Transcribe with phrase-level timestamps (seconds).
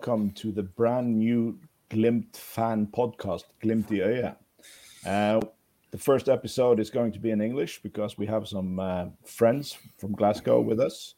[0.00, 1.58] welcome to the brand new
[1.90, 4.34] Glimt fan podcast, Glimt i.
[5.06, 5.42] Uh,
[5.90, 9.76] the first episode is going to be in English because we have some uh, friends
[9.98, 11.16] from Glasgow with us.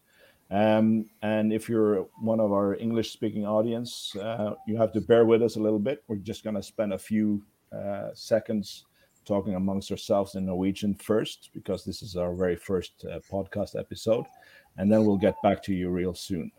[0.51, 5.27] Um, and if you're one of our English speaking audience, uh, you have to bear
[5.27, 6.03] with us a little bit.
[6.09, 7.41] We're just going to spend a few
[7.73, 8.87] uh, seconds
[9.25, 14.25] talking amongst ourselves in Norwegian first, because this is our very first uh, podcast episode.
[14.77, 16.51] And then we'll get back to you real soon.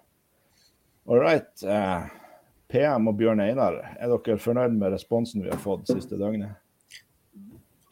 [1.06, 1.52] All right.
[1.64, 2.06] Uh,
[2.72, 6.56] PM og Bjørn Einar, er dere fornøyd med responsen vi har fått siste døgnet?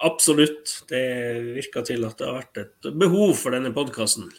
[0.01, 0.79] Absolutt.
[0.89, 1.03] Det
[1.59, 4.31] virker til at det har vært et behov for denne podkasten.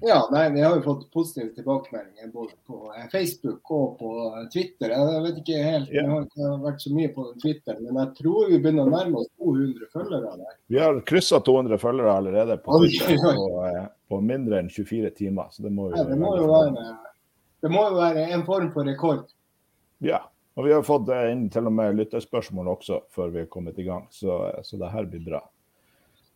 [0.00, 4.12] Ja, nei, vi har jo fått positive tilbakemeldinger både på eh, Facebook og på
[4.52, 4.92] Twitter.
[4.92, 8.48] Jeg vet ikke helt, Vi har ikke vært så mye på Twitter, men jeg tror
[8.52, 10.54] vi begynner å nærme oss 200 følgere der.
[10.72, 15.52] Vi har kryssa 200 følgere allerede på, Twitter, på, eh, på, mindre enn 24 timer.
[15.52, 16.86] Så det må jo, ja, det må jo være,
[17.66, 19.26] det må jo være en form for rekord.
[20.04, 20.22] Ja.
[20.56, 23.76] Og vi har fått eh, inn til og med lytterspørsmål også før vi er kommet
[23.78, 25.42] i gang, så, så det her blir bra.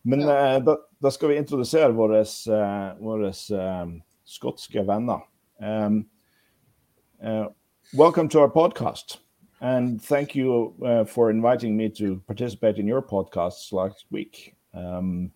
[0.05, 0.35] Men ja.
[0.35, 3.95] eh, da, da, skal vi introdusere våre, eh, uh,
[4.29, 5.25] skotske venner.
[5.61, 6.05] Um,
[7.95, 9.19] welcome to our podcast.
[9.61, 10.75] And thank you
[11.07, 14.55] for inviting me to participate in your podcast last week.
[14.73, 15.33] Um,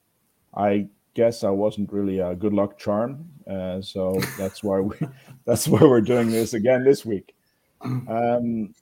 [0.56, 3.26] I guess I wasn't really a good luck charm,
[3.82, 4.96] so that's why we
[5.46, 7.34] that's why we're doing this again this week.
[7.82, 8.74] Um,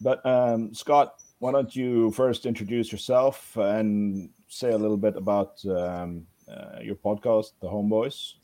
[0.00, 5.64] but um, Scott, why don't you first introduce yourself and say a little bit about
[5.66, 8.34] um, uh, your podcast, The Home Bhoys?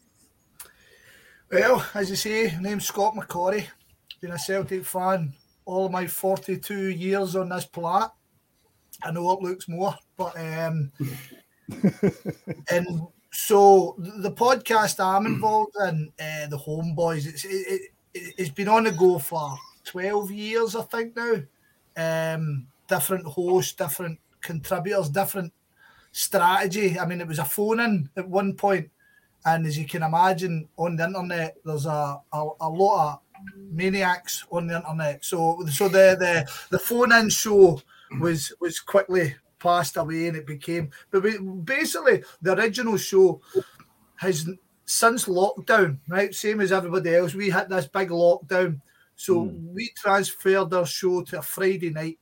[1.51, 3.67] Well, as you say, my name's Scott McCorry.
[4.21, 5.33] Been a Celtic fan
[5.65, 8.11] all my 42 years on this planet.
[9.03, 10.91] I know it looks more, but um,
[12.71, 17.83] and so the podcast I'm involved in, uh, the Home Bhoys, it's it,
[18.15, 21.43] it, it's been on the go for 12 years, I think now.
[21.97, 25.53] Um, different hosts, different contributors, different
[26.13, 26.99] strategy.
[26.99, 28.91] I mean, it was a phone in at one point,
[29.45, 33.21] and as you can imagine, on the internet, there's a, a, a lot of
[33.57, 35.25] maniacs on the internet.
[35.25, 37.81] So, so the the the phone in show
[38.21, 40.91] was was quickly passed away, and it became.
[41.11, 43.41] But we, basically, the original show
[44.17, 44.49] has
[44.85, 46.35] since lockdown, right?
[46.35, 48.81] Same as everybody else, we had this big lockdown.
[49.17, 49.75] So mm.
[49.75, 52.19] we transferred our show to a Friday night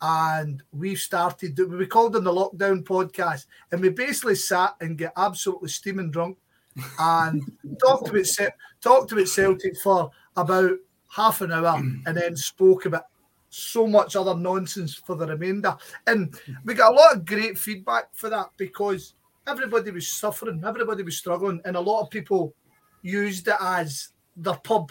[0.00, 5.12] and we've started we called them the lockdown podcast and we basically sat and get
[5.16, 6.36] absolutely steaming drunk
[6.98, 7.42] and
[7.80, 8.26] talked about
[8.82, 10.72] talked about Celtic for about
[11.08, 13.04] half an hour and then spoke about
[13.56, 18.08] so much other nonsense for the remainder and we got a lot of great feedback
[18.12, 19.14] for that because
[19.46, 22.54] everybody was suffering everybody was struggling and a lot of people
[23.02, 24.90] used it as their pub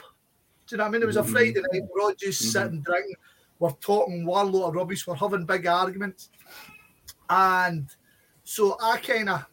[0.68, 1.04] do you know what I mean?
[1.04, 1.32] It was a mm-hmm.
[1.32, 2.50] Friday night, we're all just mm-hmm.
[2.50, 3.14] sitting drinking
[3.60, 6.30] we're talking one lot of rubbish, we're having big arguments.
[7.30, 7.90] And
[8.44, 9.46] so I kind of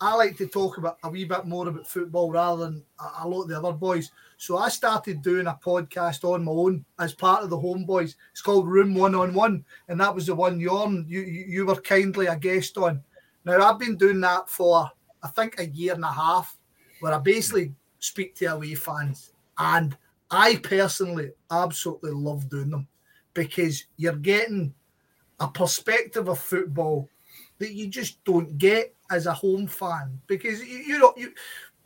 [0.00, 2.84] I like to talk about a wee bit more about football rather than
[3.18, 4.10] a, lot of the other boys.
[4.36, 8.14] So I started doing a podcast on my own as part of the Home Bhoys.
[8.32, 11.80] It's called Room One on One, and that was the one you you you were
[11.80, 13.02] kindly a guest on.
[13.44, 14.90] Now I've been doing that for
[15.22, 16.58] I think a year and a half,
[17.00, 19.96] where I basically speak to away fans, and
[20.30, 22.86] I personally absolutely love doing them
[23.32, 24.74] because you're getting
[25.40, 27.08] a perspective of football
[27.58, 30.20] that you just don't get as a home fan.
[30.26, 31.32] Because you, you know, you,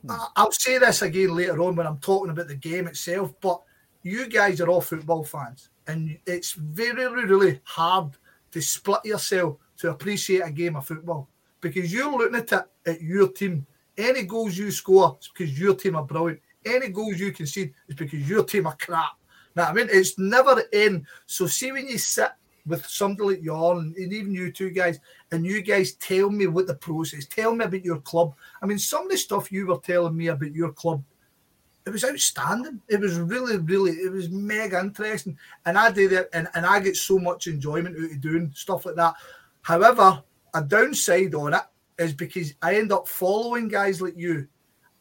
[0.02, 0.12] hmm.
[0.36, 3.60] I'll say this again later on when I'm talking about the game itself, but
[4.02, 8.12] you guys are all football fans, and it's very, really hard
[8.52, 11.28] to split yourself to appreciate a game of football
[11.60, 13.66] because you're looking at it at your team.
[13.96, 16.40] Any goals you score is because your team are brilliant.
[16.64, 19.12] Any goals you concede is because your team are crap.
[19.56, 21.06] Now, I mean, it's never in.
[21.26, 22.30] So, see when you sit
[22.66, 24.98] with somebody like you and even you two guys,
[25.32, 28.34] and you guys tell me what the process, tell me about your club.
[28.62, 31.02] I mean, some of the stuff you were telling me about your club,
[31.86, 32.80] it was outstanding.
[32.88, 35.38] It was really, really, it was mega interesting.
[35.64, 38.86] And I did it, and, and I get so much enjoyment out of doing stuff
[38.86, 39.14] like that.
[39.62, 40.22] However,
[40.54, 41.62] a downside on it
[41.98, 44.46] is because I end up following guys like you,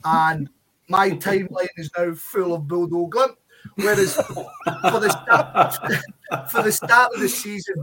[0.04, 0.50] and
[0.88, 3.16] my timeline is now full of Bulldog.
[3.75, 7.75] Whereas for the start, for the start of the season,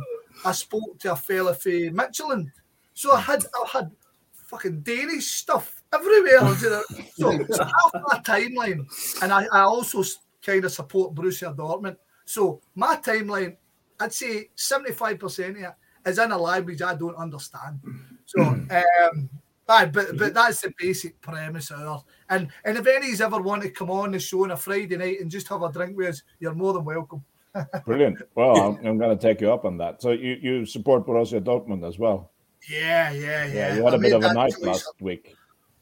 [0.44, 2.50] I spoke to a fella from Midtjylland,
[2.94, 3.90] so I had I had
[4.32, 6.40] fucking Danish stuff everywhere.
[6.60, 6.82] You know?
[7.14, 8.86] So, so half my timeline,
[9.22, 10.02] and I, I also
[10.44, 11.96] kind of support Borussia Dortmund.
[12.24, 13.56] So my timeline,
[14.00, 15.74] I'd say seventy five percent of it
[16.06, 17.80] is in a language I don't understand.
[18.26, 19.28] So um,
[19.68, 20.32] Aye, but but mm-hmm.
[20.32, 22.02] that's the basic premise of ours.
[22.30, 25.20] And and if any's ever want to come on the show on a Friday night
[25.20, 27.24] and just have a drink with us, you're more than welcome.
[27.84, 28.22] Brilliant.
[28.34, 30.02] Well, I'm, I'm going to take you up on that.
[30.02, 32.30] So you, you support Borussia Dortmund as well?
[32.68, 33.52] Yeah, yeah, yeah.
[33.54, 35.34] Yeah, you had I a bit of a night last week.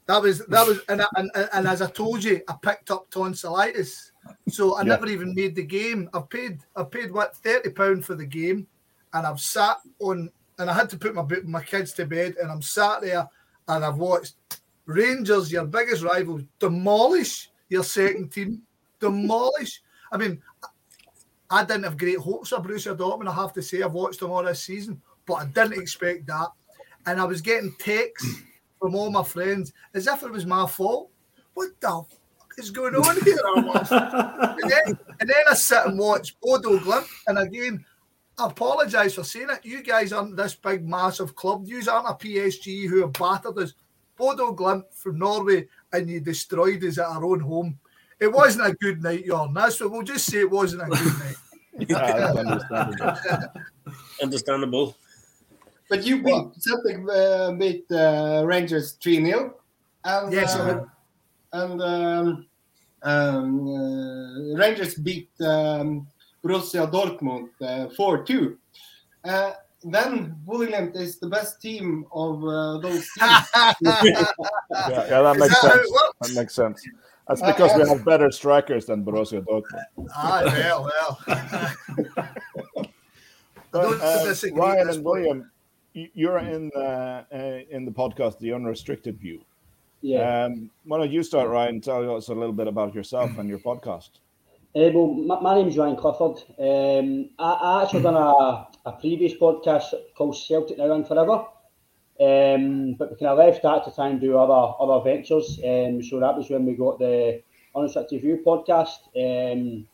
[0.07, 3.09] That was that was and, and, and, and as I told you, I picked up
[3.11, 4.11] tonsillitis,
[4.49, 4.89] so I Yeah.
[4.89, 6.09] never even made the game.
[6.13, 8.67] I've paid I've paid what thirty pound for the game,
[9.13, 12.51] and I've sat on and I had to put my my kids to bed, and
[12.51, 13.27] I'm sat there
[13.67, 14.35] and I've watched
[14.85, 18.61] Rangers, your biggest rival, demolish your second team,
[18.99, 19.81] demolish.
[20.11, 20.41] I mean,
[21.49, 23.27] I didn't have great hopes of Borussia Dortmund.
[23.27, 26.49] I have to say, I've watched them all this season, but I didn't expect that.
[27.05, 28.41] And I was getting texts
[28.79, 31.09] from all my friends as if it was my fault.
[31.53, 32.09] What the fuck
[32.57, 33.37] is going on here?
[34.61, 37.85] And, then, and then I sit and watch Bodo Glimt, and again,
[38.37, 39.63] I apologise for saying it.
[39.63, 41.63] You guys aren't this big, massive club.
[41.65, 43.73] You aren't a PSG who have battered us.
[44.17, 47.77] Bodo Glimt from Norway, and you destroyed us at our own home.
[48.19, 49.53] It wasn't a good night, Jordan.
[49.53, 50.39] That's what we'll just say.
[50.39, 51.35] It wasn't a good night.
[51.77, 53.51] Yeah, understandable.
[54.23, 54.95] Understandable.
[55.89, 59.55] But you beat Celtic uh, beat uh, Rangers 3 0.
[60.05, 60.85] And, Yes, uh,
[61.51, 62.45] and um,
[63.03, 66.07] um, uh, Rangers beat um,
[66.45, 68.57] Borussia Dortmund uh, 4 2.
[69.23, 69.51] Uh,
[69.83, 73.47] then William is the best team of uh, those teams.
[73.51, 74.25] Yeah,
[74.71, 75.91] yeah, that Is makes that sense.
[76.21, 76.87] That makes sense.
[77.27, 80.07] That's Uh, because we uh, have better strikers than Borussia Dortmund.
[80.15, 82.87] Ah, well, well.
[83.71, 85.03] But, uh, Ryan and.
[85.03, 85.51] William,
[85.93, 89.41] you're in the uh, in the podcast, the Unrestricted View.
[90.01, 90.45] Yeah.
[90.45, 91.81] Um, why don't you start, Ryan?
[91.81, 94.11] Tell us a little bit about yourself and your podcast.
[94.75, 96.43] Uh, well, my, my name's Ryan Clifford.
[96.59, 101.45] Um, I, I actually done a, a previous podcast called Celtic Now and Forever.
[102.19, 105.61] Um, but we kind of left that to try and do other other ventures.
[105.63, 107.41] Um, so that was when we got the
[107.73, 108.99] Unrestricted View podcast.
[109.15, 109.87] Um,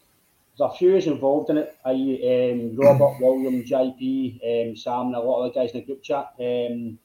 [0.58, 1.78] there's a few is involved in it.
[1.86, 5.86] I, um, Robert, William, JP, um, Sam, and a lot of the guys in the
[5.86, 6.34] group chat.
[6.40, 6.98] Um,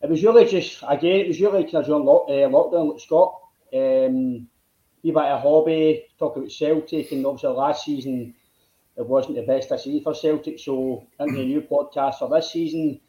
[0.00, 3.02] it was really just again, it was really kind of during lock, uh, lockdown, with
[3.02, 3.40] Scott.
[3.74, 4.48] Um,
[5.04, 8.34] wee bit of hobby, talk about Celtic, and obviously last season
[8.96, 10.58] it wasn't the best I see for Celtic.
[10.58, 13.00] So into the new podcast for this season,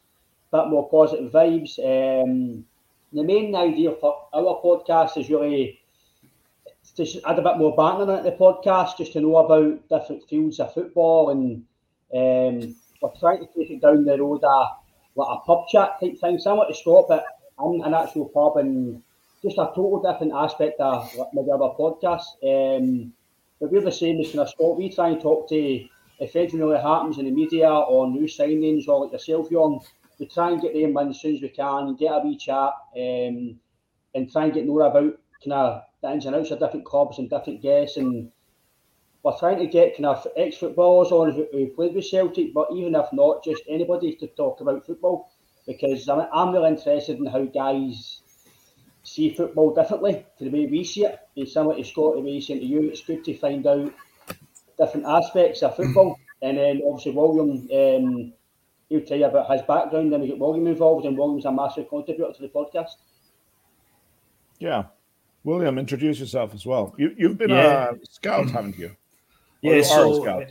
[0.51, 1.79] a bit more positive vibes.
[1.79, 2.65] Um,
[3.13, 5.79] the main idea for our podcast is really
[6.95, 10.59] to add a bit more banter into the podcast, just to know about different fields
[10.59, 11.63] of football, and
[12.13, 14.67] um, we're trying to take it down the road of
[15.15, 17.25] like a pub chat type thing, similar to Scott, but
[17.63, 19.01] in an actual pub and
[19.45, 22.33] just a total different aspect of maybe other podcasts.
[22.43, 23.13] Um,
[23.59, 24.77] but we're the same as kind of Scott.
[24.77, 25.85] We try and talk to
[26.19, 29.79] if anything really happens in the media or new signings or like yourself, Jon,
[30.17, 32.37] we try and get them in as soon as we can, and get a wee
[32.37, 33.59] chat, um,
[34.15, 37.19] and try and get more about kind of the ins and outs of different clubs
[37.19, 37.97] and different guests.
[37.97, 38.31] And
[39.23, 42.67] we're trying to get kind of ex footballers on who, who played with Celtic, but
[42.73, 45.29] even if not, just anybody to talk about football
[45.67, 48.21] because I'm, I'm really interested in how guys
[49.05, 51.19] see football differently to the way we see it.
[51.37, 53.93] And similar to Scott, the way he's saying to you, it's good to find out
[54.77, 56.17] different aspects of football.
[56.41, 58.33] And then obviously William, um,
[58.89, 60.11] he'll tell you about his background.
[60.11, 62.95] Then we get William involved, and William's a massive contributor to the podcast.
[64.59, 64.85] Yeah,
[65.43, 66.93] William, introduce yourself as well.
[66.97, 67.91] You you've been Yeah.
[67.91, 68.87] a scout, haven't you?
[68.87, 68.95] Or
[69.61, 70.45] Yeah, you are a so.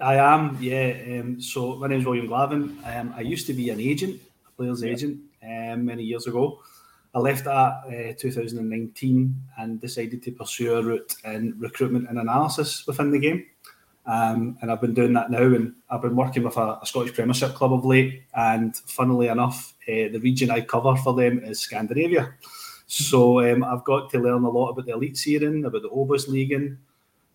[0.00, 0.56] I am.
[0.60, 1.20] Yeah.
[1.20, 2.78] Um, so my name's William Glavin.
[2.86, 4.18] Um, I used to be an agent,
[4.48, 4.92] a player's Yeah.
[4.92, 6.60] agent, um, many years ago.
[7.14, 12.86] I left that uh, 2019 and decided to pursue a route in recruitment and analysis
[12.86, 13.46] within the game.
[14.06, 17.14] Um, and I've been doing that now, and I've been working with a, a Scottish
[17.14, 18.22] Premiership club of late.
[18.34, 22.32] And funnily enough, uh, the region I cover for them is Scandinavia.
[22.86, 26.76] So um, I've got to learn a lot about the Eliteserien, about the Obosligen,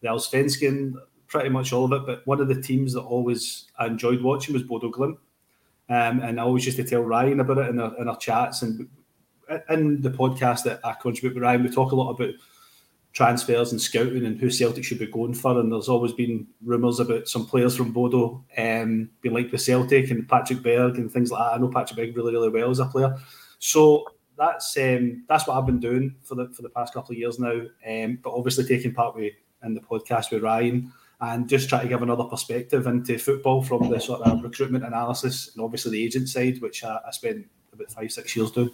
[0.01, 0.95] the Allsvenskan,
[1.27, 2.05] pretty much all of it.
[2.05, 5.17] But one of the teams that always I enjoyed watching was Bodo Glimt.
[5.87, 8.63] Um, and I always used to tell Ryan about it in our, in our chats.
[8.63, 8.89] And
[9.69, 12.33] in the podcast that I contribute with Ryan, we talk a lot about
[13.15, 15.57] transfers and scouting and who Celtic should be going for.
[15.59, 20.11] And there's always been rumours about some players from Bodo um, being linked with Celtic
[20.11, 21.55] and Patrick Berg and things like that.
[21.55, 23.15] I know Patrick Berg really, really well as a player.
[23.59, 24.05] So
[24.37, 27.39] that's um, that's what I've been doing for the for the past couple of years
[27.39, 27.61] now.
[27.87, 29.33] Um, but obviously taking part with
[29.63, 33.89] in the podcast with Ryan and just try to give another perspective into football from
[33.89, 37.91] the sort of recruitment analysis and obviously the agent side, which I, I spent about
[37.91, 38.71] five six years doing.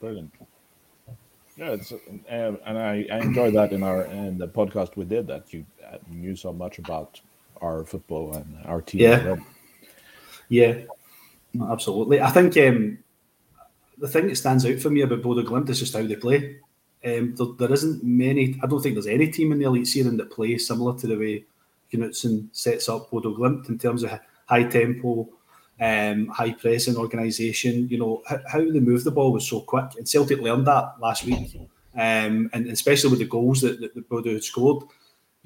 [0.00, 0.32] Brilliant.
[1.56, 5.26] Yeah, it's, um, and I, I enjoyed that in our in the podcast we did
[5.28, 7.20] that you uh, knew so much about
[7.62, 9.00] our football and our team.
[9.00, 9.36] Yeah.
[10.48, 10.82] Yeah,
[11.60, 12.20] absolutely.
[12.20, 12.98] I think um,
[13.98, 16.58] the thing that stands out for me about Bodo Glimt is just how they play.
[17.04, 18.58] Um, there, there isn't many.
[18.62, 21.18] I don't think there's any team in the elite series that play similar to the
[21.18, 21.44] way
[21.92, 25.28] Knutsen sets up Bodo Glimt in terms of high tempo,
[25.80, 27.88] um, high pressing organisation.
[27.88, 30.94] You know how, how, they move the ball was so quick, and Celtic learned that
[31.00, 31.56] last week,
[31.94, 34.84] um, and especially with the goals that, that, Bodo had scored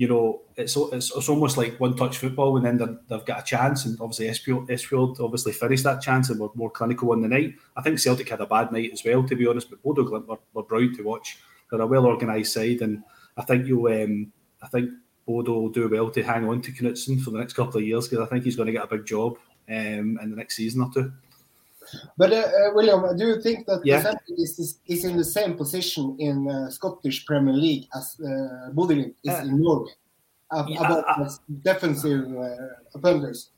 [0.01, 3.45] you know, it's, it's it's almost like one touch football, and then they've got a
[3.45, 3.85] chance.
[3.85, 7.53] And obviously, Espejord obviously finished that chance and were more clinical on the night.
[7.77, 9.69] I think Celtic had a bad night as well, to be honest.
[9.69, 11.37] But Bodo Glimt were, were brilliant to watch.
[11.71, 13.03] They're a well organised side, and
[13.37, 14.33] I think you, um,
[14.63, 14.89] I think
[15.27, 18.09] Bodo will do well to hang on to Knutsen for the next couple of years
[18.09, 19.37] because I think he's going to get a big job
[19.71, 21.12] um, in the next season or two.
[22.17, 24.15] But uh, uh, William, do you think that yeah.
[24.29, 29.31] Is, is in the same position in uh, Scottish Premier League as uh, Bodø is
[29.31, 29.93] uh, in Norway
[30.50, 31.29] uh, yeah, about I,
[31.62, 33.50] defensive uh, offenders?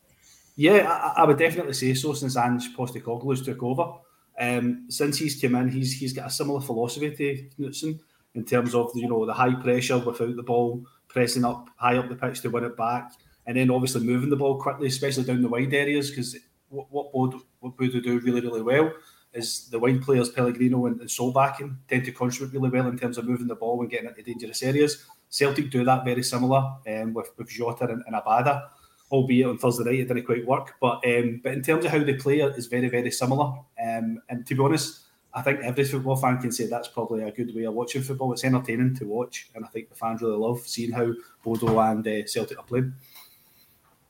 [0.57, 2.13] Yeah, I, I, would definitely say so.
[2.13, 3.95] Since Ange Postecoglou's took over,
[4.39, 7.99] um, since he's come in, he's he's got a similar philosophy to Knutsen
[8.35, 12.09] in terms of you know the high pressure without the ball pressing up high up
[12.09, 13.13] the pitch to win it back,
[13.47, 16.37] and then obviously moving the ball quickly, especially down the wide areas because
[16.69, 18.93] what what Bodo, what Bodo do really really well
[19.33, 23.19] is the wide players Pellegrino and, and Solbakken tend to contribute really well in terms
[23.19, 25.07] of moving the ball and getting into dangerous areas.
[25.31, 28.69] Celtic do that very similar um, with with Jota and, and Abada,
[29.11, 30.75] albeit on Thursday night it didn't quite work.
[30.81, 33.55] But um, but in terms of how they play, it's very very similar.
[33.83, 35.01] Um, and to be honest,
[35.35, 38.33] I think every football fan can say that's probably a good way of watching football.
[38.33, 42.07] It's entertaining to watch, and I think the fans really love seeing how Bodo and
[42.07, 42.93] uh, Celtic are playing.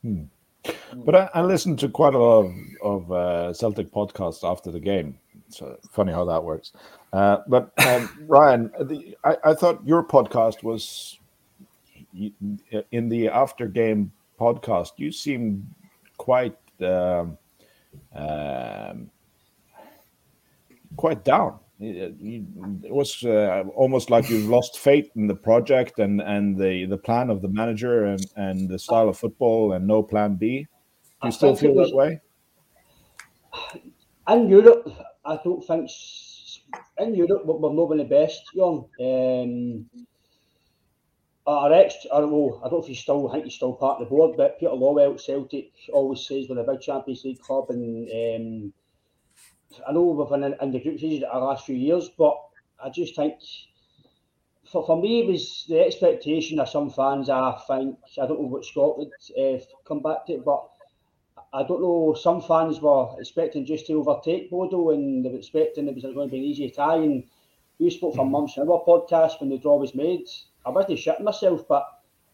[0.03, 0.23] Hmm.
[1.05, 4.79] But I, I, listened to quite a lot of, of uh, Celtic podcasts after the
[4.79, 5.17] game.
[5.49, 6.71] So funny how that works.
[7.11, 11.19] Uh, but um, Ryan, the, I, I, thought your podcast was
[12.13, 14.91] in the after game podcast.
[14.97, 15.67] You seem
[16.17, 17.37] quite um,
[18.15, 19.09] um,
[20.95, 21.59] quite down.
[21.85, 26.97] It, was uh, almost like you've lost faith in the project and, and the, the
[26.97, 30.67] plan of the manager and, and the style of football and no plan B.
[31.21, 32.21] Do you still feel that way?
[34.29, 34.89] In Europe,
[35.25, 35.89] I don't think
[36.99, 38.85] in Europe we're not the best, young.
[38.99, 40.05] Um,
[41.45, 44.01] our ex, or, well, I don't know if he's still, I think he's still part
[44.01, 47.41] of the board, but Peter Lawwell at Celtic always says we're a big Champions League
[47.41, 48.73] club, and um,
[49.87, 52.37] I know we've been in, the group stages the last few years, but
[52.83, 53.35] I just think
[54.71, 57.29] for, for me it was the expectation of some fans.
[57.29, 60.69] I think I don't know what Scotland uh, come back to, it, but
[61.53, 62.15] I don't know.
[62.19, 66.27] Some fans were expecting just to overtake Bodo, and they were expecting it was going
[66.27, 66.97] to be an easy tie.
[66.97, 67.23] And
[67.79, 70.27] we spoke for months in our podcast when the draw was made.
[70.65, 71.85] I wasn't shitting myself, but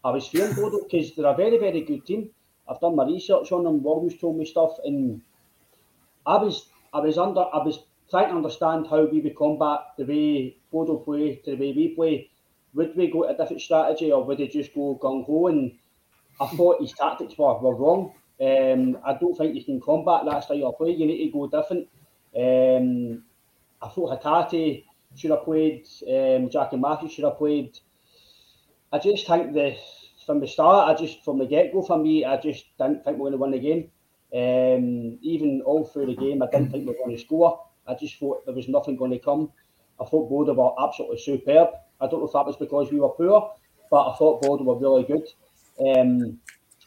[0.04, 2.30] I was feeling Bodo because they're a very, very good team.
[2.68, 3.82] I've done my research on them.
[3.82, 5.20] Williams told me stuff, and
[6.24, 10.04] I was, I was under, I was trying to understand how we would combat the
[10.04, 12.30] way Bodo play to the way we play.
[12.74, 15.48] Would we go to a different strategy, or would they just go gung ho?
[15.48, 15.72] And
[16.40, 18.12] I thought his tactics were, were wrong.
[18.40, 20.90] Um, I don't think you can combat that style of play.
[20.90, 21.88] You need to go different.
[22.34, 23.24] Um,
[23.82, 25.86] I thought Hatate should have played.
[26.08, 27.78] Um, Jack and Matthews should have played.
[28.92, 29.76] I just think the
[30.26, 33.18] from the start, I just from the get go for me, I just didn't think
[33.18, 33.90] we are going to win the game.
[34.32, 37.64] Um, even all through the game, I didn't think we were going to score.
[37.86, 39.50] I just thought there was nothing going to come.
[40.00, 41.68] I thought Bodo were absolutely superb.
[42.00, 43.52] I don't know if that was because we were poor,
[43.90, 45.26] but I thought Bodo were really good.
[45.80, 46.38] Um,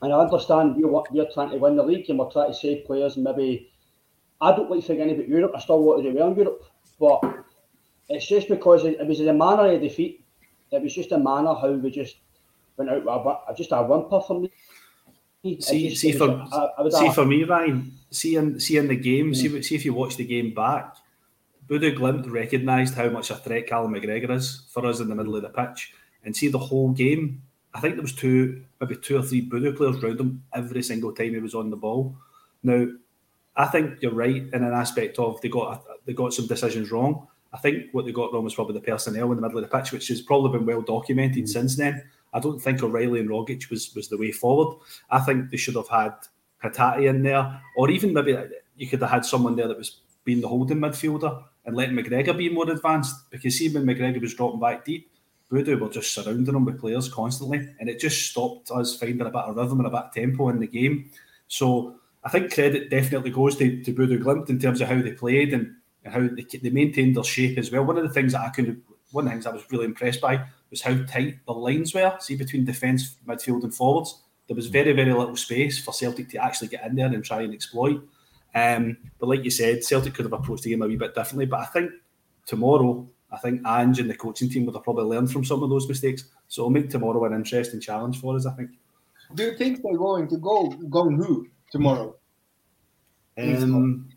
[0.01, 2.85] and I understand we're, we're trying to win the league and we're trying to save
[2.85, 3.71] players and maybe
[4.41, 5.53] I don't like forgetting about Europe.
[5.55, 6.63] I still want to do well in Europe,
[6.99, 7.45] but
[8.09, 10.23] it's just because it, it was the manner of defeat.
[10.71, 12.17] It was just a manner how we just
[12.77, 14.51] went out with a, just a whimper for me.
[15.43, 17.91] See, see for I, I see for me, Ryan.
[18.11, 19.33] See in see in the game.
[19.33, 19.35] Mm.
[19.35, 20.95] See see if you watch the game back.
[21.67, 25.35] Bodo Glimt recognised how much a threat Callum McGregor is for us in the middle
[25.35, 27.41] of the pitch, and see the whole game.
[27.73, 31.11] I think there was two, maybe two or three Bodo players around him every single
[31.11, 32.15] time he was on the ball.
[32.61, 32.87] Now,
[33.55, 37.27] I think you're right in an aspect of they got they got some decisions wrong.
[37.51, 39.77] I think what they got wrong was probably the personnel in the middle of the
[39.77, 41.49] pitch, which has probably been well documented mm.
[41.49, 42.01] since then.
[42.33, 44.77] I don't think O'Riley and Rogic was was the way forward.
[45.09, 46.13] I think they should have had
[46.63, 50.01] Hatate in there, or even maybe uh, you could have had someone there that was
[50.23, 53.29] being the holding midfielder and letting McGregor be more advanced.
[53.29, 55.11] Because see when McGregor was dropping back deep,
[55.49, 59.29] Bodo were just surrounding him with players constantly, and it just stopped us finding a
[59.29, 61.11] bit of rhythm and a bit of tempo in the game.
[61.47, 65.11] So I think credit definitely goes to, to Bodo Glimt in terms of how they
[65.11, 67.83] played and, and how they, they, maintained their shape as well.
[67.83, 68.81] One of the things that I could,
[69.13, 72.15] one of the things I was really impressed by was how tight the lines were.
[72.19, 76.43] See between defence, midfield, and forwards, there was very very little space for Celtic to
[76.43, 78.03] actually get in there and try and exploit.
[78.55, 81.45] Um, but like you said, Celtic could have approached the game a wee bit differently.
[81.45, 81.91] But I think
[82.45, 85.69] tomorrow, I think Ange and the coaching team would have probably learned from some of
[85.69, 86.25] those mistakes.
[86.47, 88.71] So it'll make tomorrow an interesting challenge for us, I think.
[89.33, 92.15] Do you think they're going to go gung who tomorrow?
[93.37, 94.09] Um,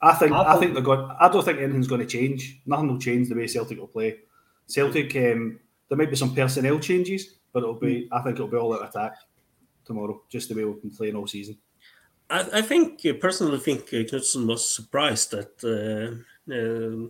[0.00, 1.10] I think I think they're going.
[1.20, 2.60] I don't think anything's going to change.
[2.66, 4.18] Nothing will change the way Celtic will play.
[4.66, 8.08] Celtic, um, there might be some personnel changes, but it'll be.
[8.12, 9.16] I think it'll be all out attack
[9.84, 11.58] tomorrow, just the way we've been playing all season.
[12.30, 17.08] I, I think uh, personally think uh, Knutsen was surprised that uh, uh,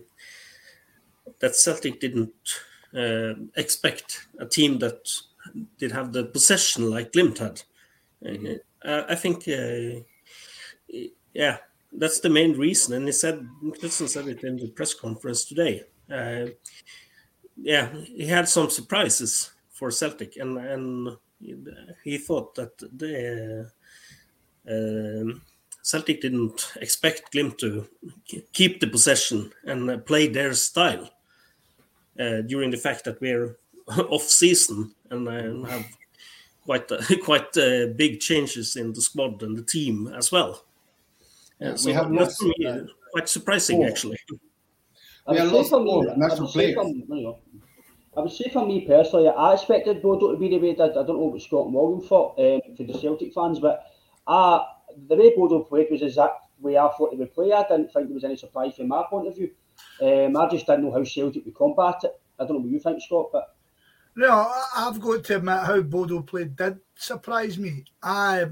[1.39, 2.33] that Celtic didn't
[2.95, 5.07] uh, expect a team that
[5.77, 7.61] did have the possession like Glimt had.
[8.83, 9.99] Uh, I think, yeah,
[11.91, 12.93] that's the main reason.
[12.93, 15.83] And he said, Knutsen said it in the press conference today.
[17.57, 21.17] yeah, he had some surprises for Celtic, and and
[22.03, 23.71] he thought that the
[24.69, 25.41] um,
[25.81, 27.87] Celtic didn't expect Glimt to
[28.53, 31.09] keep the possession and play their style
[32.19, 33.57] uh, during the fact that we're
[34.09, 35.85] off season and uh, have
[36.65, 37.53] quite uh, quite
[37.95, 40.65] big changes in the squad and the team as well.
[41.61, 44.17] Uh, so we have that's uh, quite surprising, actually.
[45.27, 46.85] I would, say for me, I, would say for,
[48.17, 51.03] I would say for me personally, I expected Bodo to be the way that I
[51.05, 53.83] don't know what Scott Morgan thought um, for the Celtic fans, but
[54.25, 54.65] I,
[55.07, 57.51] the way Bodo played was exact way I thought he would play.
[57.51, 59.51] I didn't think there was any surprise from my point of view.
[60.01, 62.19] Um, I just didn't know how Celtic would combat it.
[62.39, 63.55] I don't know what you think, Scott, but.
[64.15, 67.85] No, I've got to admit how Bodo played did surprise me.
[68.01, 68.45] I,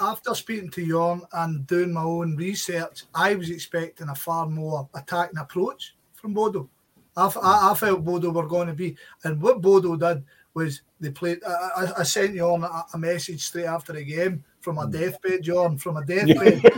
[0.00, 4.88] after speaking to Jorn and doing my own research, I was expecting a far more
[4.94, 6.68] attacking approach from Bodo.
[7.16, 10.24] I, I, I felt Bodo were going to be, and what Bodo did
[10.54, 11.40] was they played.
[11.44, 14.92] I, I sent on a, a, message straight after the game from a hmm.
[14.92, 16.62] deathbed, John, from a deathbed.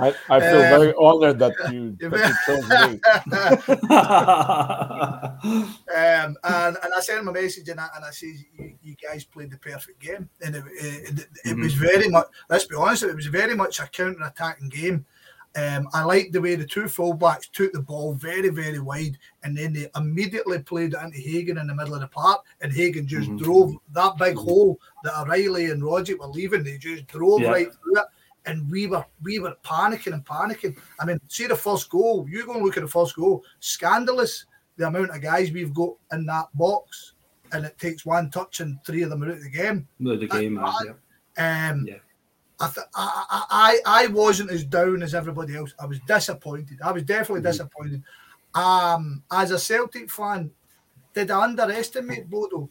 [0.00, 3.00] I, I, feel uh, very honored that you, that you chose me.
[5.94, 8.96] um, and, and I sent him a message and I, and I said, you, you
[8.96, 10.28] guys played the perfect game.
[10.40, 11.62] And it, it, it, it mm-hmm.
[11.62, 15.04] was very much, let's be honest, it was very much a counter attacking game.
[15.56, 19.56] Um, I liked the way the two fullbacks took the ball very, very wide, and
[19.56, 23.06] then they immediately played it into Hagen in the middle of the park, and Hagen
[23.06, 23.42] just mm-hmm.
[23.44, 26.62] drove that big hole that O'Riley and Rogic were leaving.
[26.62, 27.50] They just drove yeah.
[27.50, 28.06] right through it,
[28.46, 30.76] and we were we were panicking and panicking.
[31.00, 32.28] I mean, see the first goal.
[32.30, 33.44] You go and look at the first goal.
[33.58, 34.46] Scandalous
[34.80, 37.12] the amount of guys we've got in that box,
[37.52, 39.86] and it takes one touch and three of them are out of the game.
[39.98, 40.62] No, the game,
[41.36, 41.70] yeah.
[41.70, 41.96] Um, yeah.
[42.60, 45.74] I, th- I, I, I wasn't as down as everybody else.
[45.80, 46.78] I was disappointed.
[46.84, 47.50] I was definitely mm-hmm.
[47.50, 48.02] disappointed.
[48.54, 50.50] Um, as a Celtic fan,
[51.14, 52.68] did I underestimate Bodo?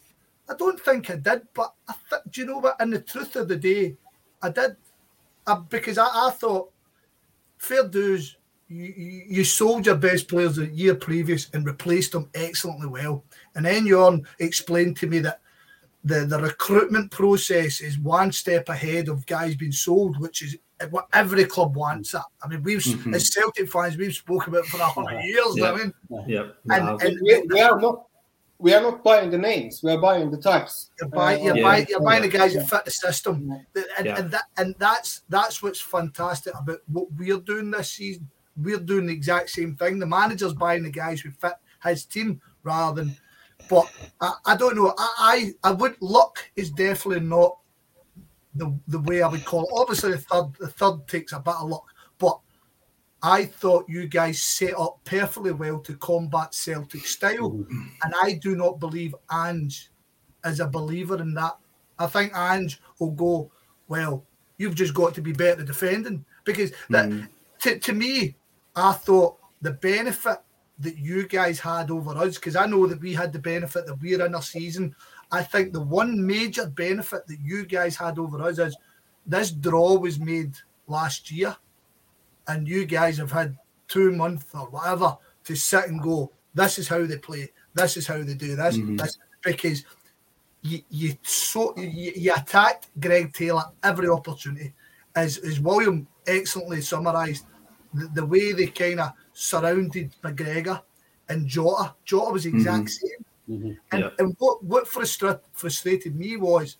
[0.47, 2.80] I don't think I did, but I th- do you know what?
[2.80, 3.95] In the truth of the day,
[4.41, 4.75] I did,
[5.45, 6.71] I, because I, I thought
[7.58, 8.38] fair dues.
[8.67, 13.23] You, you, you sold your best players the year previous and replaced them excellently well.
[13.56, 15.41] And then Jorn explained to me that
[16.03, 20.57] the the recruitment process is one step ahead of guys being sold, which is
[20.89, 22.12] what every club wants.
[22.12, 23.13] That I mean, we've mm-hmm.
[23.13, 25.55] as Celtic fans, we've spoken about it for a hundred years.
[25.55, 25.71] Yeah.
[25.71, 25.93] I mean,
[26.27, 28.05] yeah, and, and we, we, are not.
[28.59, 29.81] We are not buying the names.
[29.83, 30.91] We are buying the types.
[30.99, 33.65] You're buying, you're, uh, buying, you're buying the guys that fit the system,
[33.97, 38.29] and, and that and that's that's what's fantastic about what we're doing this season.
[38.57, 39.99] We're doing the exact same thing.
[39.99, 43.15] The manager's buying the guys who fit his team rather than
[43.69, 44.93] but I, I don't know.
[44.97, 47.58] I, I, I would luck is definitely not
[48.55, 49.69] the the way I would call it.
[49.73, 51.86] Obviously, the third the third takes a bit of luck,
[52.17, 52.39] but
[53.21, 57.88] I thought you guys set up perfectly well to combat Celtic style, mm-hmm.
[58.03, 59.91] and I do not believe Ange
[60.45, 61.58] is a believer in that.
[61.97, 63.51] I think Ange will go
[63.88, 64.25] well.
[64.58, 67.27] You've just got to be better defending because that mm.
[67.60, 68.36] to, to me,
[68.75, 70.39] I thought the benefit
[70.80, 74.02] that you guys had over us because I know that we had the benefit that
[74.02, 74.96] we're in a season.
[75.32, 78.76] I think the one major benefit that you guys had over us is
[79.26, 80.56] this draw was made
[80.88, 81.56] last year,
[82.48, 86.32] and you guys have had two months or whatever to sit and go.
[86.54, 87.52] This is how they play.
[87.74, 88.78] This is how they do this.
[88.78, 88.96] Mm-hmm.
[88.96, 89.84] this because
[90.62, 94.74] you you so you, you attacked Greg Taylor every opportunity,
[95.15, 97.46] as as William excellently summarised
[97.94, 100.82] the, the way they kind of surrounded McGregor
[101.30, 101.95] and Jota.
[102.04, 103.08] Jota was the exact mm-hmm.
[103.08, 103.25] same.
[103.49, 103.71] Mm-hmm.
[103.91, 104.10] And, yeah.
[104.19, 106.78] and what, what frustra- frustrated me was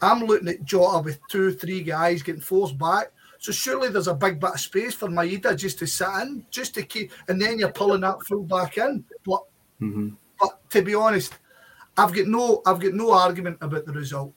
[0.00, 3.12] I'm looking at Jota with two, three guys getting forced back.
[3.38, 6.74] So surely there's a big bit of space for Maeda just to sit in, just
[6.74, 9.04] to keep, and then you're pulling that full back in.
[9.24, 9.42] But
[9.80, 10.10] mm-hmm.
[10.40, 11.34] but to be honest,
[11.96, 14.32] I've got no I've got no argument about the result.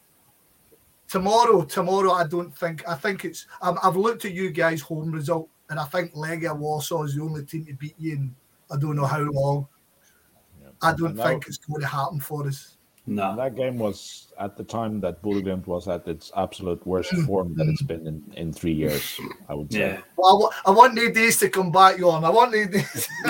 [1.08, 2.88] tomorrow, tomorrow, I don't think.
[2.88, 3.48] I think it's.
[3.62, 7.22] i have looked at you guys' home result, and I think Legia Warsaw is the
[7.22, 8.36] only team to beat you in
[8.72, 9.68] I don't know how long.
[10.62, 10.70] Yeah.
[10.82, 12.78] I don't think it's going to happen for us.
[13.08, 17.26] No, that game was at the time that Bodø was at its absolute worst mm.
[17.26, 19.20] form that it's been in, in three years.
[19.48, 19.80] I would say.
[19.80, 20.02] Yeah.
[20.16, 22.24] Well, I, I want these days to come back, on.
[22.24, 23.08] I want these days.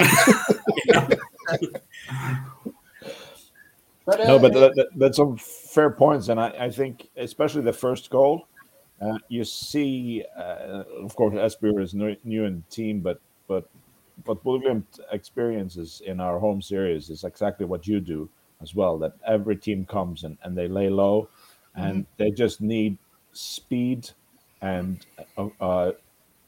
[4.06, 7.62] but, uh, no, but that, that, that's some fair points, and I, I think especially
[7.62, 8.50] the first goal,
[9.02, 13.70] uh, you see, uh, of course, Espejord is new, new in the team, but but
[14.26, 18.30] but Bodø experiences in our home series is exactly what you do
[18.62, 18.98] as well.
[18.98, 21.30] That every team comes and, and they lay low,
[21.76, 22.14] and mm-hmm.
[22.18, 22.98] they just need
[23.32, 24.10] speed,
[24.62, 25.06] and
[25.38, 25.92] uh, uh,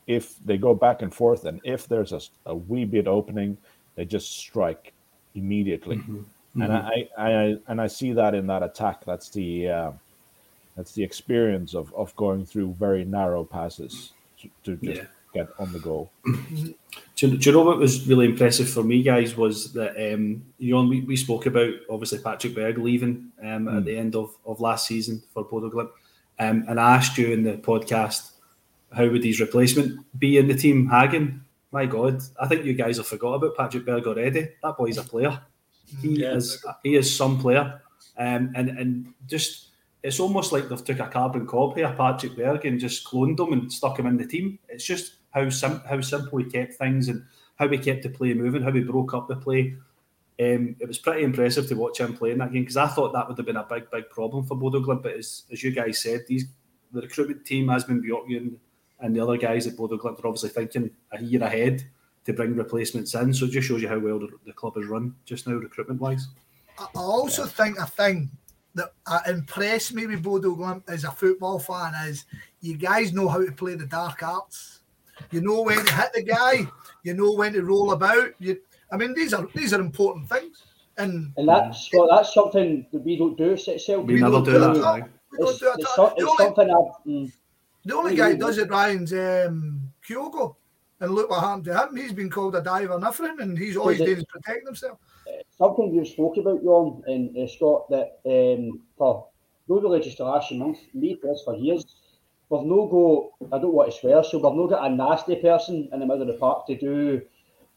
[0.08, 3.58] if they go back and forth, and if there's a, a wee bit opening,
[3.96, 4.94] they just strike
[5.36, 5.98] immediately.
[5.98, 6.18] Mm-hmm.
[6.18, 6.62] Mm-hmm.
[6.64, 9.06] And I, I, and I see that in that attack.
[9.06, 9.92] That's the uh,
[10.76, 15.08] that's the experience of, of going through very narrow passes to, to just yeah.
[15.34, 16.12] get on the goal.
[17.16, 20.44] Do you, do you, know what was really impressive for me, guys, was that um,
[20.58, 23.78] you know we, we spoke about obviously Patrick Berg leaving um, mm.
[23.78, 25.92] at the end of, of last season for Bodo Glimt,
[26.40, 28.32] um, and I asked you in the podcast
[28.92, 31.46] how would his replacement be in the team, Hagen.
[31.72, 34.50] My God, I think you guys have forgot about Patrick Berg already.
[34.62, 35.40] That boy's a player.
[36.02, 36.34] He yeah.
[36.34, 37.82] is he is some player,
[38.18, 39.68] um, and and just
[40.04, 43.54] it's almost like they've took a carbon copy of Patrick Berg and just cloned him
[43.54, 44.58] and stuck him in the team.
[44.68, 47.24] It's just how sim- how simple he kept things and
[47.56, 49.76] how he kept the play moving, how he broke up the play.
[50.40, 53.14] Um, it was pretty impressive to watch him play in that game because I thought
[53.14, 55.04] that would have been a big, big problem for Bodo Glimt.
[55.04, 56.46] But as, as you guys said, these
[56.92, 58.56] the recruitment team has been Bjorkgren
[59.00, 61.84] and the other guys at Bodo Glimt are obviously thinking a year ahead
[62.26, 63.34] to bring replacements in.
[63.34, 66.02] So it just shows you how well the, the club is run just now, recruitment
[66.02, 66.28] wise.
[66.78, 67.50] I also yeah.
[67.50, 68.32] think a thing
[68.76, 72.26] that uh, impressed me with Bodo Glimt as a football fan is
[72.62, 74.80] you guys know how to play the dark arts.
[75.32, 76.68] You know when to hit the guy.
[77.04, 78.32] You know when to roll about.
[78.40, 78.60] You,
[78.92, 80.64] I mean, these are these are important things.
[80.98, 83.52] And, and that's well, that's something that we don't do.
[83.52, 84.06] Itself.
[84.06, 84.74] We, we never do, do that.
[84.76, 85.10] that.
[85.40, 87.32] It's, it's, it's, so, it's something I've, mm,
[87.86, 90.56] the only guy does it, Ryan's um, Kyogo.
[91.00, 91.96] And look what happened to him.
[91.96, 95.00] He's been called a diver and everything, and he's always doing is protecting himself.
[95.62, 99.28] Something you spoke about, Jon and uh, Scott, that um, for
[99.68, 101.86] no just the last month, me this for years,
[102.50, 105.88] we've no go, I don't want to swear, so we've no got a nasty person
[105.94, 107.22] in the middle of the park to do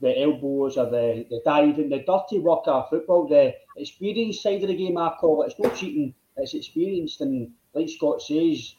[0.01, 4.69] the elbows or the, the diving, the dirty work of football, the experienced side of
[4.69, 5.51] the game, I call it.
[5.51, 7.21] It's not cheating, it's experienced.
[7.21, 8.77] And like Scott says,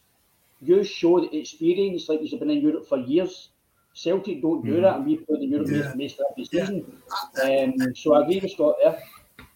[0.62, 3.50] you show the experience like you've been in Europe for years.
[3.96, 4.82] Celtic don't do mm.
[4.82, 5.94] that, and we play the Europe yeah.
[5.96, 7.02] most every season.
[7.38, 7.64] Yeah.
[7.64, 9.02] Um, so I agree with Scott there.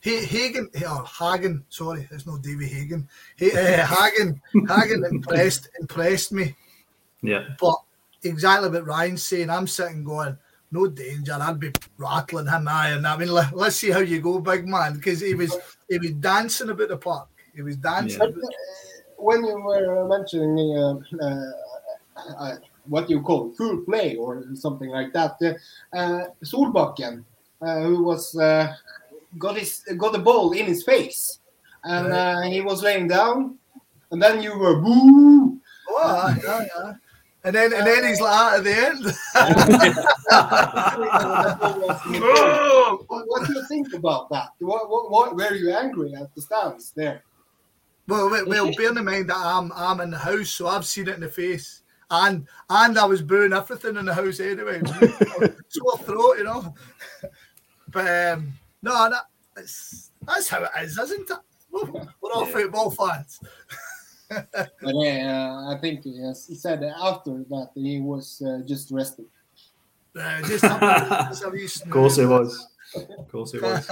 [0.01, 3.07] Hagen, or Hagen, sorry, it's not David Hagen.
[3.35, 6.55] He, uh, Hagen, Hagen impressed impressed me.
[7.21, 7.49] Yeah.
[7.59, 7.75] But
[8.23, 10.37] exactly what Ryan's saying, I'm sitting going,
[10.71, 11.37] no danger.
[11.39, 12.67] I'd be rattling him.
[12.69, 15.53] I and I mean, let, us see how you go, big man, because he was
[15.89, 17.27] he was dancing about the park.
[17.53, 18.21] He was dancing.
[18.21, 18.47] Yeah.
[19.17, 21.51] When you were mentioning uh, uh,
[22.37, 25.37] uh, what you call full play or something like that,
[25.93, 27.23] uh, Solbakken,
[27.61, 28.73] uh, who was uh,
[29.37, 31.39] got his got the ball in his face,
[31.83, 33.57] and uh, he was laying down,
[34.11, 35.59] and then you were boo.
[35.89, 36.93] Oh, yeah, yeah.
[37.43, 39.05] And then and then he's like at the end.
[43.07, 44.49] what, what, do you think about that?
[44.59, 47.23] What, what, what were you angry at the stands there?
[48.07, 51.15] Well, well, bear in mind that I'm I'm in the house, so I've seen it
[51.15, 54.81] in the face, and and I was booing everything in the house anyway.
[55.69, 56.73] Sore throat, you know.
[57.91, 59.09] But um, no,
[59.55, 61.37] that's, that's how it is, isn't it?
[61.71, 62.53] We're all yeah.
[62.53, 63.39] football fans.
[64.29, 69.25] but uh, I think yes, he said after that he was uh, just resting.
[70.15, 72.67] Uh, just of course it was.
[72.95, 73.89] Of course it was.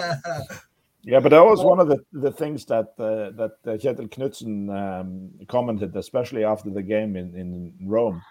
[1.04, 4.70] Yeah, but that was one of the, the things that uh, that uh, Kjetil Knutsen
[4.70, 8.22] um, commented, especially after the game in, in Rome,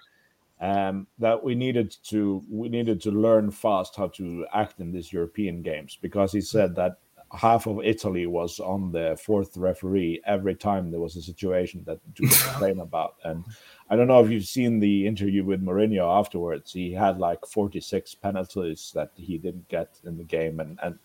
[0.61, 5.13] um, that we needed to we needed to learn fast how to act in these
[5.13, 6.99] European games because he said that
[7.33, 11.99] half of Italy was on the fourth referee every time there was a situation that
[12.15, 13.17] to complain about.
[13.25, 13.45] And
[13.89, 16.73] I don't know if you've seen the interview with Mourinho afterwards.
[16.73, 20.99] He had like 46 penalties that he didn't get in the game and and,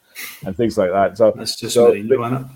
[0.46, 1.18] and things like that.
[1.18, 2.50] So that's just so Mourinho,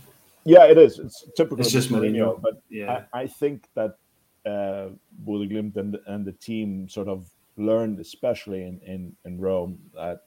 [0.46, 1.00] yeah, it is.
[1.00, 1.60] It's typical.
[1.60, 3.06] It's just Mourinho, Mourinho but yeah.
[3.14, 3.98] I, I think that
[4.46, 4.90] uh,
[5.26, 10.22] Glimt and, and the team sort of learned, especially in, in, in Rome, that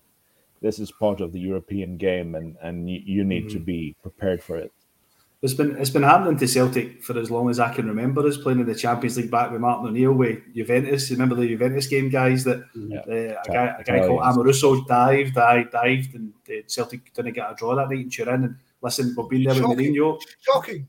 [0.61, 3.58] this is part of the European game and, and you, you need mm-hmm.
[3.58, 4.72] to be prepared for it.
[5.40, 8.27] It's been it's been happening to Celtic for as long as I can remember.
[8.27, 11.09] Us playing in the Champions League back with Martin O'Neill with Juventus.
[11.09, 12.42] You remember the Juventus game, guys?
[12.42, 12.98] That Yeah.
[12.98, 17.48] uh, a guy, a guy called Amoruso dived, dived, dived, and uh, Celtic didn't get
[17.51, 18.44] a draw that night in Turin.
[18.44, 19.94] And listen, we've been there with Shocking.
[19.94, 20.20] Mourinho.
[20.40, 20.88] Shocking.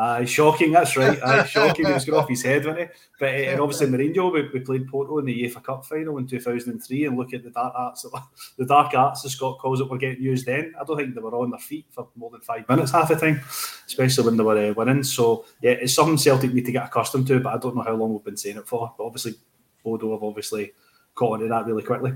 [0.00, 0.70] Aye, shocking.
[0.70, 1.18] That's right.
[1.22, 1.86] Aye, shocking.
[1.86, 2.96] He was going off his head, wasn't he?
[3.18, 6.26] But uh, and obviously Mourinho, we, we played Porto in the UEFA Cup final in
[6.26, 8.22] 2003, and look at the dark arts, that-
[8.58, 10.72] the dark arts, as Scott calls it, were getting used then.
[10.80, 13.16] I don't think they were on their feet for more than five minutes half the
[13.16, 13.40] time,
[13.86, 15.02] especially when they were uh, winning.
[15.02, 17.94] So yeah, it's something Celtic need to get accustomed to, but I don't know how
[17.94, 18.94] long we've been saying it for.
[18.96, 19.34] But obviously,
[19.82, 20.72] Bodo have obviously
[21.14, 22.12] caught onto that really quickly.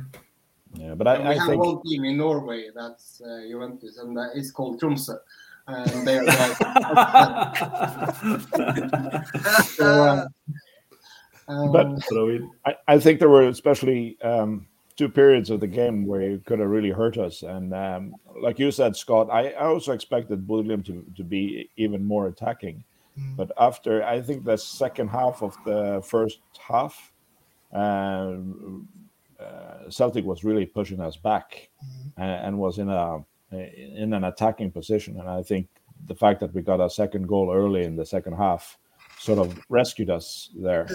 [0.74, 4.16] Yeah, but I, we I have think one team in Norway that's uh, Juventus, and
[4.16, 5.18] that is called Tromsø.
[5.66, 6.56] And they like,
[9.64, 10.26] so, uh,
[11.48, 12.02] um, But-
[12.64, 16.58] I, I think there were especially um, two periods of the game where it could
[16.58, 17.42] have really hurt us.
[17.42, 22.04] And um, like you said, Scott, I, I also expected Bodø to, to be even
[22.04, 22.84] more attacking.
[23.18, 23.36] Mm.
[23.36, 27.12] But after, I think the second half of the first half,
[27.72, 28.88] um,
[29.40, 31.68] uh, Celtic was really pushing us back
[32.16, 35.18] and, and was in a in an attacking position.
[35.20, 35.68] And I think
[36.06, 38.78] the fact that we got our second goal early in the second half
[39.18, 40.88] sort of rescued us there.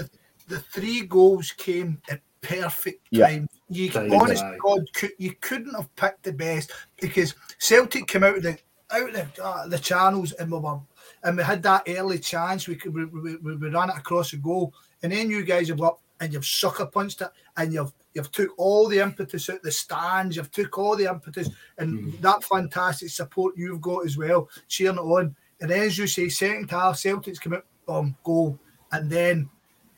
[0.48, 3.28] the three goals came at perfect Yeah.
[3.28, 3.48] time.
[3.70, 4.52] You Time, honest aye.
[4.54, 8.58] to God, could, you couldn't have picked the best because Celtic came out of the
[8.89, 10.80] out of the, uh, the channels and we were
[11.24, 12.67] and we had that early chance.
[12.67, 15.67] We could we, we, we we ran it across the goal, and then you guys
[15.67, 19.62] have up and you've sucker punched it, and you've you've took all the impetus out
[19.63, 20.36] the stands.
[20.36, 25.01] You've took all the impetus and that fantastic support you've got as well, cheering it
[25.01, 25.36] on.
[25.62, 28.60] And then, as you say, second half, Celtics come out, boom, goal,
[28.91, 29.49] and then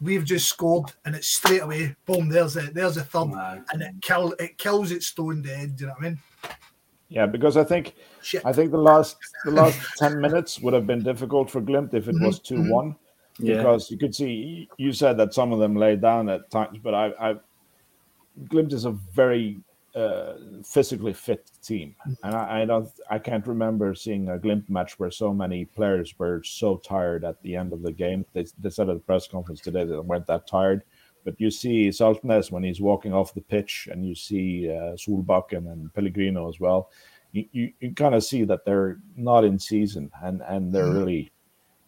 [0.01, 3.62] we've just scored, and it's straight away, boom, there's a there's a third, Aye.
[3.73, 5.75] and it kill it kills it stone dead.
[5.75, 6.19] Do you know what I mean?
[7.10, 8.45] Yeah, because I think Shit.
[8.45, 12.08] I think the last the last ten minutes would have been difficult for Glimt if
[12.08, 12.95] it Mhm, was 2 one,
[13.39, 13.58] Yeah.
[13.58, 16.93] because you could see you said that some of them laid down at times, but
[16.93, 17.36] I, I
[18.46, 19.60] Glimt is a very
[19.96, 25.00] uh, physically fit team, and I, I don't I can't remember seeing a Glimt match
[25.00, 28.26] where so many players were so tired at the end of the game.
[28.34, 30.84] They, they said at the press conference today that they weren't that tired.
[31.26, 35.72] But you see Saltnes when he's walking off the pitch, and you see uh, Solbakken
[35.72, 36.92] and Pellegrino as well.
[37.34, 41.30] You, you, you kind of see that they're not in season, and, and they're really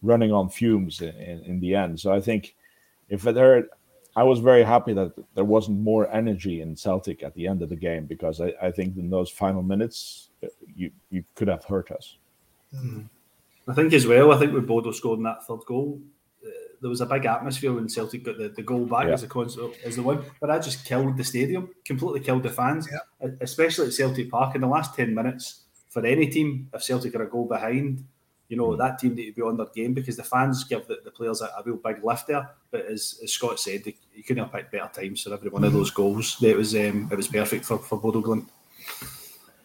[0.02, 1.98] running on fumes in, in, in the end.
[1.98, 2.54] So I think
[3.08, 3.68] if there,
[4.14, 7.68] I was very happy that there wasn't more energy in Celtic at the end of
[7.70, 11.64] the game because I, I think in those final minutes uh, you you could have
[11.64, 12.16] hurt us.
[13.68, 16.00] I think as well, I think with Bodo scoring that third goal,
[16.44, 16.48] uh,
[16.80, 19.12] there was a big atmosphere when Celtic got the, the goal back Yeah.
[19.14, 22.50] as a concert as the one, but that just killed the stadium, completely killed the
[22.50, 23.30] fans, Yeah.
[23.40, 25.60] especially at Celtic Park in the last 10 minutes.
[25.90, 28.04] For any team, if Celtic are a goal behind,
[28.48, 30.98] you know, that team need to be on their game because the fans give the,
[31.04, 32.50] the players a, a real big lift there.
[32.70, 35.64] But as, as Scott said, they, you couldn't have picked better times for every one
[35.64, 36.42] of those goals.
[36.42, 38.46] It was um, it was perfect for, for Bodo Glimt.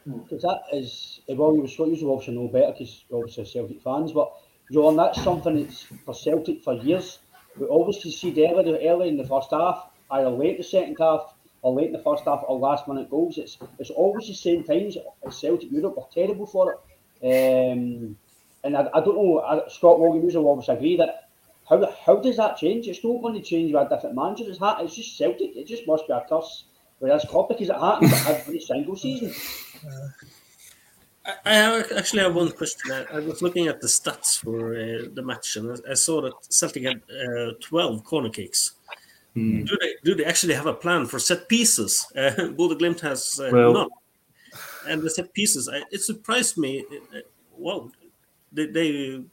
[0.05, 4.31] Because that is, well, you Scott, you obviously know better because obviously Celtic fans, but
[4.71, 7.19] John, that's something that's for Celtic for years.
[7.59, 11.33] We always concede early, early in the first half, either late in the second half
[11.61, 13.37] or late in the first half or last minute goals.
[13.37, 15.95] It's it's always the same times at Celtic Europe.
[15.97, 17.73] We're terrible for it.
[17.73, 18.15] Um,
[18.63, 21.29] and I, I don't know, I, Scott Williams will obviously agree that
[21.69, 22.87] how how does that change?
[22.87, 24.45] It's not going to change with a different manager.
[24.47, 25.55] It's, it's just Celtic.
[25.55, 26.65] It just must be a curse
[26.99, 29.33] with this club because it happens every single season.
[31.25, 32.91] I- I actually have one question.
[32.91, 36.21] I, I was looking at the stats for uh, the match, and I, I saw
[36.21, 38.73] that Celtic had uh, 12 corner kicks.
[39.33, 39.65] Hmm.
[39.65, 42.07] Do they do they actually have a plan for set pieces?
[42.15, 43.89] Uh, Bodo Glimt has uh, Well- not.
[44.87, 46.85] And the set pieces, I, it surprised me.
[47.13, 47.19] Uh,
[47.57, 47.91] well,
[48.51, 49.25] they, they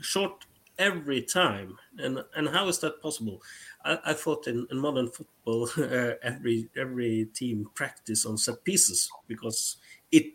[0.00, 0.46] short
[0.78, 3.42] every time, and and how is that possible?
[3.84, 9.14] I, I thought in, in modern football, uh, every every team practice on set pieces
[9.26, 9.76] because
[10.10, 10.34] it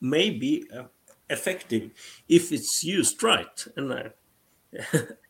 [0.00, 0.88] may be uh,
[1.30, 1.92] effective
[2.28, 3.66] if it's used right.
[3.76, 3.92] And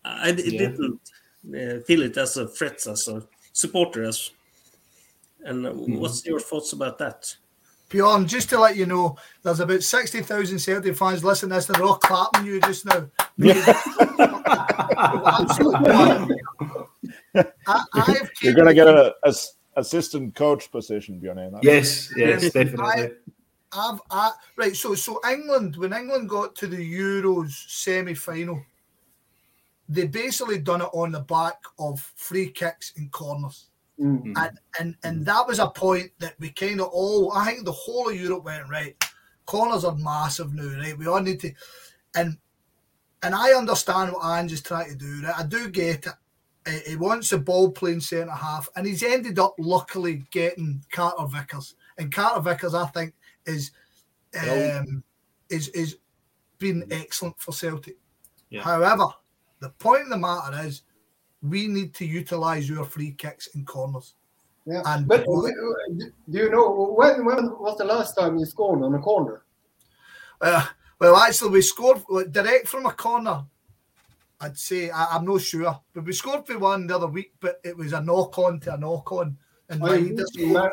[0.04, 0.56] I d- Yeah.
[0.56, 1.00] didn't
[1.48, 4.04] uh, feel it as a threat as a supporter.
[4.04, 4.30] As
[5.40, 7.36] and uh, what's your thoughts about that?
[7.94, 11.76] Bjorn, just to let you know, there's about 60,000 Celtic fans listening to this and
[11.76, 13.08] they're all clapping you just now.
[15.36, 16.36] Absolutely.
[17.68, 21.38] I, You're going to get a, a s- assistant coach position, Bjorn.
[21.38, 23.12] Eh, yes, yes, Yes, definitely.
[23.72, 28.60] I've, I, right, so so England, when England got to the Euros semi final,
[29.88, 33.66] they basically done it on the back of free kicks and corners.
[33.98, 37.64] Mm, And, and and that was a point that we kind of all, I think
[37.64, 38.96] the whole of Europe went, right,
[39.46, 40.96] corners are massive now, right?
[40.96, 41.52] We all need to,
[42.14, 42.36] and
[43.22, 45.22] and I understand what Ange is trying to do.
[45.22, 45.38] Right?
[45.38, 46.86] I do get it.
[46.86, 51.74] He wants a ball playing centre half, and he's ended up luckily getting Carter Vickers.
[51.98, 53.14] And Carter Vickers, I think,
[53.46, 53.70] is
[54.40, 55.02] um,
[55.50, 55.98] is is
[56.58, 57.96] been excellent for Celtic.
[58.50, 58.62] Yeah.
[58.62, 59.06] However,
[59.60, 60.82] the point of the matter is,
[61.44, 64.14] we need to utilise your free kicks and corners.
[64.66, 65.52] Yeah, and but do
[66.28, 69.42] you know when when was the last time you scored on a corner?
[70.40, 70.64] Uh,
[70.98, 72.02] well, actually, we scored
[72.32, 73.44] direct from a corner.
[74.40, 77.32] I'd say I, am not sure, but we scored for one the other week.
[77.40, 79.36] But it was a knock on to a knock on.
[79.68, 79.98] And oh,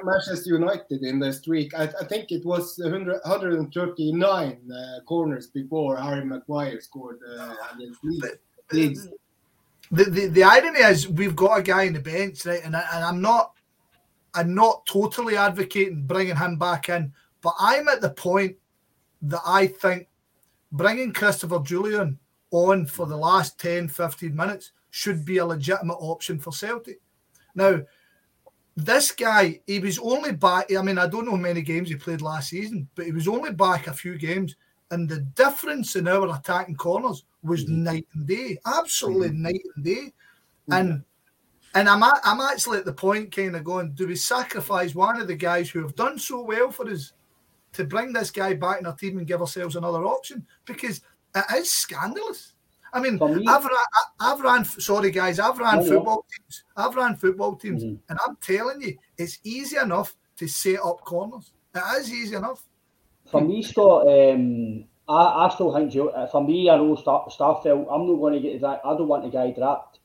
[0.04, 1.74] Manchester United in the streak.
[1.74, 8.00] I, I think it was 100, 139 uh, corners before Harry Maguire scored uh, against
[8.74, 9.08] Leeds.
[9.92, 12.64] The, the, irony is we've got a guy in the bench, right?
[12.64, 13.54] And, I, and I'm not
[14.34, 18.56] I'm not totally advocating bringing him back in, but I'm at the point
[19.24, 20.08] that I think
[20.72, 22.18] bringing Christopher Jullien
[22.52, 27.02] on for the last 10, 15 minutes should be a legitimate option for Celtic.
[27.56, 27.82] Now,
[28.78, 30.74] this guy, he was only back.
[30.74, 33.28] I mean, I don't know how many games he played last season, but he was
[33.28, 34.56] only back a few games.
[34.92, 37.84] And the difference in our attacking corners was mm-hmm.
[37.84, 39.42] night and day, absolutely mm-hmm.
[39.44, 40.14] night and day.
[40.70, 41.04] And
[41.74, 45.28] and I'm I'm actually at the point kind of going, do we sacrifice one of
[45.28, 47.14] the guys who have done so well for us
[47.74, 50.46] to bring this guy back in our team and give ourselves another option?
[50.66, 51.02] Because
[51.36, 52.54] it is scandalous.
[52.94, 53.72] I mean, me, I've, ran,
[54.20, 56.26] I've ran, sorry guys, I've ran no, football no.
[56.38, 56.64] teams.
[56.76, 57.96] I've ran football teams, mm-hmm.
[58.10, 61.54] and I'm telling you, it's easy enough to set up corners.
[61.74, 62.68] It is easy enough.
[63.30, 65.94] For me, Scott, um, I, I still think
[66.32, 67.88] for me, I know Starfelt.
[67.92, 68.82] I'm not going to get that.
[68.86, 70.00] I don't want the guy dropped.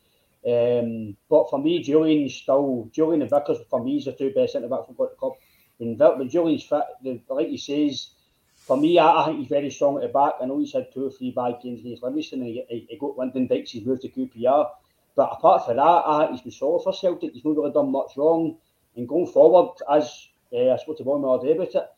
[0.46, 4.52] Um, but for me, Jullien's still Jullien and Vickers for me is the two best
[4.52, 5.32] centre backs we've got the club.
[5.78, 8.10] When, when Jullien's fit, the, like he says,
[8.54, 10.34] for me, I, I, think he's very strong at the back.
[10.40, 12.98] I know he's had two or three bad games against Livingston and he, he, he
[12.98, 14.70] got Lyndon Dykes, he's moved to QPR.
[15.16, 17.32] But apart from that, I think he's been solid for Celtic.
[17.32, 18.56] He's not really done much wrong.
[18.96, 21.88] And going forward, as uh, I spoke to Bournemouth all day about it,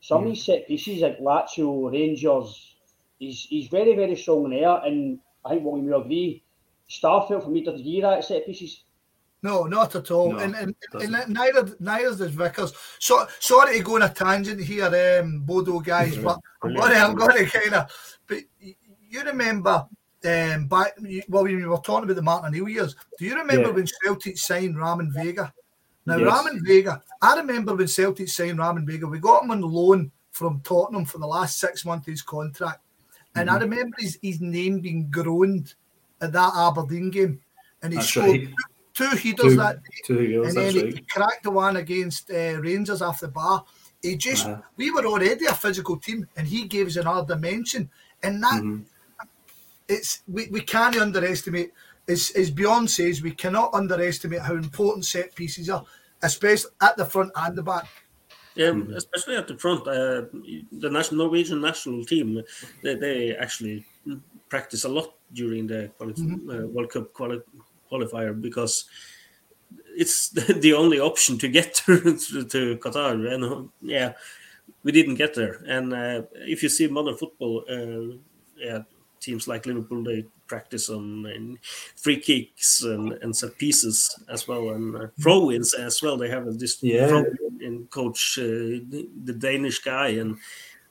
[0.00, 2.74] some of these set pieces like Lazio, Rangers,
[3.18, 4.80] he's, he's very, very strong in there.
[4.84, 6.42] And I think William will agree,
[6.88, 8.84] Starfelt for me doesn't give that set pieces.
[9.42, 10.32] No, not at all.
[10.32, 12.72] No, and, and, and neither neither does Vickers.
[12.98, 16.98] So sorry to go on a tangent here, um, Bodo guys, but I'm going to,
[16.98, 18.18] I'm going to kind of.
[18.26, 19.86] But you remember
[20.24, 20.96] um, back
[21.28, 22.96] well when we were talking about the Martin O'Neill years.
[23.18, 23.74] Do you remember yeah.
[23.74, 25.52] when Celtic signed Ramon Vega?
[26.06, 26.26] Now yes.
[26.26, 29.06] Ramon Vega, I remember when Celtic signed Ramon Vega.
[29.06, 32.80] We got him on loan from Tottenham for the last six months of his contract,
[33.34, 33.56] and mm-hmm.
[33.56, 35.74] I remember his, his name being groaned
[36.20, 37.40] at that Aberdeen game,
[37.82, 38.26] and he That's scored.
[38.26, 38.54] Right
[38.96, 43.02] two headers two, that day, two and then he cracked the one against uh, Rangers
[43.02, 43.62] off the bar.
[44.02, 44.62] He just, uh-huh.
[44.76, 47.90] we were already a physical team, and he gave us another dimension,
[48.22, 48.82] and that mm-hmm.
[49.88, 51.72] it's we, we can't underestimate.
[52.08, 55.84] As, as Bjorn says, we cannot underestimate how important set pieces are,
[56.22, 57.88] especially at the front and the back.
[58.54, 58.94] Yeah, mm-hmm.
[58.94, 59.86] especially at the front.
[59.86, 60.22] Uh,
[60.72, 62.42] the national Norwegian national team,
[62.82, 63.84] they, they actually
[64.48, 66.50] practice a lot during the quali- mm-hmm.
[66.50, 67.42] uh, World Cup quali-
[67.90, 68.86] qualifier because
[69.96, 70.28] it's
[70.60, 73.32] the only option to get to, to Qatar.
[73.32, 74.12] And yeah,
[74.82, 75.62] we didn't get there.
[75.66, 78.16] And uh, if you see modern football, uh,
[78.56, 78.82] yeah,
[79.20, 81.58] teams like Liverpool they practice on
[81.96, 86.16] free kicks and, and set pieces as well, and uh, throw-ins as well.
[86.16, 87.08] They have this yeah.
[87.08, 90.38] throw-in coach, uh, the, the, Danish guy, and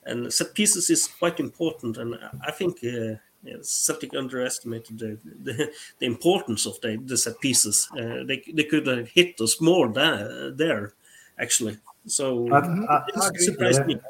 [0.04, 1.96] and set pieces is quite important.
[1.96, 2.16] And
[2.46, 3.16] I think uh,
[3.46, 7.88] yeah, Celtic underestimated the, the, the, importance of the, the set pieces.
[7.92, 10.92] Uh, they, they could have hit us more there, there
[11.38, 11.78] actually.
[12.06, 13.86] So I, I, it surprised yeah.
[13.86, 14.00] me.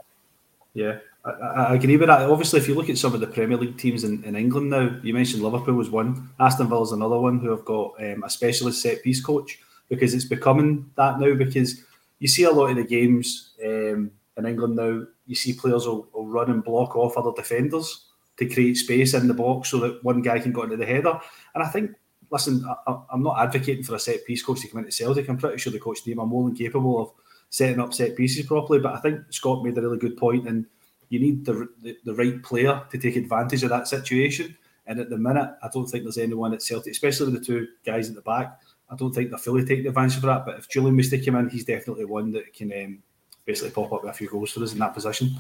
[0.75, 2.31] Yeah, I, I, agree with that.
[2.31, 4.97] Obviously, if you look at some of the Premier League teams in, in England now,
[5.03, 8.31] you mentioned Liverpool was one, Aston Villa is another one who have got um, a
[8.31, 9.59] specialist set piece coach
[9.89, 11.35] because it's becoming that now.
[11.35, 11.83] Because
[12.21, 16.09] you see a lot of the games um, in England now, you see players will,
[16.13, 18.07] will run and block off other defenders
[18.39, 21.19] to create space in the box so that one guy can go into the header.
[21.55, 21.93] And I think,
[22.31, 25.29] listen, I, am not advocating for a set piece coach to come into Celtic.
[25.29, 27.13] I'm pretty sure the coach team are more than capable of
[27.51, 28.79] setting up set pieces properly.
[28.79, 30.67] But I think Scott made a really good point, and
[31.09, 34.57] you need the, the, the right player to take advantage of that situation.
[34.87, 37.69] And at the minute, I don't think there's anyone at Celtic, especially with the two
[37.85, 38.61] guys at the back.
[38.89, 40.47] I don't think they're fully taking advantage of that.
[40.47, 43.03] But if Jullien was to come in, he's definitely one that can um,
[43.45, 45.35] basically pop up with a few goals for us in that position.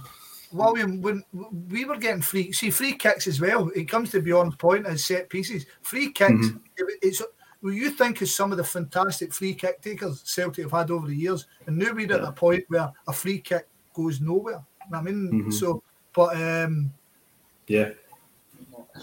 [0.53, 1.23] William, when
[1.71, 3.69] we were getting free, see free kicks as well.
[3.75, 5.67] It comes to Bjorn point as set pieces.
[5.83, 6.33] Free kicks.
[6.33, 6.87] Mm-hmm.
[7.03, 7.23] It's
[7.62, 11.09] well, you think of some of the fantastic free kick takers Celtic have had over
[11.09, 12.17] the years, and now we're yeah.
[12.17, 14.62] at a point where a free kick goes nowhere.
[14.93, 15.51] I mean, mm-hmm.
[15.51, 15.82] so
[16.16, 16.93] but um,
[17.68, 17.91] yeah,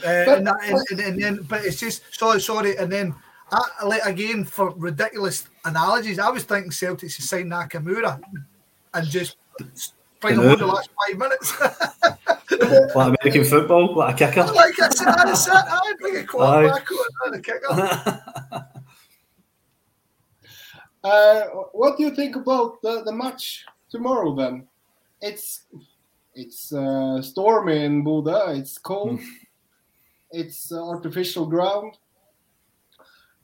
[0.04, 3.14] Uh, and, that, and, and, then, but it's just sorry, sorry, and then
[3.52, 6.18] I, like again for ridiculous analogies.
[6.18, 8.20] I was thinking Celtics to sign Nakamura
[8.94, 9.38] and just
[10.20, 11.62] bring him on the last five minutes.
[12.96, 14.52] like American football, like a kicker.
[14.54, 16.88] Like I said, I said, I bring a quarterback
[17.28, 17.70] on a kicker.
[21.04, 21.42] uh,
[21.74, 24.34] what do you think about the, the match tomorrow?
[24.36, 24.68] Then
[25.24, 25.64] it's
[26.36, 28.52] it's uh, stormy in Bodo.
[28.52, 29.20] It's cold.
[29.20, 29.26] Hmm.
[30.32, 31.98] it's uh, artificial ground,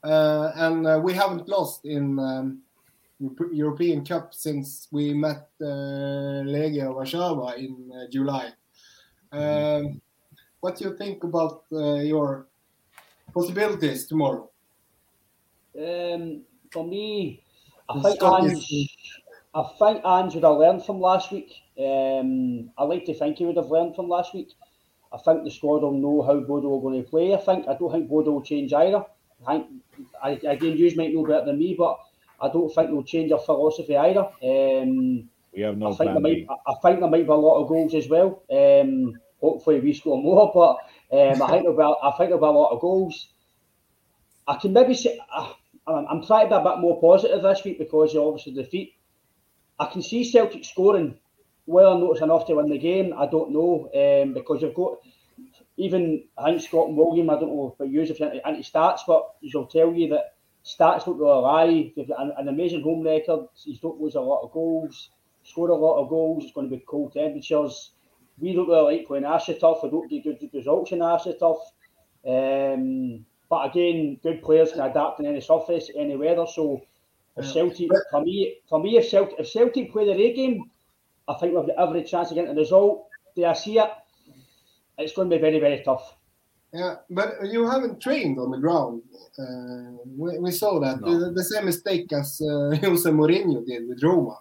[0.03, 2.61] uh, and uh, we haven't lost in um,
[3.51, 8.51] European Cup since we met uh, Legia Warszawa in uh, July.
[9.31, 10.01] Um,
[10.59, 12.47] what do you think about uh, your
[13.33, 14.49] possibilities tomorrow?
[15.77, 17.43] Um, for me,
[17.87, 18.97] I think Ange,
[19.53, 21.51] I think Ange would have learned from last week.
[21.77, 24.49] Um, I like to think he would have learned from last week.
[25.11, 27.33] I think the squad will know how Bodo are going to play.
[27.33, 29.03] I think I don't think Bodo will change either.
[29.47, 29.67] I think
[30.21, 31.97] I, again, you might know better than me, but
[32.39, 34.21] I don't think they'll change their philosophy either.
[34.43, 37.61] Um, we have no I think, there might, I think there might be a lot
[37.61, 38.43] of goals as well.
[38.51, 40.51] Um, hopefully we score more,
[41.11, 43.29] but um, I think there'll be, I think there'll be a lot of goals.
[44.47, 45.53] I can maybe say uh,
[45.87, 48.93] I'm trying to be a bit more positive this week because of obviously defeat.
[49.79, 51.17] I can see Celtic scoring
[51.65, 53.13] whether or not it's enough to win the game.
[53.17, 54.97] I don't know um, because you've got
[55.77, 57.29] even I think Scott and William.
[57.29, 60.33] I don't know if you if you're into stats, but he'll tell you that
[60.65, 61.93] stats don't really lie.
[61.95, 63.47] They've got an, an amazing home record.
[63.55, 65.11] He's don't lose a lot of goals,
[65.43, 66.43] scored a lot of goals.
[66.43, 67.91] It's going to be cold temperatures.
[68.39, 69.83] We don't really like playing AstroTurf.
[69.83, 71.59] We don't get good results in AstroTurf.
[72.25, 76.45] Um, but again, good players can adapt in any surface, any weather.
[76.53, 76.81] So
[77.39, 80.69] if Celtic, for me, for me, if Celtic, if Celtic play the A game,
[81.27, 83.07] I think we've got every chance of getting a result.
[83.35, 83.89] Do I see it?
[84.97, 86.15] It's going to be very, very tough.
[86.73, 89.01] Yeah, but you haven't trained on the ground.
[89.39, 91.19] Uh, we, we, saw that no.
[91.19, 94.37] the, the, same mistake as uh, Jose Mourinho did with Roma.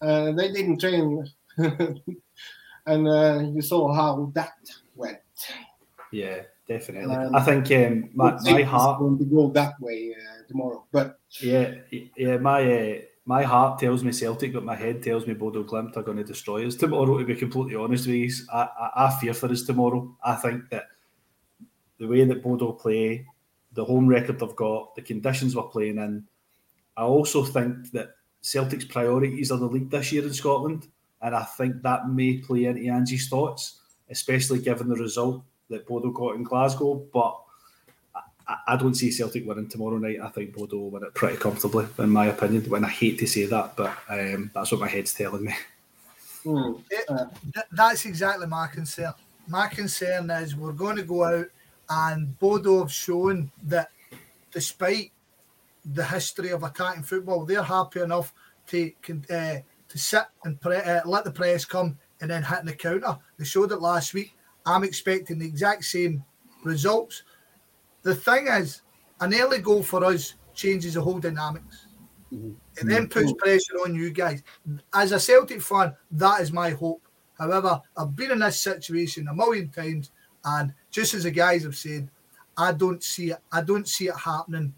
[0.00, 1.24] Uh, they didn't train,
[1.58, 4.54] and uh, you saw how that
[4.96, 5.18] went.
[6.10, 7.14] Yeah, definitely.
[7.14, 10.84] Um, I think um, my, my heart going to go that way uh, tomorrow.
[10.92, 11.74] But yeah,
[12.16, 15.96] yeah, my uh, my heart tells me Celtic, but my head tells me Bodo Glimt
[15.96, 17.18] are going to destroy us tomorrow.
[17.18, 20.16] To be completely honest with you, I, I, I fear for us tomorrow.
[20.22, 20.84] I think that
[21.98, 23.26] the way that Bodo play,
[23.72, 26.24] the home record they've got, the conditions we're playing in.
[26.96, 30.88] I also think that Celtic's priorities are the league this year in Scotland,
[31.20, 36.10] and I think that may play into Ange's thoughts, especially given the result that Bodo
[36.10, 36.94] got in Glasgow.
[37.12, 37.38] But
[38.46, 40.18] I, I don't see Celtic winning tomorrow night.
[40.22, 42.72] I think Bodo will win it pretty comfortably, in my opinion.
[42.74, 45.54] And I hate to say that, but um, that's what my head's telling me.
[46.44, 46.82] Mm.
[46.90, 47.08] It,
[47.72, 49.12] that's exactly my concern.
[49.48, 51.46] My concern is we're going to go out
[51.90, 53.90] and Bodo have shown that
[54.52, 55.10] despite
[55.94, 58.32] the history of attacking football, they're happy enough
[58.68, 58.92] to
[59.30, 59.56] uh,
[59.88, 63.16] to sit and pre- uh, let the press come and then hit the counter.
[63.38, 64.34] They showed it last week.
[64.68, 66.24] I'm expecting the exact same
[66.62, 67.22] results.
[68.02, 68.82] The thing is,
[69.20, 71.86] an early goal for us changes the whole dynamics.
[72.32, 72.50] Mm-hmm.
[72.76, 74.42] It then puts pressure on you guys.
[74.94, 77.02] As a Celtic fan, that is my hope.
[77.38, 80.10] However, I've been in this situation a million times,
[80.44, 82.10] and just as the guys have said,
[82.56, 83.38] I don't see it.
[83.50, 84.74] I don't see it happening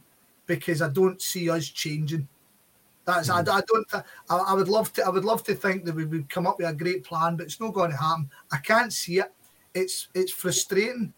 [0.47, 2.29] because I don't see us changing.
[3.07, 3.35] That's mm.
[3.35, 4.05] I, I, don't.
[4.29, 5.05] I, I, would love to.
[5.05, 7.47] I would love to think that we would come up with a great plan, but
[7.47, 8.31] it's not going to happen.
[8.53, 9.33] I can't see it.
[9.75, 11.13] It's it's frustrating.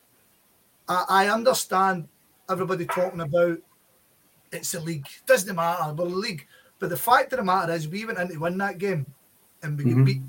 [0.89, 2.09] I, I understand
[2.51, 3.59] everybody talking about
[4.53, 5.07] it's a league.
[5.07, 5.93] It doesn't matter.
[5.95, 6.47] We're a league.
[6.79, 9.07] But the fact of the matter is, we went in to win that game,
[9.63, 10.05] and we mm-hmm.
[10.05, 10.23] beat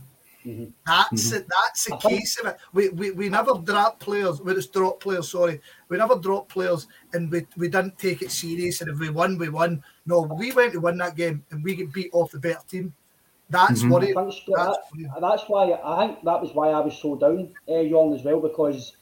[0.45, 0.65] Mm-hmm.
[0.86, 1.38] That's mm-hmm.
[1.38, 1.47] it.
[1.49, 2.57] That's the case of it.
[2.74, 4.41] We, we, we never drop players.
[4.41, 5.32] We just drop players.
[5.32, 8.82] Sorry, we never drop players, and we, we didn't take it serious.
[8.82, 9.84] And if we won, we won.
[10.05, 12.93] No, we went to win that game, and we get beat off the better team.
[13.50, 13.91] That's mm-hmm.
[13.91, 14.16] worrying.
[14.16, 14.78] That's, that's,
[15.20, 18.39] that's, why I think that was why I was so down, uh, Young, as well,
[18.39, 18.96] because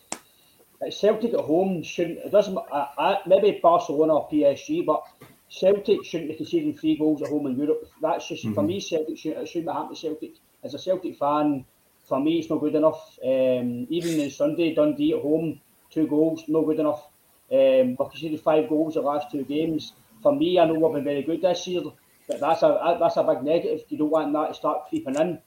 [0.89, 2.19] Celtic at home shouldn't.
[2.19, 2.57] It doesn't.
[2.57, 5.03] I, I, maybe Barcelona or PSG, but
[5.49, 7.89] Celtic shouldn't be conceding three goals at home in Europe.
[8.01, 8.55] That's just mm-hmm.
[8.55, 8.79] for me.
[8.79, 10.33] Celtic should, it shouldn't happen to Celtic
[10.63, 11.65] as a Celtic fan,
[12.07, 13.17] for me, it's not good enough.
[13.23, 17.07] Um, even in Sunday, Dundee at home, two goals, not good enough.
[17.51, 19.93] Um, we conceded five goals the last two games.
[20.21, 21.83] For me, I know we've been very good this year,
[22.31, 23.81] but that's a that's a big negative.
[23.89, 25.39] You don't want that to start creeping in,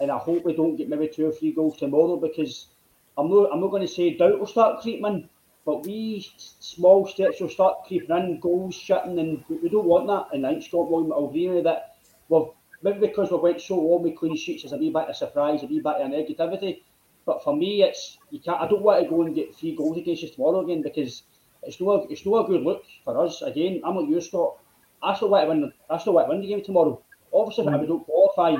[0.00, 2.68] and I hope we don't get maybe two or three goals tomorrow because
[3.16, 5.28] I'm not I'm not going to say doubt will start creeping in,
[5.66, 6.24] but we
[6.60, 10.36] small steps will start creeping in, goals shutting, and we don't want that.
[10.36, 11.96] And I think Scott William will agree with that.
[12.28, 12.46] We've
[12.82, 15.64] maybe because we went so long with clean sheets as a wee bit of surprise,
[15.64, 16.82] a wee bit of negativity.
[17.26, 18.60] But for me, it's you can't.
[18.60, 21.24] I don't want to go and get three goals against us tomorrow again because
[21.64, 23.42] it's no it's no a good look for us.
[23.42, 24.58] Again, I'm like you, Scott.
[25.02, 25.72] I still want to win.
[25.90, 27.00] I still want to win the game tomorrow.
[27.32, 27.80] Obviously, mm.
[27.80, 28.56] we don't qualify,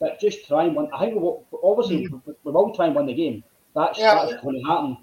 [0.00, 0.88] but just try and win.
[0.92, 2.22] I think we will, obviously mm.
[2.26, 3.44] we, we will try and win the game.
[3.74, 4.26] That's yeah.
[4.26, 4.96] that's going to happen.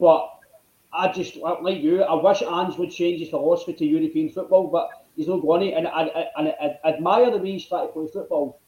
[0.00, 0.30] But
[0.92, 2.02] I just like you.
[2.02, 5.76] I wish Ange would change his philosophy to European football, but he's not going to.
[5.76, 8.58] And I, I, and I, I admire the way he's trying to play football,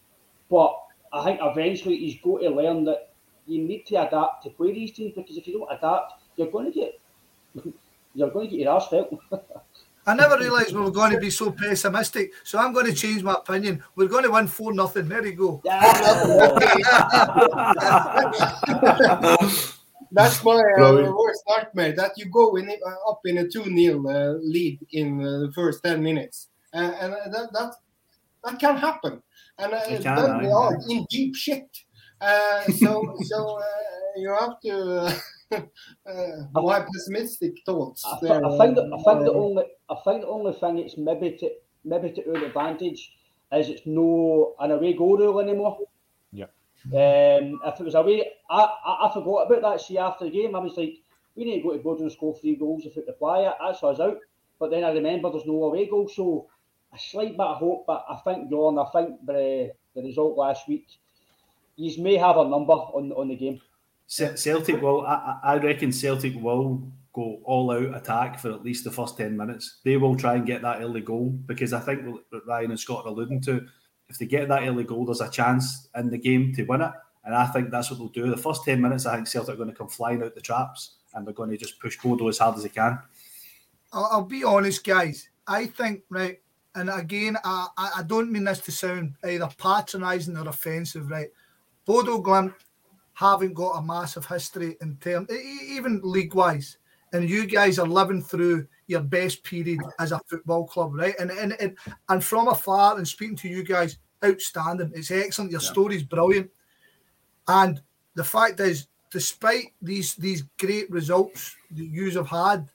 [0.51, 0.79] but
[1.13, 3.11] I think eventually he's got to learn that
[3.47, 6.67] you need to adapt to play these teams because if you don't adapt, you're going
[6.67, 7.01] to get
[8.15, 9.19] you're going to get your ass felt.
[10.09, 13.23] I never realised we were going to be so pessimistic, so I'm going to change
[13.23, 13.85] my opinion.
[13.95, 15.07] We're going to win four nothing.
[15.07, 15.61] There you go.
[20.11, 21.93] That's my uh, worst nightmare.
[21.93, 25.53] That you go in, uh, up in a two 0 uh, lead in uh, the
[25.55, 27.75] first ten minutes, and that that
[28.45, 29.23] that can happen,
[29.59, 31.69] and uh, can, then we are in deep shit.
[32.19, 33.61] Uh, so so
[34.17, 35.15] you have to
[35.53, 35.63] uh,
[36.53, 38.05] why pessimistic thoughts?
[38.07, 41.37] I, there, I think I think the only I think the only thing it's maybe
[41.39, 41.51] to
[41.85, 43.17] maybe to our advantage
[43.53, 45.79] is it's no an away goal rule anymore.
[46.33, 46.47] Yeah.
[46.87, 49.81] Um, if it was away, I, I, I forgot about that.
[49.81, 50.95] See after the game, I was like,
[51.35, 53.55] we need to go to Bodo and score three goals if it require.
[53.61, 54.19] That's us out.
[54.59, 56.49] But then I remember there's no away goal, so
[56.93, 57.85] a slight bit of hope.
[57.87, 60.87] But I think John, I think the the result last week,
[61.77, 63.61] you may have a number on on the game.
[64.09, 65.07] Celtic will.
[65.07, 69.37] I, I reckon Celtic will go all out attack for at least the first ten
[69.37, 69.81] minutes.
[69.85, 73.05] They will try and get that early goal because I think what Ryan and Scott
[73.05, 73.67] are alluding to.
[74.09, 76.93] If they get that early goal, there's a chance in the game to win it,
[77.25, 78.31] and I think that's what they'll do.
[78.31, 80.95] The first ten minutes, I think Celtic are going to come flying out the traps
[81.15, 82.99] and they're going to just push Bodo as hard as they can.
[83.93, 85.29] I'll, be honest, guys.
[85.47, 86.41] I think right,
[86.75, 91.29] and again, I, I don't mean this to sound either patronising or offensive, right?
[91.87, 92.55] Bodo Glimt
[93.19, 96.79] haven't got a massive history in terms, even league wise.
[97.13, 101.19] And you guys are living through your best period as a football club, right?
[101.19, 101.77] And and and,
[102.09, 104.93] and from afar and speaking to you guys, outstanding.
[104.95, 105.51] It's excellent.
[105.51, 105.69] Your yeah.
[105.69, 106.49] story's brilliant.
[107.49, 107.83] And
[108.15, 112.69] the fact is, despite these these great results that you have had,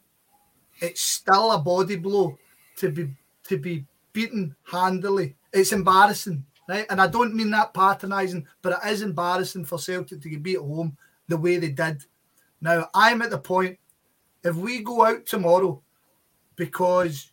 [0.82, 2.38] it's still a body blow
[2.80, 3.16] to be
[3.46, 5.38] to be beaten handily.
[5.54, 6.86] It's embarrassing right?
[6.90, 10.62] And I don't mean that patronising, but it is embarrassing for Celtic to be at
[10.62, 10.98] home
[11.28, 12.06] the way they did.
[12.62, 13.78] Now, I'm at the point,
[14.44, 15.82] if we go out tomorrow
[16.56, 17.32] because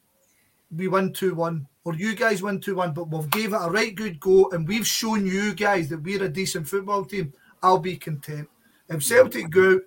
[0.74, 3.70] we win 2 1, or you guys win 2 1, but we've gave it a
[3.70, 7.78] right good go and we've shown you guys that we're a decent football team, I'll
[7.78, 8.48] be content.
[8.88, 9.80] If Celtic go out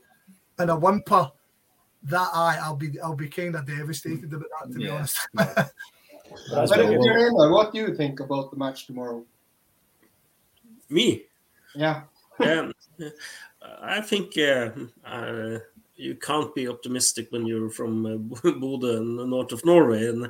[0.60, 1.32] and a whimper,
[2.04, 4.88] that I, I'll be I'll be kind of devastated about that, to yeah.
[4.88, 5.18] be honest.
[7.52, 9.26] what do you think about the match tomorrow?
[10.90, 11.26] Me?
[11.76, 12.04] Yeah.
[12.40, 12.74] um,
[13.82, 14.70] I think uh,
[15.06, 15.60] uh,
[15.96, 18.10] you can't be optimistic when you're from uh,
[18.44, 20.08] Bodø and the north of Norway.
[20.08, 20.30] And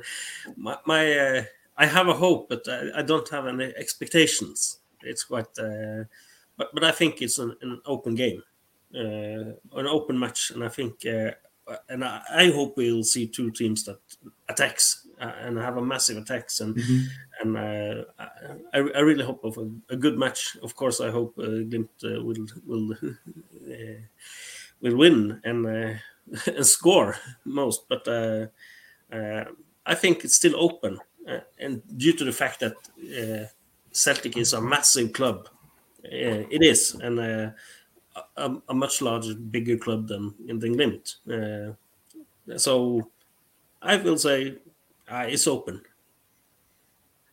[0.56, 1.44] my, my uh,
[1.76, 4.78] I have a hope, but I, I, don't have any expectations.
[5.02, 6.04] It's quite, uh,
[6.56, 8.42] but but I think it's an, an open game,
[8.94, 11.32] uh, an open match, and I think, uh,
[11.88, 13.98] and I, I hope we'll see two teams that
[14.48, 15.03] attacks
[15.42, 17.04] and have a massive attacks and mm-hmm.
[17.40, 18.04] and uh,
[18.72, 20.56] I, I really hope of a, a, good match.
[20.62, 24.00] Of course, I hope uh, Glimt uh, will will uh,
[24.80, 25.94] will win and uh,
[26.46, 28.08] and score most, but
[29.86, 30.98] I think it's still open,
[31.58, 33.50] and due to the fact that
[33.92, 35.48] Celtic is a massive club,
[36.02, 37.18] it is and.
[37.18, 37.54] A,
[38.36, 41.16] a, much larger, bigger club than in the Glimt.
[42.60, 43.10] so
[43.82, 44.54] I will say
[45.08, 45.82] uh, it's open.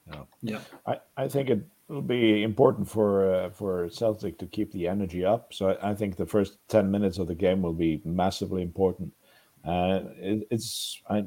[0.08, 0.60] Yeah, yeah.
[0.86, 5.24] I, I think it will be important for uh, for Celtic to keep the energy
[5.24, 5.54] up.
[5.54, 9.14] So I, I, think the first ten minutes of the game will be massively important.
[9.64, 11.26] Uh, it, it's I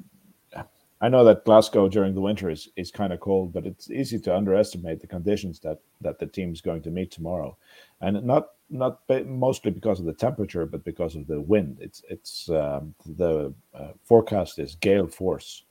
[1.04, 4.18] I know that Glasgow during the winter is, is kind of cold, but it's easy
[4.20, 7.56] to underestimate the conditions that that the team is going to meet tomorrow,
[8.00, 11.76] and not not mostly because of the temperature, but because of the wind.
[11.80, 15.64] It's it's um, the uh, forecast is gale force,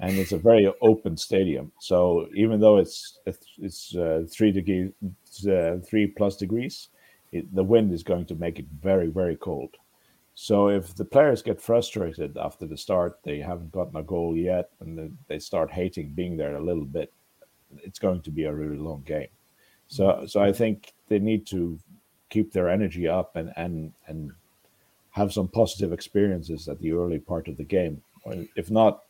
[0.00, 1.72] and it's a very open stadium.
[1.80, 4.92] So even though it's it's uh, three degrees,
[5.48, 6.88] uh, three plus degrees,
[7.32, 9.70] it, the wind is going to make it very very cold.
[10.34, 14.68] So if the players get frustrated after the start, they haven't gotten a goal yet,
[14.80, 17.10] and they start hating being there a little bit,
[17.82, 19.28] it's going to be a really long game.
[19.88, 21.78] So so I think they need to
[22.28, 24.32] keep their energy up and and and
[25.10, 28.02] have some positive experiences at the early part of the game.
[28.56, 29.05] If not,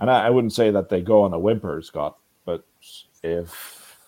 [0.00, 2.64] and I, I, wouldn't say that they go on a whimper, Scott, but
[3.22, 3.98] if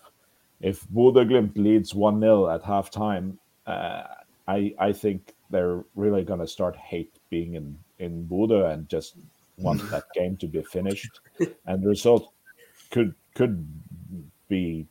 [0.60, 4.04] if Bodø Glimt leads one 0 at halftime, uh,
[4.48, 9.16] I I think they're really going to start hate being in in Bodø and just
[9.58, 11.20] want that game to be finished,
[11.66, 12.32] and the result
[12.90, 13.66] could could
[14.48, 14.86] be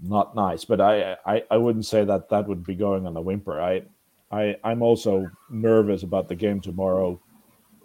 [0.00, 0.64] not nice.
[0.64, 3.60] But I, I I wouldn't say that that would be going on a whimper.
[3.60, 3.82] I
[4.30, 7.20] I I'm also nervous about the game tomorrow.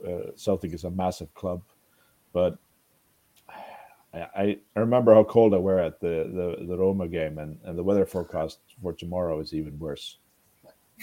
[0.05, 1.61] Uh, Celtic is a massive club,
[2.33, 2.57] but
[4.13, 6.29] I, I remember how cold I were at the,
[6.59, 10.17] the, the Roma game, and, and the weather forecast for tomorrow is even worse.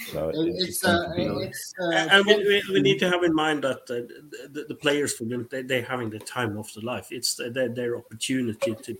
[0.07, 3.65] So it's, it's, uh, it's uh, and we, we, we, need to have in mind
[3.65, 4.07] that uh,
[4.51, 7.09] the, the, players for them they, they're having the time of their life.
[7.11, 8.97] It's their, their opportunity to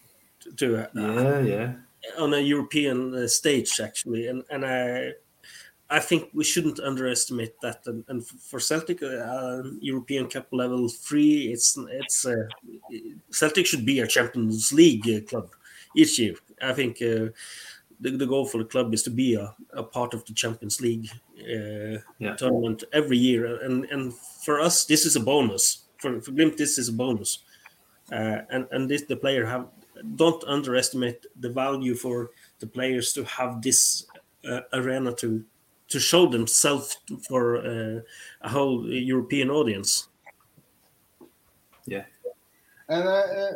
[0.58, 1.74] to uh, yeah yeah
[2.18, 5.12] on a European uh, stage actually, and and I
[5.92, 7.82] I think we shouldn't underestimate that.
[7.88, 12.48] And, and for Celtic, uh, European Cup level three, it's it's uh,
[13.32, 15.50] Celtic should be a Champions League uh, club
[15.96, 16.36] each year.
[16.62, 17.34] I think uh,
[18.00, 20.80] the, the goal for the club is to be a, a part of the Champions
[20.80, 21.10] League
[21.40, 22.36] uh, yeah.
[22.38, 23.60] tournament every year.
[23.64, 25.86] And and for us, this is a bonus.
[25.98, 27.40] For, for Glimt, this is a bonus.
[28.12, 29.68] Uh, and and this the player have
[30.16, 32.30] don't underestimate the value for
[32.60, 34.06] the players to have this
[34.72, 35.44] arena to
[35.90, 38.00] to show themselves for uh,
[38.42, 40.08] a whole European audience.
[41.86, 42.06] Yeah.
[42.88, 43.56] And uh, uh,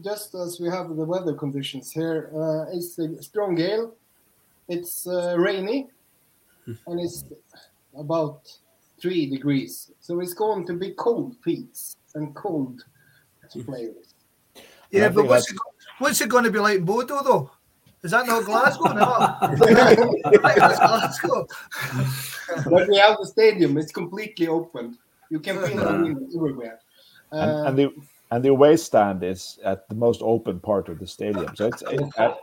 [0.00, 3.94] just as we have the weather conditions here, uh, it's a strong gale,
[4.68, 5.88] it's uh, rainy,
[6.66, 7.24] and it's
[7.96, 8.40] about
[9.00, 9.92] three degrees.
[10.00, 11.78] So it's going to be cold feet
[12.14, 12.84] and cold
[13.66, 14.14] players.
[14.90, 15.58] Yeah, but what's it,
[15.98, 17.50] what's it going to be like in Bodo though?
[18.02, 18.92] Is that not Glasgow?
[18.92, 19.36] No.
[20.44, 21.46] Glasgow.
[22.70, 23.78] but we have the stadium.
[23.78, 24.98] It's completely open.
[25.30, 26.80] You can feel it everywhere.
[27.32, 27.94] Uh, and, and, the
[28.32, 31.54] and the away stand is at the most open part of the stadium.
[31.54, 31.82] So it's.
[31.82, 32.34] It, I,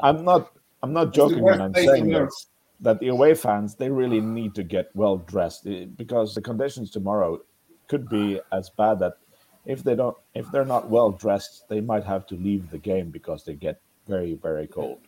[0.00, 0.52] I'm not.
[0.82, 2.46] I'm not joking when I'm saying this,
[2.80, 6.90] that the away fans they really need to get well dressed eh, because the conditions
[6.90, 7.40] tomorrow
[7.88, 9.14] could be as bad that
[9.64, 13.10] if they don't if they're not well dressed they might have to leave the game
[13.10, 14.98] because they get very, very cold.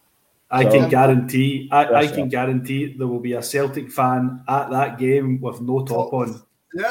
[0.50, 1.68] I so, can guarantee.
[1.72, 5.84] I, I can guarantee there will be a Celtic fan at that game with no
[5.84, 6.40] top on.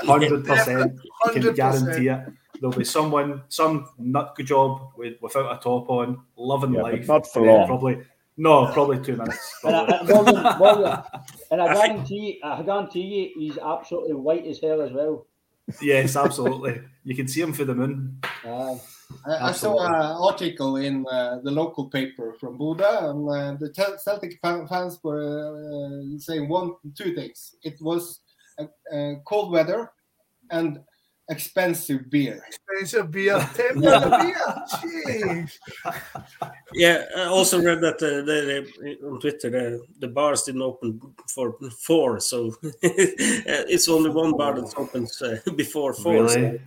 [0.06, 1.00] Hundred percent.
[1.26, 2.20] I can guarantee it.
[2.60, 7.08] There'll be someone, some nut job with, without a top on, loving yeah, life.
[7.08, 7.68] Not for long.
[7.68, 8.04] Probably.
[8.38, 9.60] No, probably two minutes.
[9.62, 9.94] Probably.
[10.14, 11.04] And, I, Morgan,
[11.52, 15.28] and I guarantee, I guarantee you, he's absolutely white as hell as well.
[15.82, 16.82] Yes, absolutely.
[17.04, 18.20] you can see him for the moon.
[18.46, 18.76] Uh,
[19.26, 23.98] I, I, saw an article in uh, the local paper from Bodo, and uh, the
[23.98, 27.56] Celtic fans were uh, saying one, two things.
[27.64, 28.20] It was
[29.26, 29.92] cold weather
[30.52, 30.80] and
[31.30, 32.44] expensive beer.
[32.48, 34.34] Expensive beer, ten beer.
[34.70, 35.52] Jeez.
[36.76, 41.00] Yeah, I also read that uh, the, the, on Twitter the, the bars didn't open
[41.28, 41.56] for
[41.86, 46.14] four, so it's only one bar that opens uh, before four.
[46.14, 46.34] Really?
[46.34, 46.60] So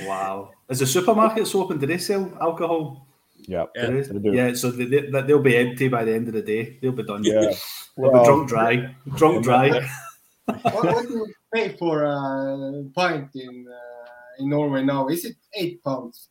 [0.00, 0.50] Wow.
[0.68, 1.78] Is the supermarkets open?
[1.78, 3.06] Do they sell alcohol?
[3.48, 6.78] Yeah, yeah, yeah so they, they, they'll be empty by the end of the day.
[6.80, 7.24] They'll be done.
[7.24, 7.52] Yeah,
[7.96, 8.94] well, be drunk dry.
[9.16, 9.88] Drunk dry.
[10.44, 15.08] what, what, do you pay for a pint in uh, in Norway now?
[15.08, 16.28] Is it eight pounds?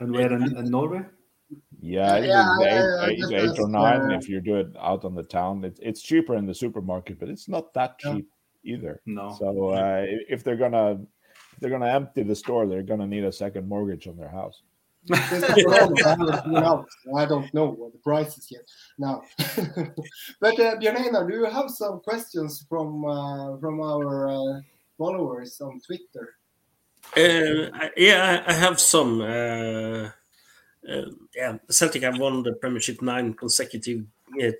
[0.00, 1.02] And where in, in Norway?
[1.80, 5.22] Yeah, yeah, eight, eight, eight or nine uh, if you do it out on the
[5.22, 5.64] town.
[5.64, 8.26] It's it's cheaper in the supermarket, but it's not that cheap
[8.64, 9.00] either.
[9.06, 9.36] No.
[9.38, 11.06] So uh, if they're gonna if
[11.58, 14.28] they're going to empty the store, they're going to need a second mortgage on their
[14.28, 14.62] house.
[15.12, 15.38] I
[17.28, 18.62] don't know what the price is yet
[18.98, 19.22] now.
[20.40, 24.60] but uh, Bjørn do you have some questions from uh, from our uh,
[24.96, 26.36] followers on Twitter?
[27.16, 29.20] Uh, yeah, I have some.
[29.20, 30.10] Uh,
[30.88, 34.04] uh, yeah, Celtic have won the Premiership nine consecutive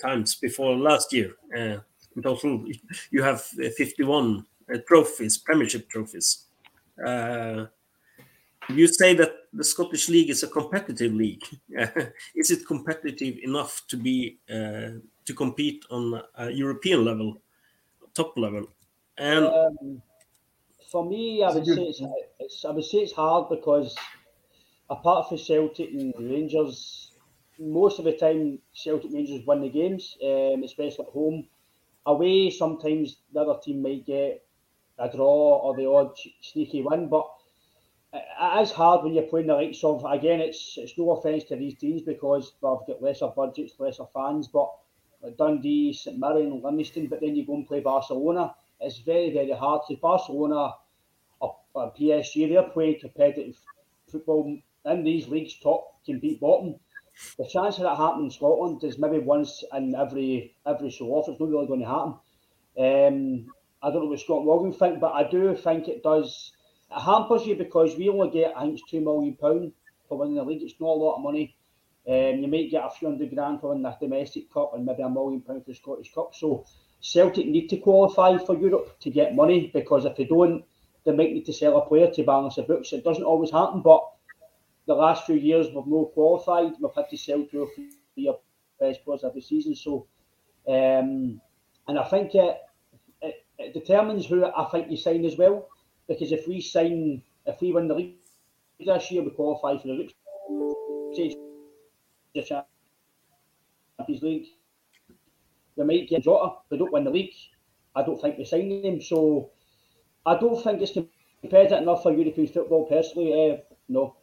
[0.00, 1.34] times before last year.
[1.54, 2.64] in total,
[3.10, 4.46] you have 51
[4.86, 6.43] trophies, Premiership trophies.
[6.98, 7.66] Uh,
[8.68, 11.44] you say that the Scottish League is a competitive league.
[12.34, 17.40] is it competitive enough to be uh, to compete on a European level,
[18.14, 18.68] top level?
[19.18, 20.02] And um,
[20.90, 22.02] for me, I would say it's,
[22.38, 23.96] it's, I would say it's hard because
[24.90, 27.12] apart from Celtic and Rangers,
[27.58, 31.46] most of the time Celtic and Rangers win the games, um, especially at home.
[32.06, 34.43] Away, sometimes the other team might get
[34.98, 37.08] a draw or the odd sneaky win.
[37.08, 37.28] But
[38.12, 40.40] it is hard when you're playing the likes of again.
[40.40, 44.70] It's it's no offence to these teams because they've got lesser budgets, lesser fans, but
[45.38, 47.06] Dundee, St Mirren, Livingston.
[47.08, 48.54] But then you go and play Barcelona.
[48.80, 49.82] It's very very hard.
[49.88, 50.74] So Barcelona
[51.40, 53.56] or, or PSG, they're playing competitive
[54.10, 56.76] football in these leagues, top compete bottom.
[57.38, 61.34] the chance of that happening in Scotland is maybe once in every every so often.
[61.34, 62.14] It's not really going to happen.
[62.76, 63.54] Um,
[63.84, 66.52] I don't know what Scott Morgan think, but I do think it does.
[66.90, 69.72] It hampers you because we only get I think it's two million pound
[70.08, 70.62] for winning the league.
[70.62, 71.56] It's not a lot of money.
[72.08, 75.02] Um, you might get a few hundred grand for winning the domestic cup and maybe
[75.02, 76.34] a million pound for the Scottish Cup.
[76.34, 76.64] So
[77.00, 80.64] Celtic need to qualify for Europe to get money because if they don't,
[81.04, 82.92] they might need to sell a player to balance the books.
[82.92, 84.02] It doesn't always happen, but
[84.86, 86.72] the last few years we've no qualified.
[86.80, 88.36] We've had to sell two or three of
[88.80, 89.74] the best players every season.
[89.74, 90.06] So,
[90.66, 91.40] um,
[91.88, 92.58] and I think it,
[93.58, 95.68] it, it, determines who I think you sign as well.
[96.08, 98.16] Because if we sign, if we win the league
[98.78, 100.10] this year, we qualify for the group
[101.12, 101.34] stage,
[102.34, 104.46] the Champions League.
[105.76, 106.56] We might get Jota.
[106.64, 107.34] If we don't win the league,
[107.96, 109.00] I don't think we sign him.
[109.00, 109.50] So,
[110.26, 110.92] I don't think it's
[111.40, 113.52] competitive enough for European football personally.
[113.52, 113.56] Uh,
[113.88, 114.16] no.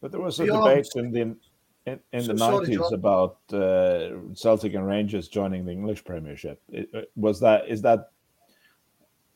[0.00, 0.68] But there was a Bjorn.
[0.68, 1.36] debate in the
[1.88, 6.60] in, in so, the nineties about uh, Celtic and Rangers joining the English Premiership.
[6.70, 8.10] It, uh, was that is that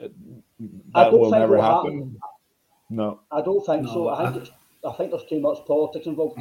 [0.01, 0.09] uh,
[0.95, 1.93] that will never happen?
[1.93, 2.19] happen?
[2.91, 4.09] No, I don't think no, so.
[4.09, 4.49] I think
[4.85, 6.39] I, I think there's too much politics involved.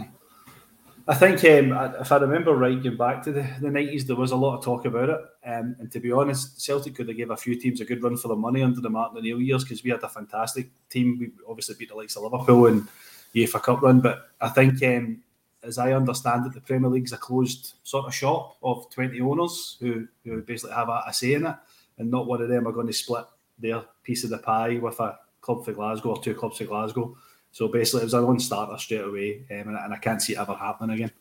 [1.07, 4.31] I think um, if I remember right, going back to the, the 90s, there was
[4.31, 5.19] a lot of talk about it.
[5.43, 8.17] Um, and to be honest, Celtic could have gave a few teams a good run
[8.17, 11.17] for the money under the Martin O'Neill years because we had a fantastic team.
[11.19, 12.87] We obviously beat the likes of Liverpool and
[13.33, 13.99] UEFA Cup run.
[14.01, 15.23] But I think, um,
[15.63, 19.77] as I understand it, the Premier League's a closed sort of shop of 20 owners
[19.79, 21.55] who, who basically have a, a say in it.
[21.97, 23.25] And not one of them are going to split
[23.59, 27.15] their piece of the pie with a club for Glasgow or two clubs for Glasgow.
[27.51, 30.39] So basically, it was a non-starter straight away, um, and, and, I can't see it
[30.39, 31.11] ever happening again.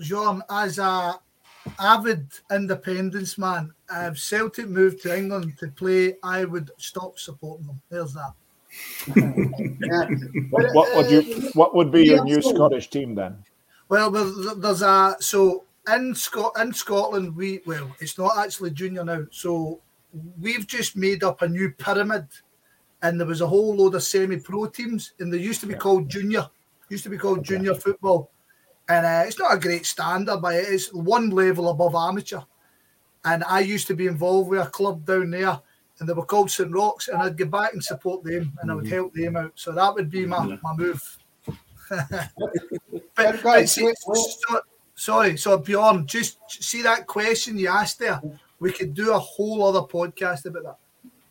[0.00, 1.20] John, as a
[1.78, 7.80] avid independence man, if Celtic moved to England to play, I would stop supporting them.
[7.88, 8.32] There's that.
[10.50, 11.50] what, what, would you?
[11.54, 13.44] What would be your new Scottish team then?
[13.90, 19.26] Well, there's a so in Scot in Scotland we well it's not actually junior now,
[19.32, 19.80] so
[20.40, 22.28] we've just made up a new pyramid,
[23.02, 25.80] and there was a whole load of semi-pro teams, and they used to be yeah.
[25.80, 26.48] called junior,
[26.88, 27.48] used to be called okay.
[27.48, 28.30] junior football,
[28.88, 32.42] and uh, it's not a great standard, but it's one level above amateur.
[33.24, 35.60] And I used to be involved with a club down there
[35.98, 38.74] and they were called St Rochs, and I'd go back and support them, and I
[38.74, 38.94] would mm-hmm.
[38.94, 39.52] help them out.
[39.56, 41.18] So that would be my, my move.
[43.24, 44.60] but, but see, so,
[44.94, 48.20] sorry, so Bjorn, just see that question you asked there.
[48.58, 50.78] We could do a whole other podcast about that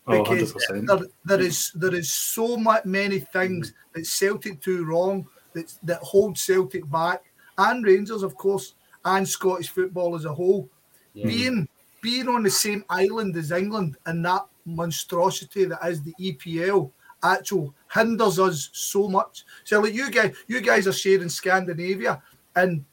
[0.07, 4.85] oh, because oh, there, there is there is so much many things that Celtic do
[4.85, 7.23] wrong that that hold Celtic back,
[7.57, 8.75] and Rangers, of course,
[9.05, 10.69] and Scottish football as a whole.
[11.13, 11.27] Yeah.
[11.27, 11.67] Being
[12.01, 16.91] being on the same island as England and that monstrosity that is the EPL
[17.24, 19.45] actual hinders us so much.
[19.63, 22.22] So like you guys, you guys are sharing Scandinavia,
[22.55, 22.86] and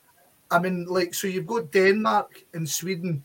[0.51, 3.23] I mean like so you've got Denmark and Sweden,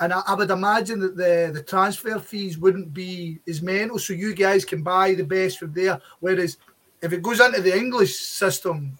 [0.00, 4.12] and I, I, would imagine that the the transfer fees wouldn't be as mental, so
[4.12, 6.00] you guys can buy the best from there.
[6.20, 6.58] Whereas
[7.02, 8.98] if it goes into the English system,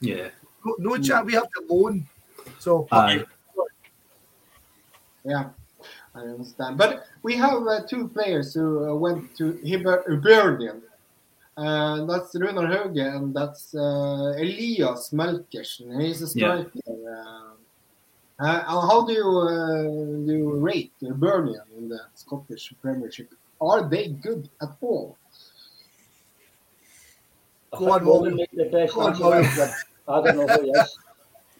[0.00, 0.28] yeah,
[0.64, 2.06] no, no chance we have to loan.
[2.58, 2.86] So
[5.24, 5.50] yeah.
[6.14, 6.78] I understand.
[6.78, 10.82] But we have uh, two players who uh, went to Hibernian.
[11.56, 16.00] Uh, that's Runar Hauge and that's uh, Elias Melkersen.
[16.00, 16.70] He's a striker.
[16.86, 17.42] Yeah.
[18.40, 23.32] Uh, uh, how do you, do you rate Hibernian in the Scottish Premiership?
[23.60, 25.16] Are they good at all?
[27.72, 28.40] I Go on, Morgan.
[28.52, 29.24] The best answer
[30.08, 30.98] I don't know who he is.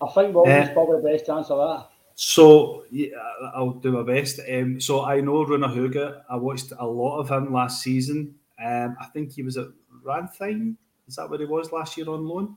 [0.02, 1.88] I think Morgan's probably the best answer that.
[2.14, 3.16] So yeah,
[3.54, 4.40] I'll do my best.
[4.50, 6.22] Um, so I know Runar Hauge.
[6.28, 8.34] I watched a lot of him last season.
[8.64, 9.68] Um, I think he was at
[10.04, 10.76] Ranheim.
[11.08, 12.56] Is that where he was last year on loan?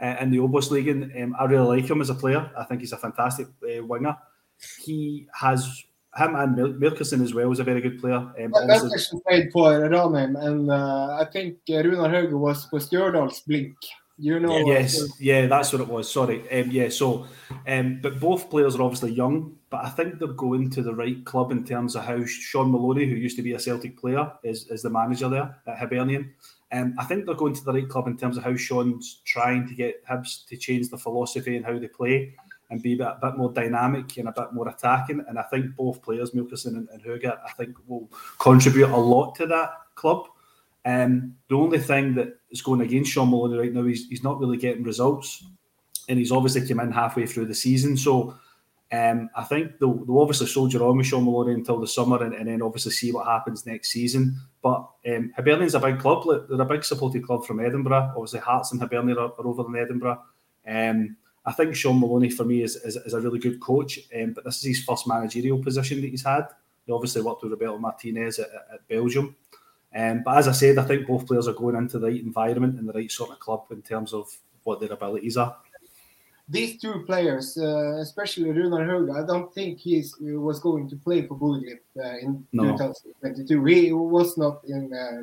[0.00, 0.88] Uh, in the Obos League.
[0.88, 2.50] And um, I really like him as a player.
[2.56, 4.16] I think he's a fantastic uh, winger.
[4.78, 5.84] He has
[6.16, 8.16] him and Melkersen as well was a very good player.
[8.16, 13.46] Um, Melkersen played for Ranheim, and uh, I think uh, Runar Hauge was was Stjørdals
[13.46, 13.76] Blink.
[14.18, 14.66] You know.
[14.66, 16.10] Yes, yeah, that's what it was.
[16.10, 16.40] Sorry.
[16.50, 17.26] Um, yeah, so,
[17.66, 21.24] um, but both players are obviously young, but I think they're going to the right
[21.24, 24.68] club in terms of how Shaun Maloney, who used to be a Celtic player, is,
[24.68, 26.34] is the manager there at Hibernian.
[26.72, 29.66] Um, I think they're going to the right club in terms of how Shaun's trying
[29.68, 32.34] to get Hibs to change the philosophy and how they play
[32.70, 35.22] and be a bit, a bit more dynamic and a bit more attacking.
[35.28, 39.46] And I think both players, Melkersen and, and I think will contribute a lot to
[39.46, 40.28] that club.
[40.84, 44.38] Um, the only thing that is going against Shaun Maloney right now, is he's not
[44.38, 45.44] really getting results.
[46.08, 47.96] And he's obviously come in halfway through the season.
[47.96, 48.36] So
[48.92, 52.34] um, I think they'll, they'll, obviously soldier on with Shaun Maloney until the summer and,
[52.34, 54.36] and, then obviously see what happens next season.
[54.60, 56.24] But um, Hibernian's a big club.
[56.48, 58.12] They're a big supported club from Edinburgh.
[58.16, 60.20] Obviously, Hearts and Hibernian are, are over in Edinburgh.
[60.66, 64.32] Um, I think Shaun Maloney for me is, is, is a really good coach, um,
[64.32, 66.48] but this is his first managerial position that he's had.
[66.86, 69.34] He obviously worked with Roberto Martinez at, at Belgium.
[69.94, 72.78] Um, but as I said, I think both players are going into the right environment
[72.78, 74.30] and the right sort of club in terms of
[74.64, 75.56] what their abilities are.
[76.48, 81.26] These two players, uh, especially Runar Hauge, I don't think he was going to play
[81.26, 82.72] for Bodø uh, in no.
[82.72, 83.64] 2022.
[83.64, 85.22] He was not in uh,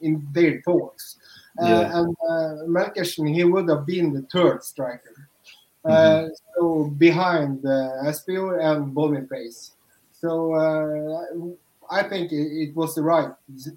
[0.00, 1.16] in their thoughts.
[1.60, 1.98] Uh, yeah.
[1.98, 5.28] And uh, he would have been the third striker.
[5.84, 6.28] Uh, mm-hmm.
[6.56, 9.72] So behind uh, and Boniface.
[10.20, 11.54] So uh,
[11.90, 13.30] I think it, it, was the right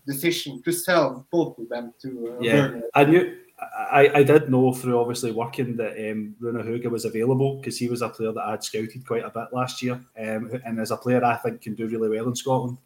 [0.05, 2.37] decision to sell both of them to.
[2.37, 3.37] Uh, yeah, I knew.
[3.91, 7.87] I, I did know through obviously working that um, Runar Hauge was available because he
[7.87, 10.91] was a player that I had scouted quite a bit last year, um, and as
[10.91, 12.77] a player I think can do really well in Scotland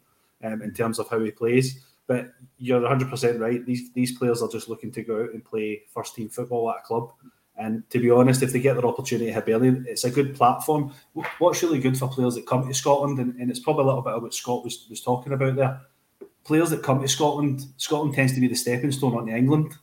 [0.44, 1.84] um, in terms of how he plays.
[2.06, 3.64] But you're 100% right.
[3.66, 6.78] These these players are just looking to go out and play first team football at
[6.78, 7.12] a club.
[7.58, 10.92] And to be honest, if they get their opportunity at Hibernian, it's a good platform.
[11.38, 14.02] What's really good for players that come to Scotland, and, and it's probably a little
[14.02, 15.80] bit of what Scott was, was talking about there.
[16.44, 19.74] Players that come to Scotland, Scotland tends to be the stepping stone onto England,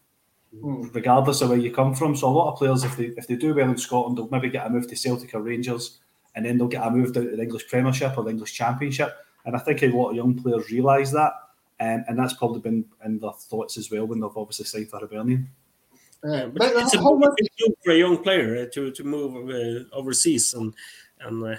[0.55, 0.95] mm.
[0.95, 2.15] regardless of where you come from.
[2.15, 4.49] So a lot of players, if they if they do well in Scotland, they'll maybe
[4.49, 5.99] get a move to Celtic or Rangers,
[6.33, 9.13] and then they'll get a move down to the English Premiership or the English Championship.
[9.43, 11.33] And I think a lot of young players realise that,
[11.81, 15.01] um, and that's probably been in their thoughts as well when they've obviously signed for
[15.01, 15.49] Hibernian.
[16.23, 17.37] Uh, but, but it's a how much...
[17.83, 20.73] for a young player uh, to to move uh, overseas and
[21.21, 21.55] and uh,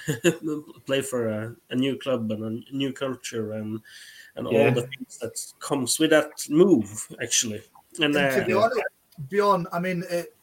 [0.87, 3.81] play for a, a, new club and a new culture and
[4.37, 4.65] and yeah.
[4.65, 7.63] all the things that comes with that move actually.
[8.01, 8.83] And, and to be honest,
[9.29, 10.35] Bjorn, I mean, it,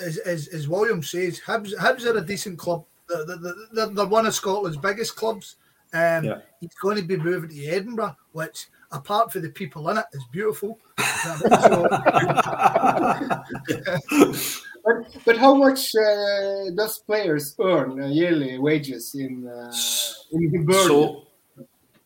[0.00, 2.84] as, as as William says, Hibs, Hibs are a decent club.
[3.08, 3.24] They're,
[3.72, 5.56] they're, they're one of Scotland's biggest clubs.
[5.92, 6.38] Um, yeah.
[6.60, 10.24] He's going to be moving to Edinburgh, which apart from the people in it, is
[10.32, 10.78] beautiful.
[14.84, 19.72] but, but how much uh, does players earn uh, yearly wages in uh,
[20.32, 20.88] in Hibernian?
[20.88, 21.26] So,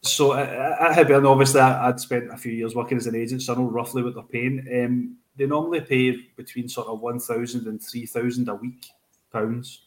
[0.02, 3.56] so at Hibernian, obviously, I'd spent a few years working as an agent, so I
[3.56, 4.66] know roughly what they're paying.
[4.84, 8.86] Um, they normally pay between sort of 1,000 and 3,000 a week
[9.32, 9.82] pounds,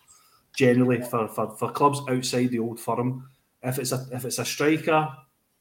[0.55, 3.29] generally for, for, for clubs outside the old firm.
[3.61, 5.09] If it's a if it's a striker,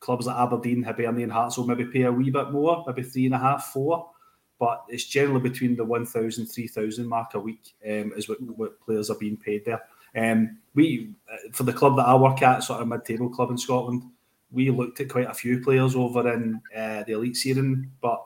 [0.05, 3.35] clubs like Aberdeen, Hibernian, Hearts will maybe pay a wee bit more, maybe three and
[3.35, 4.11] a half, four.
[4.59, 9.11] But it's generally between the 1,000, 3,000 mark a week um, is what, what players
[9.11, 9.83] are being paid there.
[10.17, 13.59] Um, we, uh, for the club that I work at, sort of mid-table club in
[13.59, 14.05] Scotland,
[14.53, 18.25] we looked at quite a few players over in uh, the Eliteserien, but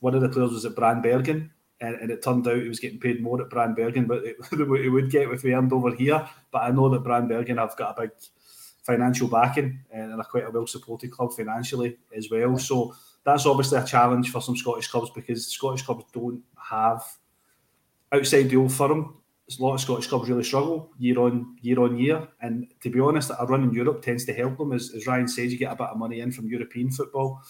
[0.00, 1.50] one of the players was at Brann-Bergen,
[1.80, 4.90] and, and, it turned out he was getting paid more at Brann-Bergen, but it, it
[4.90, 6.28] would get if we earned over here.
[6.50, 8.10] But I know that Brann-Bergen have got a big
[8.88, 12.56] financial backing and are quite a well supported club financially as well.
[12.58, 17.04] So that's obviously a challenge for some Scottish clubs because Scottish clubs don't have
[18.10, 19.14] outside the old firm.
[19.50, 23.00] A lot of Scottish clubs really struggle year on year on year, and to be
[23.00, 24.72] honest, a run in Europe tends to help them.
[24.72, 27.42] As, as Ryan says, you get a bit of money in from European football,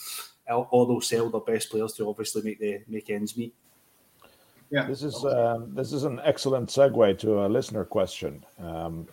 [0.49, 3.55] or they'll sell their best players to obviously make the make ends meet.
[4.71, 8.45] Yeah, this is um, this is an excellent segue to a listener question.
[8.61, 9.09] Um,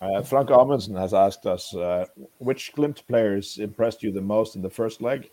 [0.00, 2.06] uh, Frank Amundsen has asked us uh,
[2.38, 5.30] which Glimt players impressed you the most in the first leg,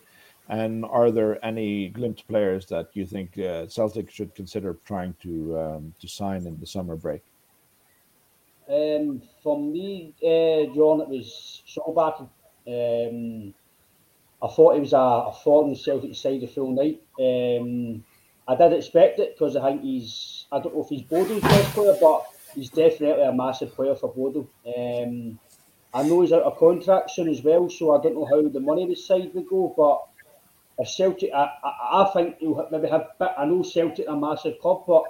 [0.50, 5.58] and are there any Glimt players that you think uh, Celtic should consider trying to
[5.60, 7.22] um, to sign in the summer break?
[8.68, 12.30] Um, for me, uh, John, it was Solbakken.
[12.68, 13.54] Um,
[14.42, 17.02] I thought he was a, a in the Celtic side the full night.
[17.20, 18.04] Um,
[18.48, 21.74] I did expect it because I think he's, I don't know if he's Bodo's best
[21.74, 24.48] player, but he's definitely a massive player for Bodo.
[24.66, 25.40] Um,
[25.94, 28.60] I know he's out of contract soon as well, so I don't know how the
[28.60, 29.74] money side would go.
[29.78, 33.08] But if Celtic, I, I, I think he'll maybe have.
[33.38, 35.04] I know Celtic are a massive club, but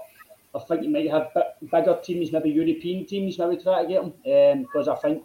[0.53, 1.31] I think he might have
[1.71, 4.61] bigger teams, maybe European teams, maybe try to get him.
[4.61, 5.23] Because um, I think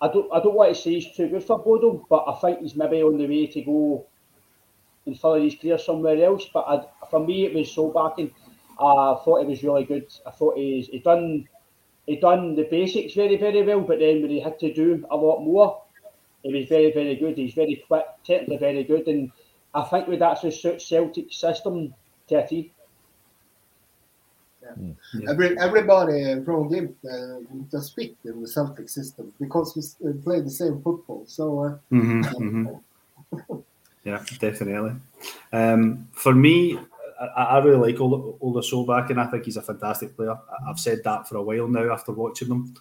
[0.00, 2.60] I don't, I don't want to say he's too good for Bodo, but I think
[2.60, 4.06] he's maybe on the way to go
[5.06, 6.46] and follow his career somewhere else.
[6.52, 8.32] But I, for me, it was Solbakken.
[8.78, 10.06] I thought he was really good.
[10.26, 11.48] I thought he's he done
[12.06, 15.16] he done the basics very very well, but then when he had to do a
[15.16, 15.82] lot more,
[16.42, 17.36] he was very very good.
[17.36, 19.30] He's very quick, technically very good, and
[19.74, 21.94] I think with that suits Celtic system
[22.28, 22.70] to a
[24.76, 24.92] yeah.
[25.14, 25.30] Yeah.
[25.30, 30.40] Every, everybody from Glimt uh, just fit in the Celtic system because we uh, play
[30.40, 31.24] the same football.
[31.26, 33.56] So, uh, mm-hmm, mm-hmm.
[34.04, 34.92] yeah, definitely.
[35.52, 36.78] Um, for me,
[37.20, 40.36] I, I really like Ola, Ola Solbakken, and I think he's a fantastic player.
[40.68, 42.74] I've said that for a while now after watching them.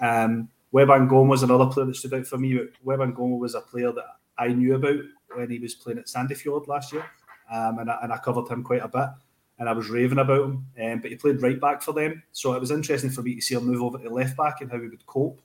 [0.00, 2.58] Um, Wembangomo was another player that stood out for me.
[2.84, 4.04] Wembangomo was a player that
[4.38, 4.98] I knew about
[5.34, 7.04] when he was playing at Sandefjord last year,
[7.52, 9.08] um, and, I, and I covered him quite a bit.
[9.58, 10.66] and I was raving about him.
[10.82, 13.40] Um, but he played right back for them, so it was interesting for me to
[13.40, 15.40] see him move over to left back and how he would cope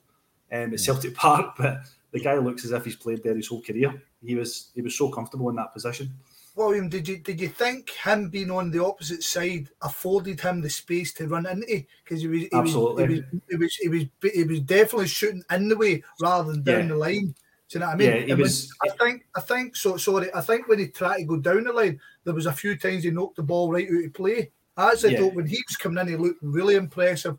[0.52, 1.54] um, at Celtic Park.
[1.56, 1.82] But
[2.12, 4.02] the guy looks as if he's played there his whole career.
[4.24, 6.12] He was he was so comfortable in that position.
[6.60, 10.68] William, did you did you think him being on the opposite side afforded him the
[10.68, 11.82] space to run into?
[12.04, 15.08] Because he was he absolutely was, he was, he was he was he was definitely
[15.08, 16.88] shooting in the way rather than down Yeah.
[16.88, 17.34] the line.
[17.68, 18.08] Do you know what I mean?
[18.08, 19.96] Yeah, he And when- was- I think I think so.
[19.96, 22.76] Sorry, I think when he tried to go down the line, there was a few
[22.76, 24.50] times he knocked the ball right out of play.
[24.76, 25.18] As I Yeah.
[25.20, 27.36] thought when he was coming in, he looked really impressive.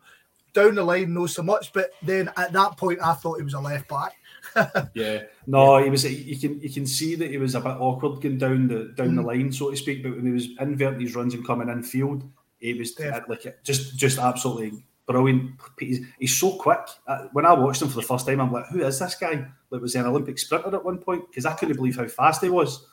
[0.54, 3.54] Down the line, no so much, but then at that point, I thought he was
[3.54, 4.16] a left back.
[4.94, 6.04] Yeah, no, he was.
[6.04, 9.16] You can you can see that he was a bit awkward going down the down
[9.16, 10.04] the line, so to speak.
[10.04, 12.24] But when he was inverting these runs and coming in field,
[12.60, 13.38] he was Definitely.
[13.46, 15.52] like just just absolutely brilliant.
[15.80, 16.80] He's, he's so quick.
[17.08, 19.46] Uh, When I watched him for the first time, I'm like, who is this guy?
[19.70, 21.24] Like was he an Olympic sprinter at one point?
[21.30, 22.86] Because I couldn't believe how fast he was.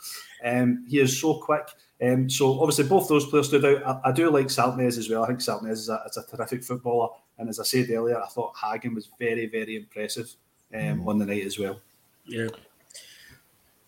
[0.44, 1.68] Um, he is so quick.
[2.00, 4.02] Um, so obviously both those players stood out.
[4.04, 5.24] I, I do like Saltnes as well.
[5.24, 7.08] I think Saltnes is a, is a terrific footballer.
[7.38, 10.34] And as I said earlier, I thought Hagen was very, very impressive
[10.74, 11.80] um, on the night as well.
[12.26, 12.48] Yeah.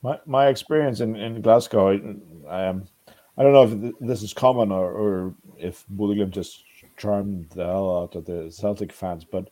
[0.03, 1.90] My my experience in, in Glasgow,
[2.48, 2.84] I, um,
[3.36, 6.64] I don't know if this is common or, or if Bullingham just
[6.96, 9.51] charmed the hell out of the Celtic fans, but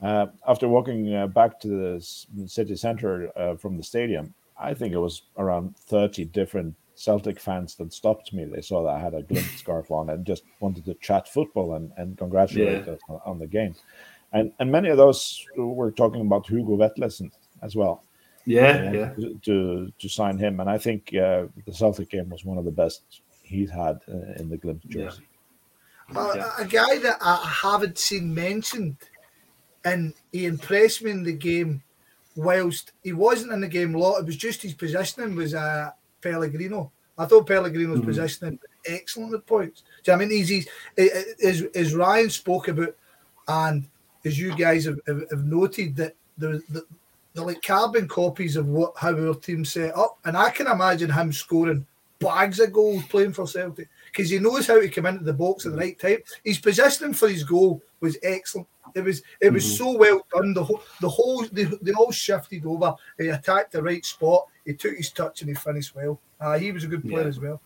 [0.00, 4.92] uh, after walking uh, back to the city centre uh, from the stadium, I think
[4.92, 8.44] it was around 30 different Celtic fans that stopped me.
[8.44, 11.74] They saw that I had a Glimt scarf on and just wanted to chat football
[11.74, 12.94] and, and congratulate Yeah.
[12.94, 13.74] us on, on the game.
[14.32, 17.30] And, and many of those were talking about Hugo Vetlesen
[17.62, 18.02] as well
[18.44, 19.14] Yeah, uh, yeah.
[19.14, 20.60] to, to to sign him.
[20.60, 23.02] And I think uh, the Celtic game was one of the best
[23.42, 25.04] he's had uh, in the Glimt Yeah.
[25.04, 25.22] jersey.
[26.14, 26.50] A, Yeah.
[26.58, 28.96] a guy that I haven't seen mentioned,
[29.84, 31.82] and he impressed me in the game.
[32.38, 35.90] Whilst he wasn't in the game a lot, it was just his positioning was uh,
[36.20, 36.92] Pellegrino.
[37.18, 38.04] I thought Pellegrino's Mhm.
[38.04, 39.82] positioning excellent at points.
[40.04, 40.38] Do you know I mean?
[40.38, 40.68] He's, he's
[41.44, 42.94] as, as Ryan spoke about,
[43.48, 43.88] and
[44.24, 46.86] as you guys have, have, have noted that the, the
[47.34, 51.10] they're like carbon copies of what how our team set up, and I can imagine
[51.10, 51.84] him scoring
[52.20, 55.66] bags of goals playing for Celtic because he knows how to come into the box
[55.66, 56.18] at the right time.
[56.44, 58.68] He's positioning for his goal was excellent.
[58.94, 60.54] It was it was so well done.
[60.54, 62.94] The whole the whole they, they all shifted over.
[63.18, 64.46] He attacked the right spot.
[64.64, 66.20] He took his touch and he finished well.
[66.40, 67.28] Uh, he was a good player Yeah.
[67.28, 67.60] as well.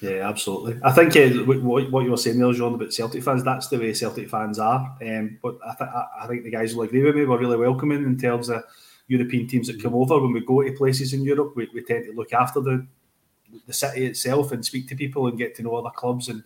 [0.00, 0.78] Yeah, absolutely.
[0.84, 3.78] I think uh, what, what you were saying there, John, about Celtic fans, that's the
[3.78, 4.94] way Celtic fans are.
[5.00, 7.24] Um, but I, th- I- I think the guys will agree with me.
[7.24, 8.62] We're really welcoming in terms of
[9.08, 10.18] European teams that come over.
[10.20, 12.86] When we go to places in Europe, we, we tend to look after the
[13.66, 16.28] the city itself and speak to people and get to know other clubs.
[16.28, 16.42] And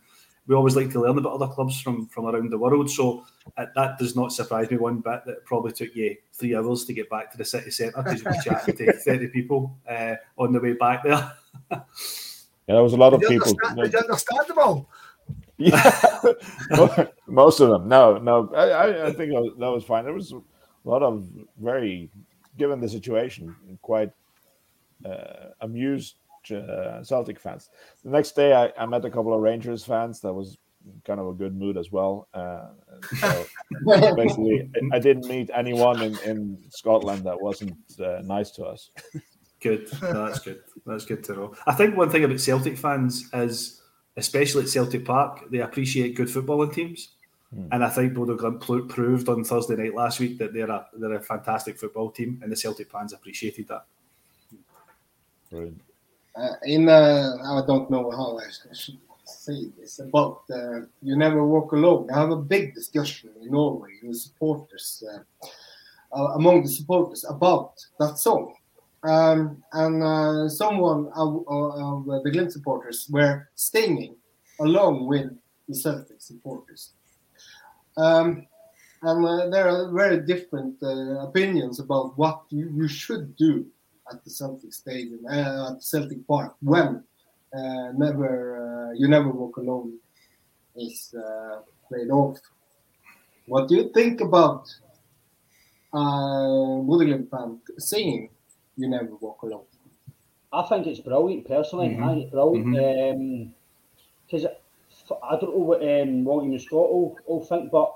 [0.50, 2.90] we always like to learn about other clubs from, from around the world.
[2.90, 3.24] So
[3.56, 6.84] uh, that does not surprise me one bit that it probably took you three hours
[6.86, 10.16] to get back to the city centre because you'll be chatting to 30 people uh,
[10.36, 11.32] on the way back there.
[12.66, 13.48] Yeah, there was a lot of Did you, people.
[13.48, 14.88] understand, did you understand them all?
[15.56, 17.88] Yeah, most of them.
[17.88, 18.48] No, no.
[18.54, 20.04] I, I, I think that was, that was fine.
[20.04, 20.40] There was a
[20.84, 21.26] lot of
[21.60, 22.10] very,
[22.56, 24.12] given the situation, quite
[25.04, 26.14] uh, amused
[26.50, 27.70] uh, Celtic fans.
[28.04, 30.20] The next day, I, I met a couple of Rangers fans.
[30.20, 30.58] That was
[31.04, 32.28] kind of a good mood as well.
[32.32, 32.68] Uh,
[33.18, 33.44] so
[34.16, 38.90] basically, I- I didn't meet anyone in, in Scotland that wasn't uh, nice to us.
[39.60, 39.90] Good.
[40.02, 40.60] No, that's good.
[40.86, 41.54] That's good to know.
[41.66, 43.82] I think one thing about Celtic fans is,
[44.16, 47.10] especially at Celtic Park, they appreciate good footballing teams.
[47.54, 47.66] Hmm.
[47.72, 50.86] And I think Bodo Glimt pl- proved on Thursday night last week that they're a
[50.94, 53.84] they're a fantastic football team, and the Celtic fans appreciated that.
[55.50, 55.80] Brilliant.
[56.36, 61.44] Uh, in uh, I don't know how I should say this about uh, you never
[61.44, 62.08] walk alone.
[62.10, 67.84] I have a big discussion in Norway with supporters uh, uh, among the supporters about
[67.98, 68.54] that song.
[69.02, 74.16] Um, and uh, someone of, of the Glimt supporters were singing
[74.60, 75.30] along with
[75.68, 76.90] the Celtic supporters.
[77.96, 78.46] Um,
[79.02, 83.64] and there are very different opinions about what you, you should do
[84.12, 87.02] at the Celtic Stadium, uh, at Celtic Park, when
[87.54, 89.92] uh, never uh, you never walk alone
[90.76, 92.38] is uh, played off.
[93.46, 94.62] What do you think about
[95.92, 98.30] uh, Bodø fan singing
[98.76, 99.64] "You Never Walk Alone"?
[100.52, 101.88] I think it's brilliant personally.
[101.88, 102.02] Mhm.
[102.02, 103.54] I think it's brilliant
[104.26, 104.46] because
[105.22, 107.92] I don't know what um, William and Scott all, all think, but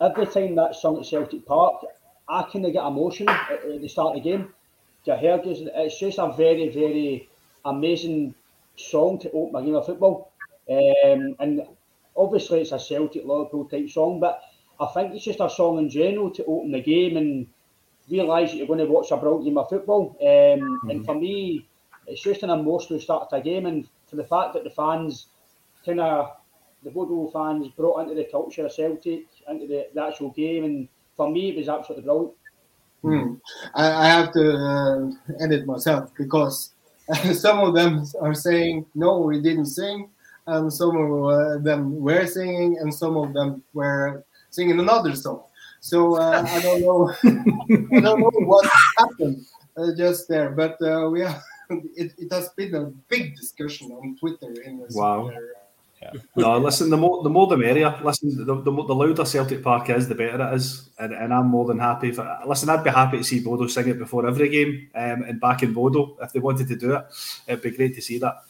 [0.00, 1.84] every time that's sung at Celtic Park,
[2.28, 4.52] I kind of get emotional at, at the start of the game.
[5.06, 7.28] Heard this, it's just a very, very
[7.64, 8.34] amazing
[8.76, 10.32] song to open a game of football.
[10.68, 11.62] Um, and
[12.14, 14.42] obviously, it's a Celtic Liverpool type song, but
[14.78, 17.46] I think it's just a song in general to open the game and
[18.10, 20.16] realise that you're going to watch a brilliant game of football.
[20.20, 21.66] Um, And for me,
[22.06, 25.26] it's just an emotional start to a game, and for the fact that the fans
[25.84, 26.36] kind of
[26.82, 30.88] the Bodo fans brought into the culture of Celtic, into the, the actual game, and
[31.16, 32.34] for me, it was absolutely brilliant.
[33.02, 33.34] Hmm.
[33.74, 36.72] I, I have to uh, edit myself because
[37.32, 40.10] some of them are saying no, we didn't sing,
[40.46, 45.42] and some of uh, them were singing, and some of them were singing another song.
[45.80, 48.68] So uh, I don't know, I don't know what
[48.98, 49.46] happened
[49.76, 54.16] uh, just there, but uh, we have, it, it has been a big discussion on
[54.18, 54.94] Twitter in this.
[54.94, 55.30] Wow.
[56.02, 56.22] Area.
[56.36, 57.98] No, listen, the more the more the merrier.
[58.02, 61.48] Listen, the, the, the louder Celtic Park is, the better it is, and, and I'm
[61.48, 62.12] more than happy.
[62.12, 65.40] For, listen, I'd be happy to see Bodo sing it before every game, um, and
[65.40, 67.04] back in Bodo if they wanted to do it.
[67.46, 68.42] It'd be great to see that.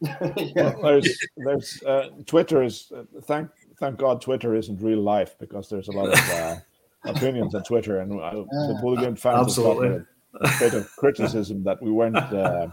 [0.36, 0.74] yeah.
[0.76, 5.68] Well, there's there's uh, Twitter is uh, thank thank God Twitter isn't real life because
[5.68, 6.56] there's a lot of uh,
[7.04, 9.88] opinions on Twitter and uh, the Bulligan fans Absolutely.
[9.88, 12.68] a, a bit of criticism that we weren't uh,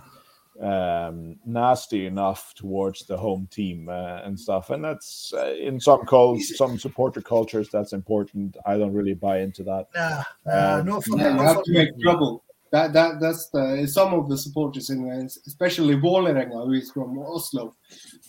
[0.62, 6.06] um, nasty enough towards the home team uh, and stuff and that's uh, in some
[6.06, 10.86] calls some supporter cultures that's important I don't really buy into that Nah, nah, Um,
[10.86, 11.30] not for Yeah, me.
[11.30, 12.43] you Not have for to make trouble.
[12.72, 17.20] That that that's the some of the supporters in uh, especially Vålerenga, who is from
[17.20, 17.76] Oslo.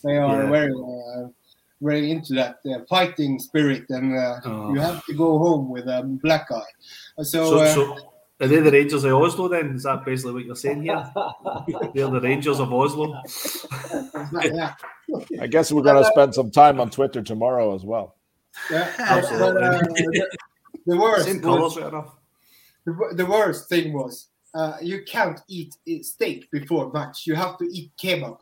[0.03, 0.49] They are Yeah.
[0.49, 1.27] very uh,
[1.81, 4.73] very into that uh, fighting spirit, and uh, Oh.
[4.73, 6.73] you have to go home with a black eye.
[7.23, 7.97] So, So, uh, so
[8.41, 9.75] are they the Rangers of Oslo then?
[9.75, 11.09] Is that basically what you're saying here?
[11.93, 13.13] They're the Rangers of Oslo.
[15.39, 18.15] I guess we're going to spend some time on Twitter tomorrow as well
[18.71, 18.93] yeah.
[18.99, 19.61] Absolutely.
[19.61, 20.37] But, uh, the,
[20.85, 22.15] the worst Same colours, right enough.
[22.85, 27.25] the, the worst thing was uh, you can't eat uh, steak before match.
[27.27, 28.37] You have to eat kebab,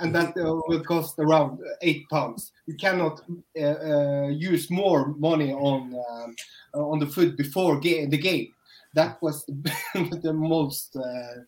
[0.00, 2.52] and that uh, will cost around eight pounds.
[2.66, 3.20] You cannot
[3.58, 6.34] uh, uh, use more money on um,
[6.74, 8.54] on the food before ga- the game.
[8.94, 11.40] That was the, the most uh,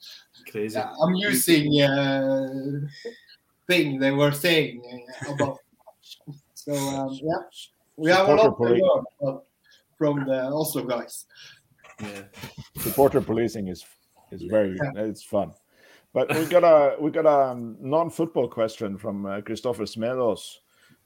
[0.51, 0.81] Crazy.
[1.03, 2.81] amusing uh,
[3.69, 4.83] thing they were saying
[5.29, 5.59] uh, about.
[6.57, 7.43] So um, yeah,
[7.97, 9.39] we have a lot to learn uh,
[9.99, 11.27] from the Oslo guys.
[12.01, 12.23] Yeah.
[12.79, 13.85] supporter policing is
[14.33, 15.53] is very it's fun
[16.13, 20.59] but we got a we got a um, non-football question from uh, christopher smedos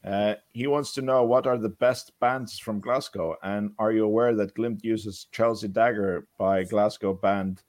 [0.04, 4.04] uh, he wants to know what are the best bands from glasgow and are you
[4.04, 7.62] aware that glimt uses chelsea dagger by glasgow band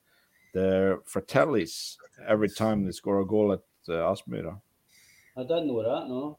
[0.54, 4.60] the fratellis every time they score a goal at uh, Aspmyra.
[5.38, 6.38] I didn't know that, no.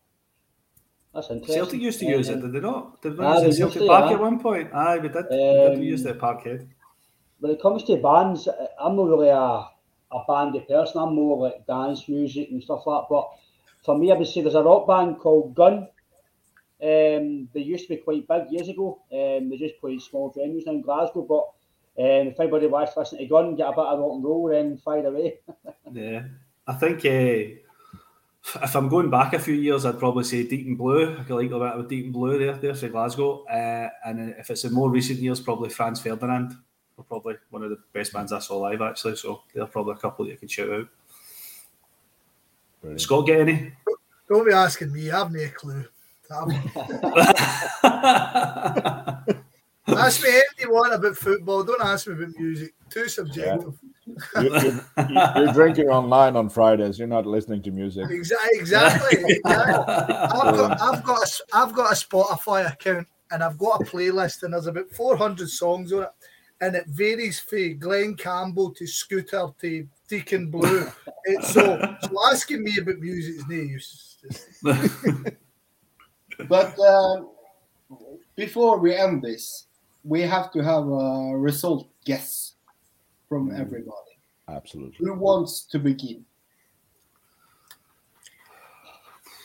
[1.15, 1.55] That's interesting.
[1.57, 3.03] Celtic used to use it, did they not?
[3.03, 4.73] Did we Ah, use they it used Celtic Park at one point?
[4.73, 5.25] Aye, we did.
[5.31, 5.37] we
[5.71, 5.79] did.
[5.81, 6.69] We used it Um, at Parkhead.
[7.41, 11.01] When it comes to bands, I'm not really a, a bandy person.
[11.01, 13.07] I'm more like dance music and stuff like that.
[13.09, 13.29] But
[13.91, 15.89] for me, I would say there's a rock band called Gun.
[16.83, 19.01] Um, they used to be quite big years ago.
[19.13, 21.23] Um, they just played small venues now in Glasgow.
[21.23, 21.43] But
[22.01, 24.49] um, if anybody wants to listen to Gun, get a bit of rock and roll,
[24.49, 25.39] then fire away.
[25.93, 26.23] Yeah,
[26.69, 27.59] I think uh,
[28.63, 31.17] if I'm going back a few years, I'd probably say Deep Deacon Blue.
[31.17, 33.45] I like a bit of Deep Deacon Blue there, there, say Glasgow.
[33.47, 36.57] Uh, and if it's in more recent years, probably Franz Ferdinand.
[36.97, 39.17] They're probably one of the best bands I saw live, actually.
[39.17, 40.89] So they're probably a couple that you can shout out.
[42.81, 43.01] Brilliant.
[43.01, 43.73] Scott, get any?
[44.31, 45.11] Don't be asking me.
[45.11, 45.85] I've no clue.
[49.89, 51.65] Ask me anything you want about football.
[51.65, 52.73] Don't ask me about music.
[52.91, 53.75] Too subjective.
[54.07, 54.81] You, you,
[55.37, 56.97] you're drinking online on Fridays.
[56.99, 58.05] You're not listening to music.
[58.07, 59.19] Exa- Exactly.
[59.29, 59.45] exactly.
[59.45, 63.85] I've got, I've got, a, s- I've got a Spotify account and I've got a
[63.85, 66.11] playlist and there's about 400 songs on it,
[66.61, 70.87] and it varies from Glen Campbell to Scooter to Deacon Blue.
[71.25, 74.17] It's so, so asking me about music is no use.
[76.49, 77.23] But uh,
[78.35, 79.67] before we end this,
[80.05, 82.55] we have to have a result guess
[83.29, 83.61] from mm.
[83.61, 84.17] everybody.
[84.49, 85.07] Absolutely.
[85.07, 86.25] Who wants to begin?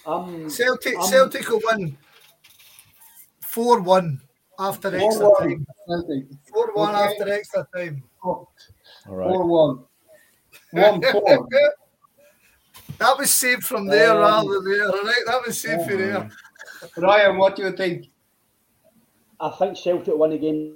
[0.08, 1.98] I'm, Celtic, I'm- Celtic will win
[3.42, 4.22] 4 1
[4.60, 5.68] after extra 4-1, time.
[6.54, 7.04] 4 1 Okay.
[7.04, 8.04] after extra time.
[8.22, 8.48] Four
[9.10, 9.30] All right.
[9.30, 9.84] one.
[10.76, 11.48] One four.
[12.98, 15.24] That was saved from there Um, rather than there, all right?
[15.26, 16.30] That was saved from there.
[16.98, 18.08] Ryan, what do you think?
[19.40, 20.76] I think Celtic won win the game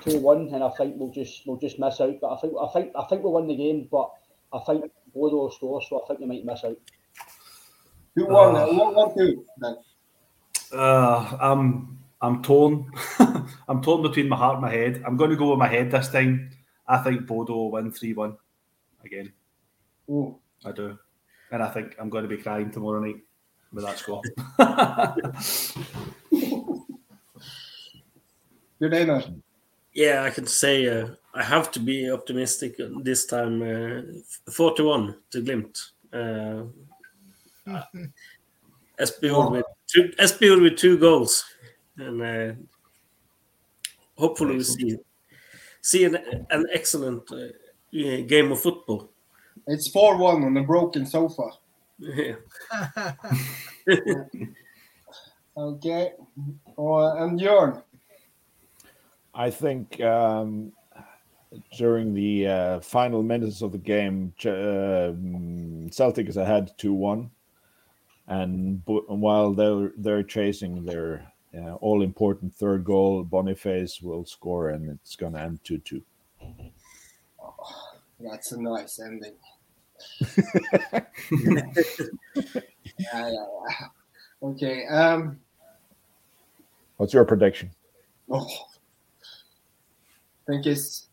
[0.00, 2.14] two one, and I think we'll just we'll just miss out.
[2.20, 4.10] But I think I think I think we'll win the game, but
[4.52, 4.84] I think
[5.14, 6.76] Bodo will score, so I think we might miss out.
[8.14, 8.54] Who won?
[8.54, 9.44] Uh, one, one, two.
[9.58, 9.76] Then.
[10.72, 12.90] Uh, I'm I'm torn.
[13.68, 15.02] I'm torn between my heart and my head.
[15.04, 16.50] I'm going to go with my head this time.
[16.86, 18.36] I think Bodo will win three one
[19.08, 19.32] again.
[20.10, 20.38] Ooh.
[20.64, 20.98] I do,
[21.52, 23.20] and I think I'm going to be crying tomorrow night
[23.72, 24.22] with that score.
[28.80, 29.22] Good day, now.
[29.92, 33.62] Yeah, I can say uh, I have to be optimistic this time.
[33.62, 34.02] Uh,
[34.50, 35.90] 41 to Glimt.
[36.12, 36.64] Uh,
[39.00, 41.44] Espejord with two Espejord with two goals,
[41.96, 42.52] and uh,
[44.16, 44.96] hopefully we see
[45.80, 46.16] see an,
[46.50, 47.48] an excellent uh,
[47.92, 49.10] game of football.
[49.66, 51.50] It's 4 1 on a broken sofa.
[51.98, 52.34] Yeah.
[55.56, 56.12] okay.
[56.78, 57.82] Uh, and Bjorn?
[59.34, 60.72] I think um,
[61.76, 65.12] during the uh, final minutes of the game, uh,
[65.92, 67.30] Celtic is ahead 2 1.
[68.28, 74.90] And while they're, they're chasing their uh, all important third goal, Boniface will score and
[74.90, 76.02] it's going to end 2 2
[78.20, 79.34] that's a nice ending.
[80.30, 81.04] yeah,
[82.98, 83.86] yeah, yeah.
[84.42, 84.86] Okay.
[84.86, 85.38] Um,
[86.96, 87.70] What's your prediction?
[88.30, 88.46] Oh,
[90.46, 91.06] I think it's.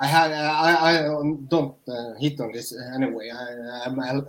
[0.00, 1.02] I had I I
[1.48, 3.30] don't uh, hit on this anyway.
[3.30, 4.20] I I'm I,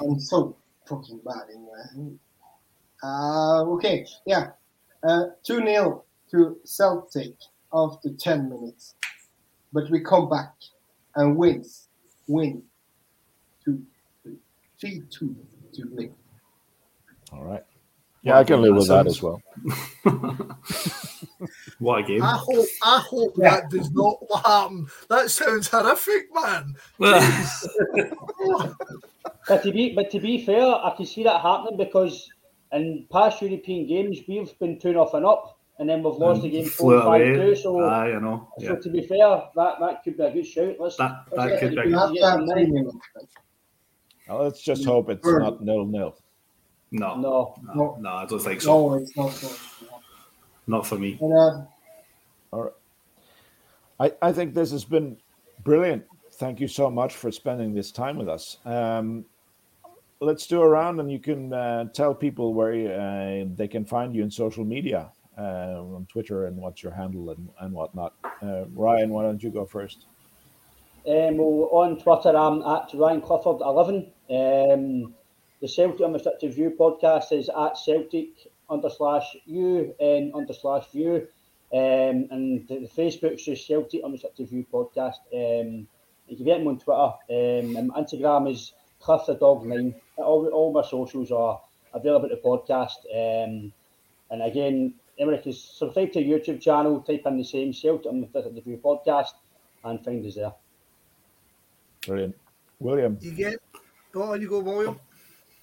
[0.00, 0.56] I'm so
[0.86, 2.18] fucking bad in.
[3.02, 4.50] Uh, uh okay, yeah,
[5.02, 7.34] uh, two 0 to Celtic
[7.72, 8.94] after ten minutes,
[9.72, 10.54] but we come back
[11.16, 11.88] and wins,
[12.26, 12.62] win,
[13.64, 13.82] two,
[14.22, 14.36] three,
[14.80, 15.36] three, two
[15.74, 16.12] to win.
[17.32, 17.64] All right.
[18.22, 19.40] Yeah, I can live with that as well.
[21.78, 22.22] what a game!
[22.22, 23.50] I hope, I hope yeah.
[23.50, 24.86] that does not happen.
[25.08, 26.74] That sounds horrific, man.
[29.48, 32.28] but to be, but to be fair, I can see that happening because
[32.72, 36.66] in past European games we've been two nothing up and then we've lost the game
[36.66, 37.56] four five two.
[37.56, 38.52] So, Aye, I know.
[38.58, 38.68] Yeah.
[38.68, 40.76] So to be fair, that, that could be a good shout.
[40.78, 41.90] Let's, that that could be.
[44.28, 46.16] Well, let's just hope it's not nil nil.
[46.92, 48.88] No, no, no, no, I don't think so.
[48.88, 49.60] No, it's not.
[50.66, 51.18] Not for me.
[51.20, 51.64] And, uh,
[52.52, 52.72] All right.
[54.22, 55.16] I, I think this has been
[55.64, 56.04] brilliant.
[56.34, 58.58] Thank you so much for spending this time with us.
[58.64, 59.24] Um,
[60.20, 64.14] let's do a round and you can uh, tell people where uh, they can find
[64.14, 68.14] you in social media uh, on Twitter and what's your handle and, and whatnot.
[68.42, 70.06] Uh, Ryan, why don't you go first?
[71.06, 74.12] Um, well, on Twitter, I'm at Ryan Clifford 11.
[74.30, 75.14] Um,
[75.60, 78.28] the Celtic Unrestricted View podcast is at Celtic
[78.68, 81.26] under slash U and under slash view.
[81.72, 85.20] Um, and the, the Facebook's just Celtic Unrestricted View podcast.
[85.32, 85.86] Um,
[86.26, 87.00] you can get me on Twitter.
[87.00, 89.94] Um, Instagram is Cliff the Dog 9.
[90.18, 91.60] All, all my socials are
[91.94, 92.98] available the podcast.
[93.12, 93.72] Um,
[94.30, 98.64] and again, Emmerich is subscribe to our YouTube channel, type in the same Celtic Unrestricted
[98.64, 99.32] View podcast,
[99.84, 100.52] and find us there.
[102.06, 102.36] Brilliant.
[102.78, 103.18] William.
[103.20, 103.58] You get,
[104.14, 104.98] oh, you go, William.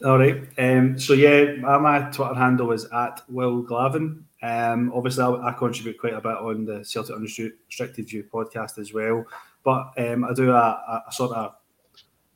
[0.06, 0.44] All right.
[0.60, 4.22] Um, so yeah, my Twitter handle is at Will Glavin.
[4.44, 8.94] Um, obviously, I, I, contribute quite a bit on the Celtic Unrestricted View podcast as
[8.94, 9.26] well.
[9.64, 11.56] But um, I do a, a, a, sort of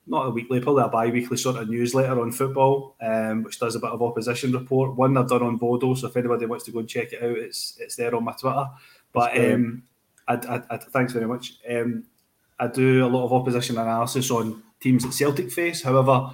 [0.08, 3.80] not a weekly, probably a bi-weekly sort of newsletter on football, um, which does a
[3.80, 4.96] bit of opposition report.
[4.96, 7.38] One I've done on Bodo, so if anybody wants to go and check it out,
[7.38, 8.68] it's it's there on my Twitter.
[9.14, 9.84] But um,
[10.28, 11.54] I, I, I, thanks very much.
[11.70, 12.06] Um,
[12.60, 15.82] I do a lot of opposition analysis on teams that Celtic face.
[15.82, 16.34] However,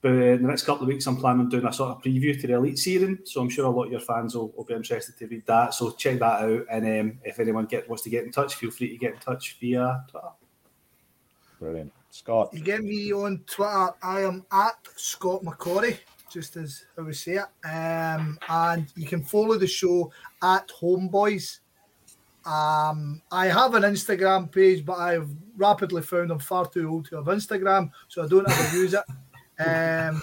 [0.00, 2.40] but in the next couple of weeks, I'm planning on doing a sort of preview
[2.40, 3.18] to the Elite Series.
[3.24, 5.74] So I'm sure a lot of your fans will, will be interested to read that.
[5.74, 6.66] So check that out.
[6.70, 9.18] And um, if anyone get, wants to get in touch, feel free to get in
[9.18, 10.28] touch via Twitter.
[11.58, 11.92] Brilliant.
[12.10, 12.50] Scott.
[12.52, 13.90] You get me on Twitter.
[14.02, 15.98] I am at Scott McCorry,
[16.30, 17.66] just as I would say it.
[17.66, 20.10] Um, and you can follow the show
[20.42, 21.60] at Home Bhoys.
[22.44, 27.16] Um, I have an Instagram page, but I've rapidly found I'm far too old to
[27.16, 29.04] have Instagram, so I don't ever use it.
[29.60, 30.22] Um,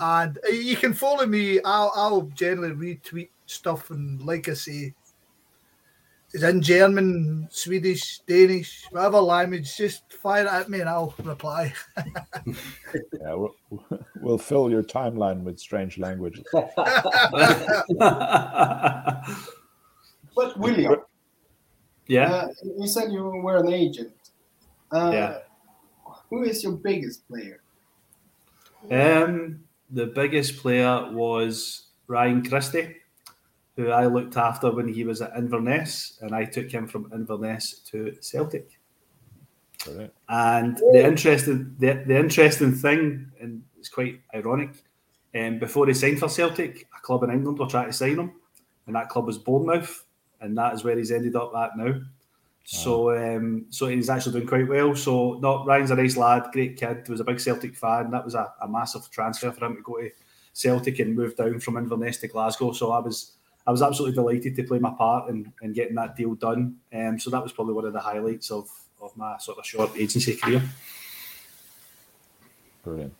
[0.00, 1.60] and you can follow me.
[1.62, 4.94] I'll, I'll generally retweet stuff, and like I say,
[6.36, 9.74] it's in German, Swedish, Danish, whatever language.
[9.74, 11.72] Just fire it at me, and I'll reply.
[12.46, 13.54] yeah, we'll,
[14.20, 16.44] we'll fill your timeline with strange languages.
[16.52, 16.74] but
[20.58, 20.96] William,
[22.06, 22.48] yeah, uh,
[22.78, 24.12] you said you were an agent.
[24.92, 25.38] Uh, yeah.
[26.28, 27.62] Who is your biggest player?
[28.90, 29.60] Um,
[29.90, 32.96] the biggest player was Ryan Christie,
[33.76, 37.80] who I looked after when he was at Inverness, and I took him from Inverness
[37.90, 38.78] to Celtic.
[39.84, 40.12] Brilliant.
[40.28, 44.82] And the interesting, the, the interesting thing, and it's quite ironic,
[45.34, 48.32] um, before he signed for Celtic, a club in England were trying to sign him,
[48.86, 50.04] and that club was Bournemouth,
[50.40, 52.00] and that is where he's ended up at now.
[52.68, 54.96] So, um, so he's actually doing quite well.
[54.96, 57.08] So, not Ryan's a nice lad, great kid.
[57.08, 58.10] Was a big Celtic fan.
[58.10, 60.10] That was a, a massive transfer for him to go to
[60.52, 62.72] Celtic and move down from Inverness to Glasgow.
[62.72, 63.35] So, I was
[63.66, 66.76] I was absolutely delighted to play my part in, in getting that deal done.
[66.92, 68.68] Um, so that was probably one of the highlights of,
[69.00, 70.62] of my sort of short agency career.
[72.84, 73.14] Brilliant.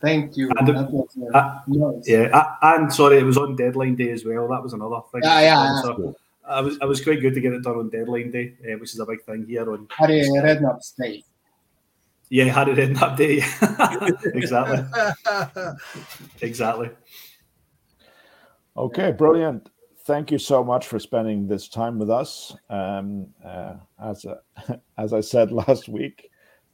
[0.00, 0.50] Thank you.
[0.58, 2.08] And the- That was, uh, Uh, nice.
[2.08, 2.28] Yeah,
[2.60, 4.48] a- and sorry, it was on deadline day as well.
[4.48, 5.22] That was another thing.
[5.24, 5.82] Yeah, yeah, yeah.
[5.82, 6.16] So
[6.46, 8.92] I was I was quite good to get it done on deadline day, uh, which
[8.92, 9.86] is a big thing here on.
[9.96, 11.24] Harry Redknapp stay.
[12.28, 13.36] Yeah, had it in that day.
[14.34, 14.82] exactly,
[16.40, 16.90] exactly.
[18.76, 19.70] Okay, brilliant.
[20.04, 22.56] Thank you so much for spending this time with us.
[22.70, 24.36] Um, uh, as uh,
[24.98, 26.30] as I said last week,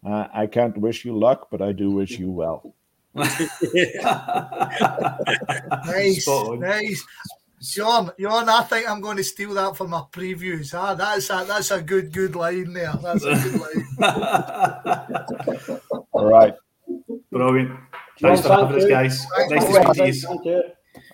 [0.06, 2.74] uh, I can't wish you luck, but I do wish you well.
[3.14, 3.48] nice,
[6.28, 7.04] nice.
[7.60, 10.72] Sean, Sean, I think I'm going to steal that for my previews.
[10.72, 12.94] Ah, that's a that's a good good line there.
[13.02, 13.88] That's a good line.
[16.12, 16.54] All right.
[17.32, 17.78] Brilliant.
[18.20, 19.26] Thanks for having us, guys.
[19.50, 20.12] Nice to speak to you.
[20.12, 20.62] Thank you.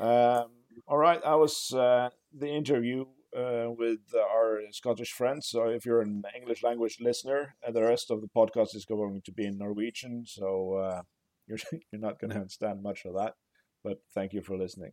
[0.05, 0.54] Um,
[0.87, 1.21] all right.
[1.23, 3.05] That was uh, the interview
[3.37, 5.49] uh, with our Scottish friends.
[5.49, 9.23] So if you're an English language listener, uh, the rest of the podcast is going
[9.25, 10.25] to be in Norwegian.
[10.27, 11.03] So uh,
[11.47, 11.59] you're,
[11.91, 13.35] you're not going to understand much of that.
[13.83, 14.93] But thank you for listening.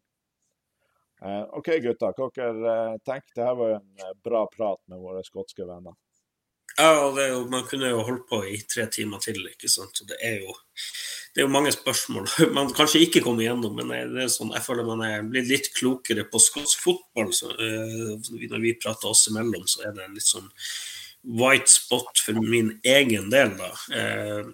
[1.21, 2.13] Uh, ok, gutta.
[2.35, 5.93] Dere uh, tenkte det var en uh, bra prat med våre skotske venner.
[6.77, 10.01] Ja, og er man kunne jo holdt på i tre timer til, ikke sant.
[10.07, 10.53] Det er jo,
[11.31, 12.27] det er jo mange spørsmål
[12.57, 15.69] man kanskje ikke kommer igjennom, men det er sånn, jeg føler man er blitt litt
[15.77, 17.31] klokere på skotsk fotball.
[17.35, 20.49] Så, uh, når vi prater oss imellom, så er det litt sånn
[21.37, 23.71] white spot for min egen del, da.
[23.95, 24.51] Uh,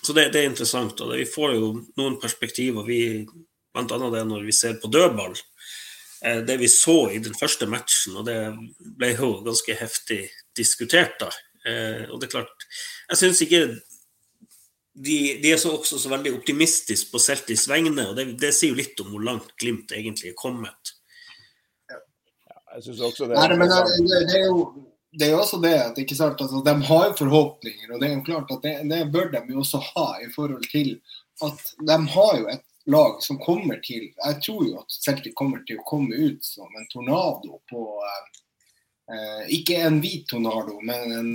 [0.00, 1.00] så det, det er interessant.
[1.02, 2.86] og det, Vi får jo noen perspektiver.
[2.86, 3.26] Vi,
[3.74, 5.34] blant annet det når vi ser på dødball.
[6.22, 8.38] Uh, det vi så i den første matchen, og det
[8.78, 11.34] ble jo ganske heftig diskutert da.
[11.60, 12.62] Og det er klart,
[13.10, 13.58] jeg syns ikke
[14.94, 18.74] de, de er så også så veldig optimistiske på Celtics vegne, og det, det sier
[18.74, 20.94] jo litt om hvor langt Glimt egentlig er kommet.
[21.90, 24.64] Jeg synes også det Nei, er men det, det, det, er jo,
[25.18, 28.16] det er jo også det at ikke sant, altså, de har forhåpninger, og det er
[28.16, 30.98] jo klart at det, det bør de jo også ha i forhold til
[31.46, 35.62] at de har jo et lag som kommer til Jeg tror jo at Celtic kommer
[35.68, 38.40] til å komme ut som en tornado på eh,
[39.14, 41.30] eh, Ikke en hvit tornado, men en,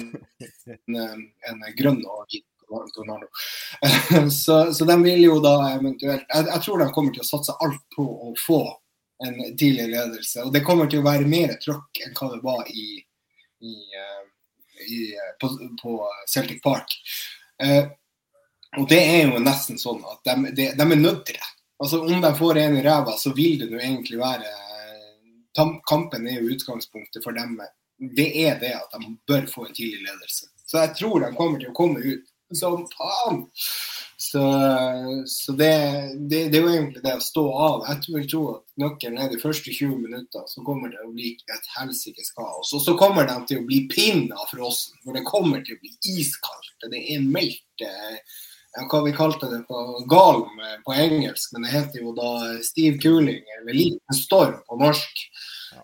[0.73, 2.45] en, en grønn og hvit
[2.95, 3.27] tornado.
[4.31, 7.55] så, så de vil jo da eventuelt jeg, jeg tror de kommer til å satse
[7.65, 8.61] alt på å få
[9.25, 10.43] en tidlig ledelse.
[10.43, 12.87] Og det kommer til å være mer trøkk enn hva det var i,
[13.63, 14.23] i, eh,
[14.89, 15.51] i, eh, på,
[15.81, 15.97] på
[16.27, 16.97] Celtic Park.
[17.63, 17.85] Eh,
[18.75, 21.51] og det er jo nesten sånn at de, de, de er nødt til det.
[21.79, 24.51] Altså Om de får en i ræva, så vil det jo egentlig være
[25.55, 27.53] Kampen er jo utgangspunktet for dem.
[28.15, 30.49] Det er det at de bør få en tidlig ledelse.
[30.67, 33.43] Så jeg tror de kommer til å komme ut som faen.
[34.17, 34.41] Så,
[35.27, 35.73] så det,
[36.29, 37.83] det, det er jo egentlig det å stå av.
[37.89, 41.33] Jeg vil tro at nøkkelen er de første 20 minutter, så kommer det å bli
[41.51, 42.71] et helsikes kaos.
[42.77, 45.93] Og så kommer de til å bli pinna frossen, for det kommer til å bli
[46.15, 46.71] iskaldt.
[46.85, 48.39] Det er meldt eh,
[48.91, 52.31] hva vi kalte det på galm eh, på engelsk, men det heter jo da
[52.63, 55.23] stiv kuling, eller liten storm på norsk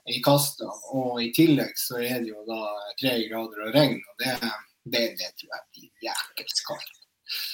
[0.07, 0.71] i kasta.
[0.95, 2.63] Og i tillegg så er det jo da
[3.01, 4.53] tre grader og regn, og det, det,
[4.85, 6.97] det tror jeg blir jækels kaldt.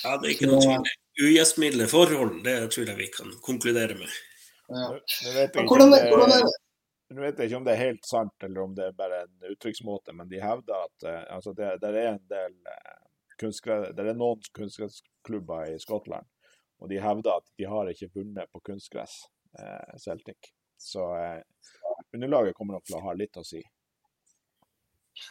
[0.04, 0.94] Ja, Det er ikke noe tvil.
[1.28, 4.10] Ugjestmilde forhold, det tror jeg vi kan konkludere med.
[4.70, 4.88] Ja.
[4.94, 6.56] Nå vet jeg ikke Hvordan, om det- det?
[7.10, 9.52] Nå vet jeg ikke om det er helt sant, eller om det er bare en
[9.54, 14.18] uttrykksmåte, men de hevder at eh, altså det, det er en del eh, det er
[14.18, 16.26] noen kunstgressklubber i Skottland,
[16.82, 19.22] og de hevder at de har ikke vunnet på kunstgress,
[19.60, 20.52] eh, Celtic.
[20.78, 21.41] Så eh,
[22.14, 23.62] underlaget kommer nok til å ha litt å si.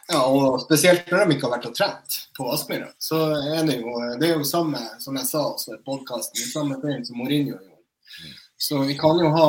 [0.09, 2.93] Ja, og spesielt når de ikke har vært og trent på Aspmyra.
[3.03, 6.79] Så er det jo det er jo samme som jeg sa også i podkasten, samme
[6.83, 8.35] feil som Mourinho gjorde.
[8.57, 9.49] Så vi kan jo ha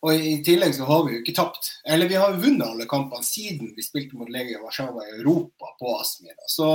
[0.00, 1.66] Og i tillegg så har vi jo ikke tapt.
[1.84, 5.92] Eller vi har vunnet alle kampene siden vi spilte mot Legia Warszawa i Europa på
[5.98, 6.46] Aspmyra.
[6.48, 6.68] Så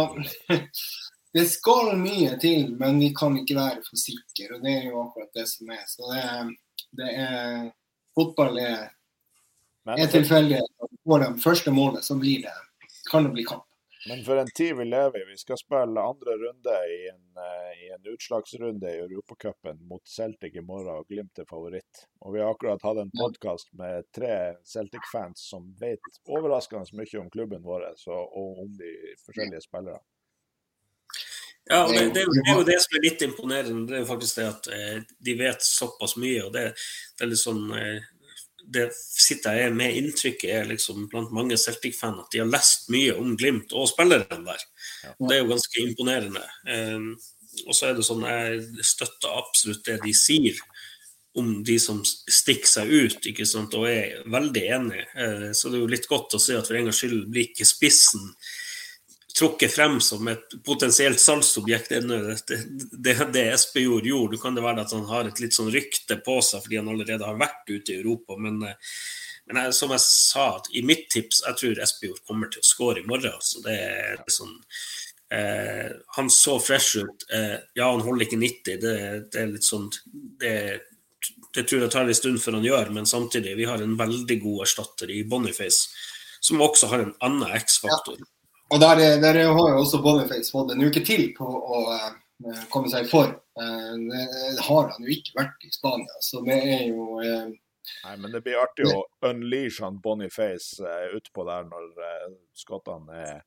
[1.33, 4.51] det skal mye til, men vi kan ikke være for sikre.
[4.53, 5.81] Og det er jo akkurat det som er.
[5.89, 6.21] Så det,
[7.01, 7.65] det er
[8.15, 8.85] Fotball er,
[9.89, 10.61] er for, tilfeldig.
[11.09, 12.53] Får de første målet, så blir det,
[13.11, 13.63] kan det bli kamp.
[14.09, 17.71] men for en tid vi lever i, vi skal spille andre runde i en, eh,
[17.85, 22.03] i en utslagsrunde i Europacupen mot Celtic i morgen, og Glimt er favoritt.
[22.21, 27.29] Og vi har akkurat hatt en podkast med tre Celtic-fans som vet overraskende mye om
[27.33, 28.93] klubben vår så, og om de
[29.25, 29.99] forskjellige spillere.
[31.65, 33.87] Ja, det, det, er jo- det er jo det som er litt imponerende.
[33.89, 36.43] Det er jo faktisk det at eh, de vet såpass mye.
[36.45, 36.65] og det,
[37.17, 38.03] det er litt sånn eh,
[38.73, 43.13] det sitter jeg med inntrykket er liksom blant mange Celtic-fan at de har lest mye
[43.17, 44.65] om Glimt og spillerne der.
[45.19, 46.43] Det er jo ganske imponerende.
[46.67, 47.07] Eh,
[47.65, 50.59] og så er det sånn jeg støtter absolutt det de sier
[51.35, 55.01] om de som stikker seg ut, ikke sant, og er veldig enig.
[55.19, 57.49] Eh, så det er jo litt godt å se at for en gangs skyld blir
[57.49, 58.29] ikke spissen
[59.39, 62.21] trukket frem som et potensielt salgsobjekt ennå.
[62.47, 62.59] Det,
[62.91, 64.39] det, det Espejord gjorde.
[64.41, 67.27] Kan det være at han har et litt sånn rykte på seg fordi han allerede
[67.27, 68.37] har vært ute i Europa.
[68.39, 72.69] Men, men jeg, som jeg sa, i mitt tips, jeg tror Espejord kommer til å
[72.69, 73.35] skåre i morgen.
[73.43, 74.55] Så det er sånn
[75.35, 77.27] eh, Han så fresh ut.
[77.27, 78.79] Eh, ja, han holder ikke 90.
[78.85, 78.97] Det,
[79.33, 79.89] det er litt sånn
[80.39, 80.55] det,
[81.55, 84.39] det tror jeg tar en stund før han gjør, men samtidig, vi har en veldig
[84.43, 85.91] god erstatter i Boniface,
[86.43, 88.19] som også har en annen X-faktor.
[88.19, 88.34] Ja.
[88.73, 92.89] Og der, der, har jo også Boniface fått en uke til på å uh, komme
[92.89, 93.35] seg i form.
[93.59, 97.53] Uh, det har han jo ikke vært i Spania, så det er jo uh,
[98.05, 103.19] Nei, men det blir artig å unleash han Boniface uh, utpå der når uh, skottene
[103.21, 103.43] er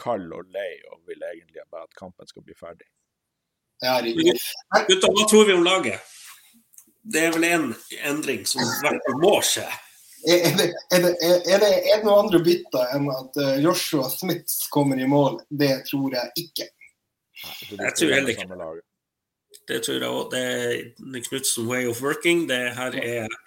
[0.00, 2.88] kald og lei og vil egentlig bare at kampen skal bli ferdig.
[3.80, 6.04] Ja, Gutta, hva tror vi om laget?
[7.00, 7.70] Det er vel en
[8.04, 9.64] endring som i hvert fall må skje.
[10.28, 11.14] Er det, er, det,
[11.48, 15.38] er, det, er det noe andre bytter enn at eh, Joshua Smiths kommer i mål?
[15.48, 16.66] Det tror jeg ikke.
[17.70, 18.48] Jeg tror heller ikke
[19.68, 19.78] det.
[19.86, 20.34] tror jeg òg.
[20.34, 22.44] Det er Knutsen way of working.
[22.50, 23.38] Det her er,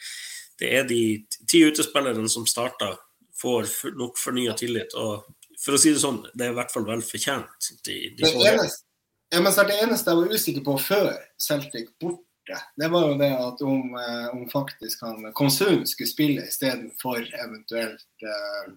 [0.59, 1.03] det er de
[1.49, 2.95] ti utespillerne som starta,
[3.37, 3.69] får
[3.99, 4.97] nok fornya tillit.
[4.97, 5.27] Og
[5.61, 7.71] for å si det sånn, det er i hvert fall vel fortjent.
[7.85, 8.85] De, de det, eneste,
[9.29, 13.31] ja, det eneste jeg var usikker på før Celtic bort borte, det var jo det
[13.37, 18.73] at om, eh, om faktisk han Konsum skulle spille istedenfor eventuelt eh,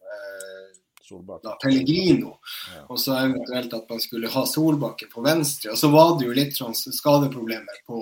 [0.00, 2.38] eh, da, Pellegrino.
[2.74, 2.86] Ja.
[2.88, 5.72] Og så eventuelt at man skulle ha Solbakken på venstre.
[5.72, 8.00] Og så var det jo litt sånn skadeproblemer på,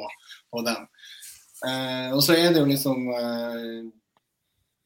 [0.51, 0.87] på dem.
[1.67, 3.81] Eh, og så er det jo liksom eh,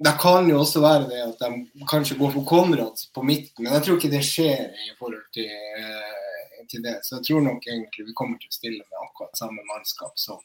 [0.05, 3.77] Det kan jo også være det at de kanskje går for Konrad på midten, men
[3.77, 6.24] jeg tror ikke det skjer i forhold til eh,
[6.75, 6.99] til det.
[7.07, 10.43] Så jeg tror nok egentlig vi kommer til å stille med akkurat samme mannskap som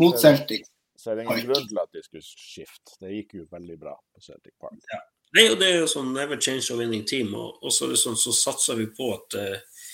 [0.00, 0.68] mot Celtic.
[1.00, 2.98] Så er det ingen grunn til at de skulle skifte.
[3.00, 4.76] Det gikk jo veldig bra på Celtic Park.
[4.92, 5.00] Ja.
[5.38, 7.32] Er jo, det er jo sånn never change a winning team.
[7.38, 9.86] Og, og så, sånn, så, satser vi på at, eh,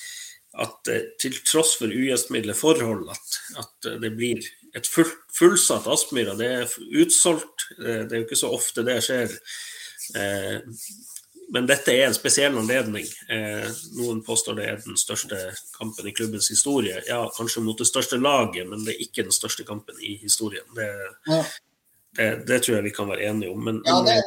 [0.65, 4.43] at eh, til tross for ugjestmilde forhold, at, at, det blir
[4.77, 6.35] et full, fullsatt Aspmyra.
[6.41, 7.69] Det er utsolgt.
[7.79, 9.37] Det er jo ikke så ofte det skjer.
[10.19, 10.59] Eh,
[11.53, 13.07] men dette er en spesiell anledning.
[13.31, 13.69] Eh,
[13.99, 15.39] noen påstår det er den største
[15.77, 16.99] kampen i klubbens historie.
[17.07, 20.67] Ja, kanskje mot det største laget, men det er ikke den største kampen i historien.
[20.75, 20.89] Det,
[21.31, 21.39] ja.
[22.19, 23.63] det, det tror jeg vi kan være enige om.
[23.69, 24.19] Men, ja, det,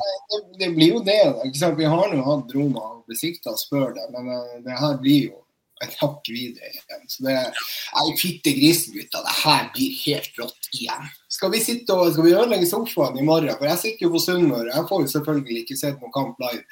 [0.62, 1.20] det, blir jo det.
[1.52, 5.44] Vi har nå hatt Roma og besikta før det, men uh, det her blir jo
[5.84, 7.04] et hakk videre igjen.
[7.08, 9.22] Så det er fytte grisen, gutta.
[9.24, 11.12] Det her blir helt rått igjen.
[11.32, 13.56] Skal vi sitte og skal vi ødelegge sofaen i morgen?
[13.60, 14.74] For jeg sitter jo på Sunnmøre.
[14.74, 16.66] Jeg får jo selvfølgelig ikke sett noen kamp live.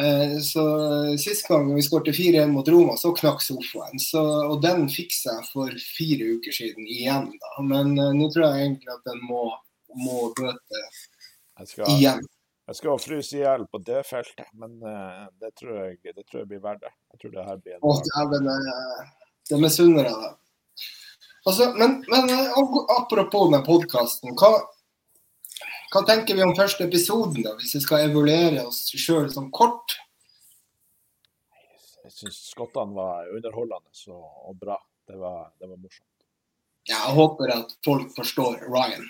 [0.00, 0.64] Eh, så
[1.18, 4.00] Sist gang vi skåret 4-1 mot Roma, så knakk sofaen.
[4.00, 7.28] Så, og den fiksa jeg for fire uker siden igjen.
[7.42, 7.54] da.
[7.66, 9.48] Men uh, nå tror jeg egentlig at den må,
[10.04, 10.84] må bøte
[11.92, 12.22] igjen.
[12.70, 16.44] Jeg skal fryse i hjel på det feltet, men uh, det, tror jeg, det, tror
[16.44, 16.94] jeg, blir verdt det.
[17.12, 18.52] Jeg tror det her blir en Åh, dæven,
[19.50, 20.38] det misunner jeg deg.
[21.42, 22.30] Altså, men, men
[22.96, 24.36] apropos den podkasten.
[24.38, 24.62] Hva,
[25.92, 29.98] hva tenker vi om første episoden, da, hvis vi skal evaluere oss sjøl som kort?
[32.02, 34.78] Jeg syns skottene var underholdende og, bra.
[35.08, 36.08] Det var, det var, morsomt.
[36.88, 39.04] Jeg håper at folk forstår Ryan.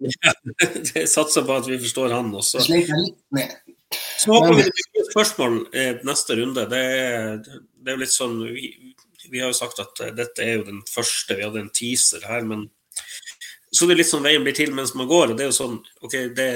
[0.00, 0.32] ja,
[0.94, 2.64] jeg satser på at vi forstår han også.
[2.64, 6.64] Så håper vi det blir spørsmål eh, neste runde.
[6.72, 8.72] Det er, det er litt sånn vi,
[9.28, 11.36] vi, har jo sagt at dette er jo den første.
[11.36, 12.66] Vi hadde en teaser her, men
[13.70, 15.32] så det er litt sånn veien blir til mens man går.
[15.32, 16.50] og Det er jo sånn, ok, det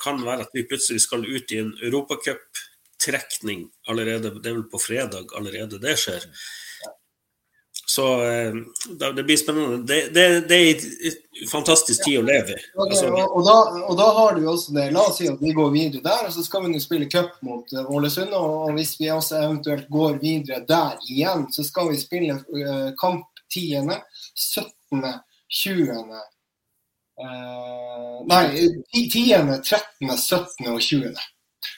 [0.00, 4.36] kan være at vi plutselig skal ut i en europacuptrekning allerede.
[4.38, 6.28] Det er vel på fredag allerede det skjer.
[7.92, 8.54] Så eh,
[9.14, 9.82] det blir spennende.
[9.86, 10.84] Det, det, det er
[11.42, 12.60] en fantastisk tid å leve i.
[12.72, 14.86] Okay, altså, og, og, da, og, da, har du også det.
[14.94, 17.74] La oss si at vi går videre der, og så skal vi spille cup mot
[17.74, 18.32] uh, Ålesund.
[18.38, 23.26] Og hvis vi også eventuelt går videre der igjen, så skal vi spille uh, kamp
[23.52, 23.82] 10.,
[24.38, 25.02] 17.,
[25.52, 26.31] 20., Uh,
[28.28, 28.46] nei,
[28.94, 30.68] 10., 13., 17.
[30.72, 31.14] og 20.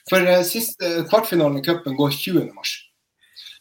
[0.09, 2.52] For uh, siste uh, kvartfinalen i cupen går 20.
[2.55, 2.77] mars.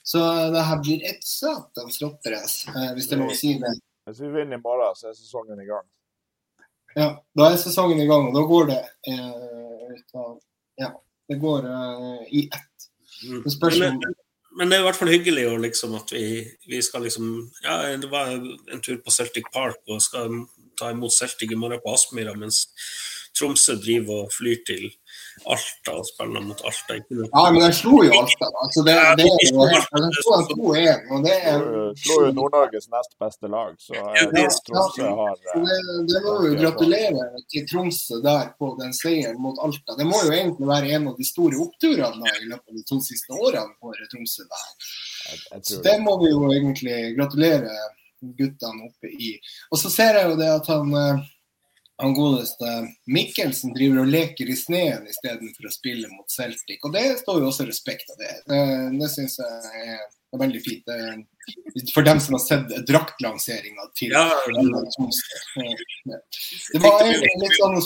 [0.03, 0.19] Så
[0.51, 3.73] det her blir et satans rotterace, uh, hvis det er lov å si det.
[4.09, 5.85] Hvis vi vinner i morgen, så er sesongen i gang.
[6.93, 8.81] Ja, da er sesongen i gang, og da går det
[10.77, 10.89] Ja,
[11.29, 11.65] det går
[12.29, 12.85] i ett.
[13.23, 13.45] Mm.
[13.79, 14.03] Men,
[14.57, 17.29] men, det er i hvert fall hyggelig liksom, at vi, vi, skal liksom
[17.63, 20.43] Ja, det var en tur på Celtic Park og skal
[20.79, 22.67] ta imot Celtic i morgen på Aspmyra, mens
[23.37, 24.91] Tromsø driver og flyr til
[25.45, 26.97] Alta og spiller mot Alta.
[27.09, 28.49] Ja, men de slo jo Alta.
[28.63, 29.69] Altså, det, det, det,
[30.05, 31.07] de slo 2-1.
[31.11, 31.63] og det er...
[32.03, 34.27] Slo jo Nord-Norges nest beste lag, så ja,
[34.67, 35.77] Tromsø har det,
[36.11, 39.97] det må jo gratulere til Tromsø der på den seieren mot Alta.
[39.99, 43.01] Det må jo egentlig være en av de store oppturene i løpet av de to
[43.03, 44.87] siste årene for Tromsø der.
[45.63, 47.75] Så det må vi jo egentlig gratulere
[48.37, 49.35] guttene oppe i.
[49.71, 50.93] Og så ser jeg jo det at han
[52.01, 52.71] han godeste
[53.05, 56.81] Mikkelsen driver og leker i sneen istedenfor å spille mot Celtic.
[56.83, 58.33] Og det står jo også respekt av det.
[58.49, 58.61] Det,
[58.99, 60.03] det syns jeg er,
[60.33, 60.87] veldig fint.
[60.89, 64.23] Det, for dem som har sett draktlanseringa til ja,
[66.73, 67.77] det, var litt sånn,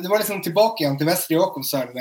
[0.00, 2.00] det var liksom tilbake igjen til Vestre Jakobselv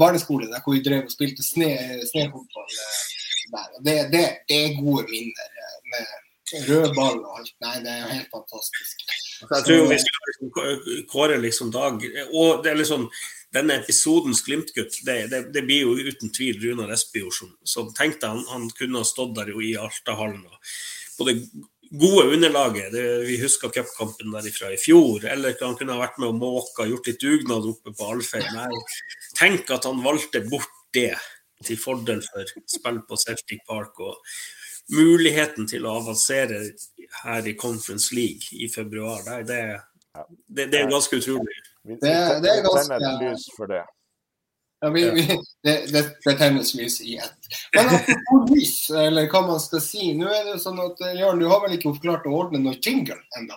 [0.00, 2.74] barneskole, der hvor vi drev og spilte snehåndball.
[3.86, 5.54] Det, det, det er gode minner
[5.94, 7.54] med rød ball og alt.
[7.62, 9.06] Nei, det er helt fantastisk.
[9.40, 12.02] Jeg tror vi skal liksom kåre liksom dag
[12.32, 13.08] Og det er liksom
[13.54, 18.28] denne episodens Glimt-gutt, det, det, det, blir jo uten tvil Runar Espejord som, som tenkte
[18.28, 20.44] han, han kunne ha stått der i Altahallen.
[21.16, 21.38] På det
[21.88, 26.28] gode underlaget, det, vi husker cupkampen derifra i fjor, eller han kunne ha vært med
[26.28, 28.76] og måka, gjort litt dugnad oppe på Alfheim.
[29.38, 31.14] Tenk at han valgte bort det
[31.64, 33.96] til fordel for spill på Celtic Park.
[34.04, 34.20] og
[34.94, 36.62] muligheten til å avansere
[37.22, 41.60] her i Conference League i februar, det, det, det, det er ganske utrolig.
[41.88, 43.84] Det, det er ganske lys for det.
[44.80, 45.22] Ja, vi, vi,
[45.66, 47.30] det, det, det tennes lys igjen.
[47.74, 50.12] Men apropos lys, eller hva man skal si.
[50.14, 52.78] Nå er det jo sånn at Jørn, du har vel ikke klart å ordne noe
[52.78, 53.56] jingle ennå?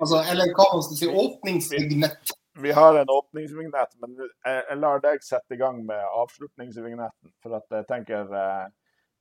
[0.00, 2.34] Altså, eller hva man skal si, åpningsvignett.
[2.60, 7.32] Vi har en åpningsvignett, men jeg, jeg lar deg sette i gang med avslutningsvignetten.
[7.44, 8.64] For at jeg tenker eh,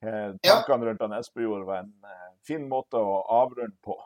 [0.06, 3.98] Eh, tankene rundt han Espejord var en eh, fin måte å avrunde på.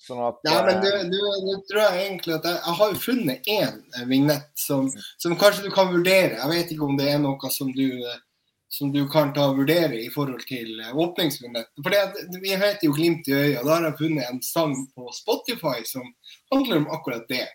[0.00, 3.00] Sånn at, ja, men du, du, du, tror jeg egentlig at jeg, jeg har jo
[3.00, 6.36] funnet én eh, vignett som, som, kanskje du kan vurdere.
[6.36, 7.88] Jeg vet ikke om det er noe som du,
[8.72, 11.84] som du kan ta og vurdere i forhold til åpningsvignetten.
[11.84, 13.64] For det, vi heter jo 'Glimt i øya'.
[13.64, 16.04] Da har jeg funnet en sang på Spotify som
[16.52, 17.46] handler om akkurat det.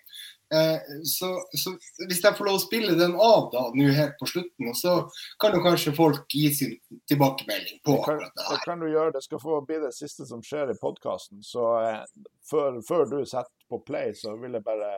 [0.53, 1.71] Eh, så, så,
[2.07, 4.97] hvis jeg får lov å spille den av da, nå helt på slutten, så
[5.39, 6.73] kan jo kanskje folk gi sin
[7.07, 8.57] tilbakemelding på det, kan, det her.
[8.57, 9.13] Det kan du gjøre.
[9.15, 11.39] Det skal få bli det siste som skjer i podkasten.
[11.47, 12.03] Så eh,
[12.49, 14.91] før, før, du setter på play, så vil jeg bare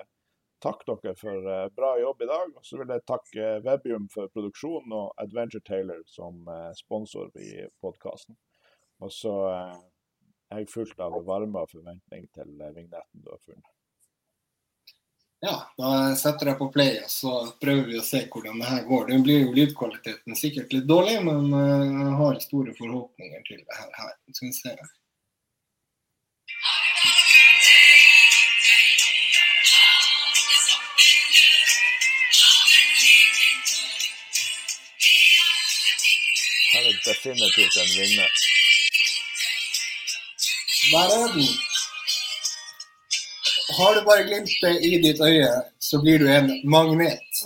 [0.63, 2.57] takke dere for eh, bra jobb i dag.
[2.57, 7.67] Og så vil jeg takke Webium for produksjonen og Adventure Taylor som eh, sponsor i
[7.83, 8.39] podkasten.
[9.05, 9.77] Og så eh,
[10.49, 13.69] er jeg fullt av varme og forventning til eh, vignetten du har funnet.
[15.43, 18.85] Ja, da setter jeg på play, og så prøver vi å se hvordan det her
[18.87, 19.09] går.
[19.09, 23.75] Det blir jo lydkvaliteten sikkert litt dårlig, men eh, jeg har store forhåpninger til det
[23.75, 24.13] her.
[24.31, 24.71] Skal vi se.
[36.71, 38.41] Her er definitivt en vinner.
[40.93, 41.53] Der er den.
[43.69, 47.43] Har du bare glimtet i ditt øye, så blir du en magnet.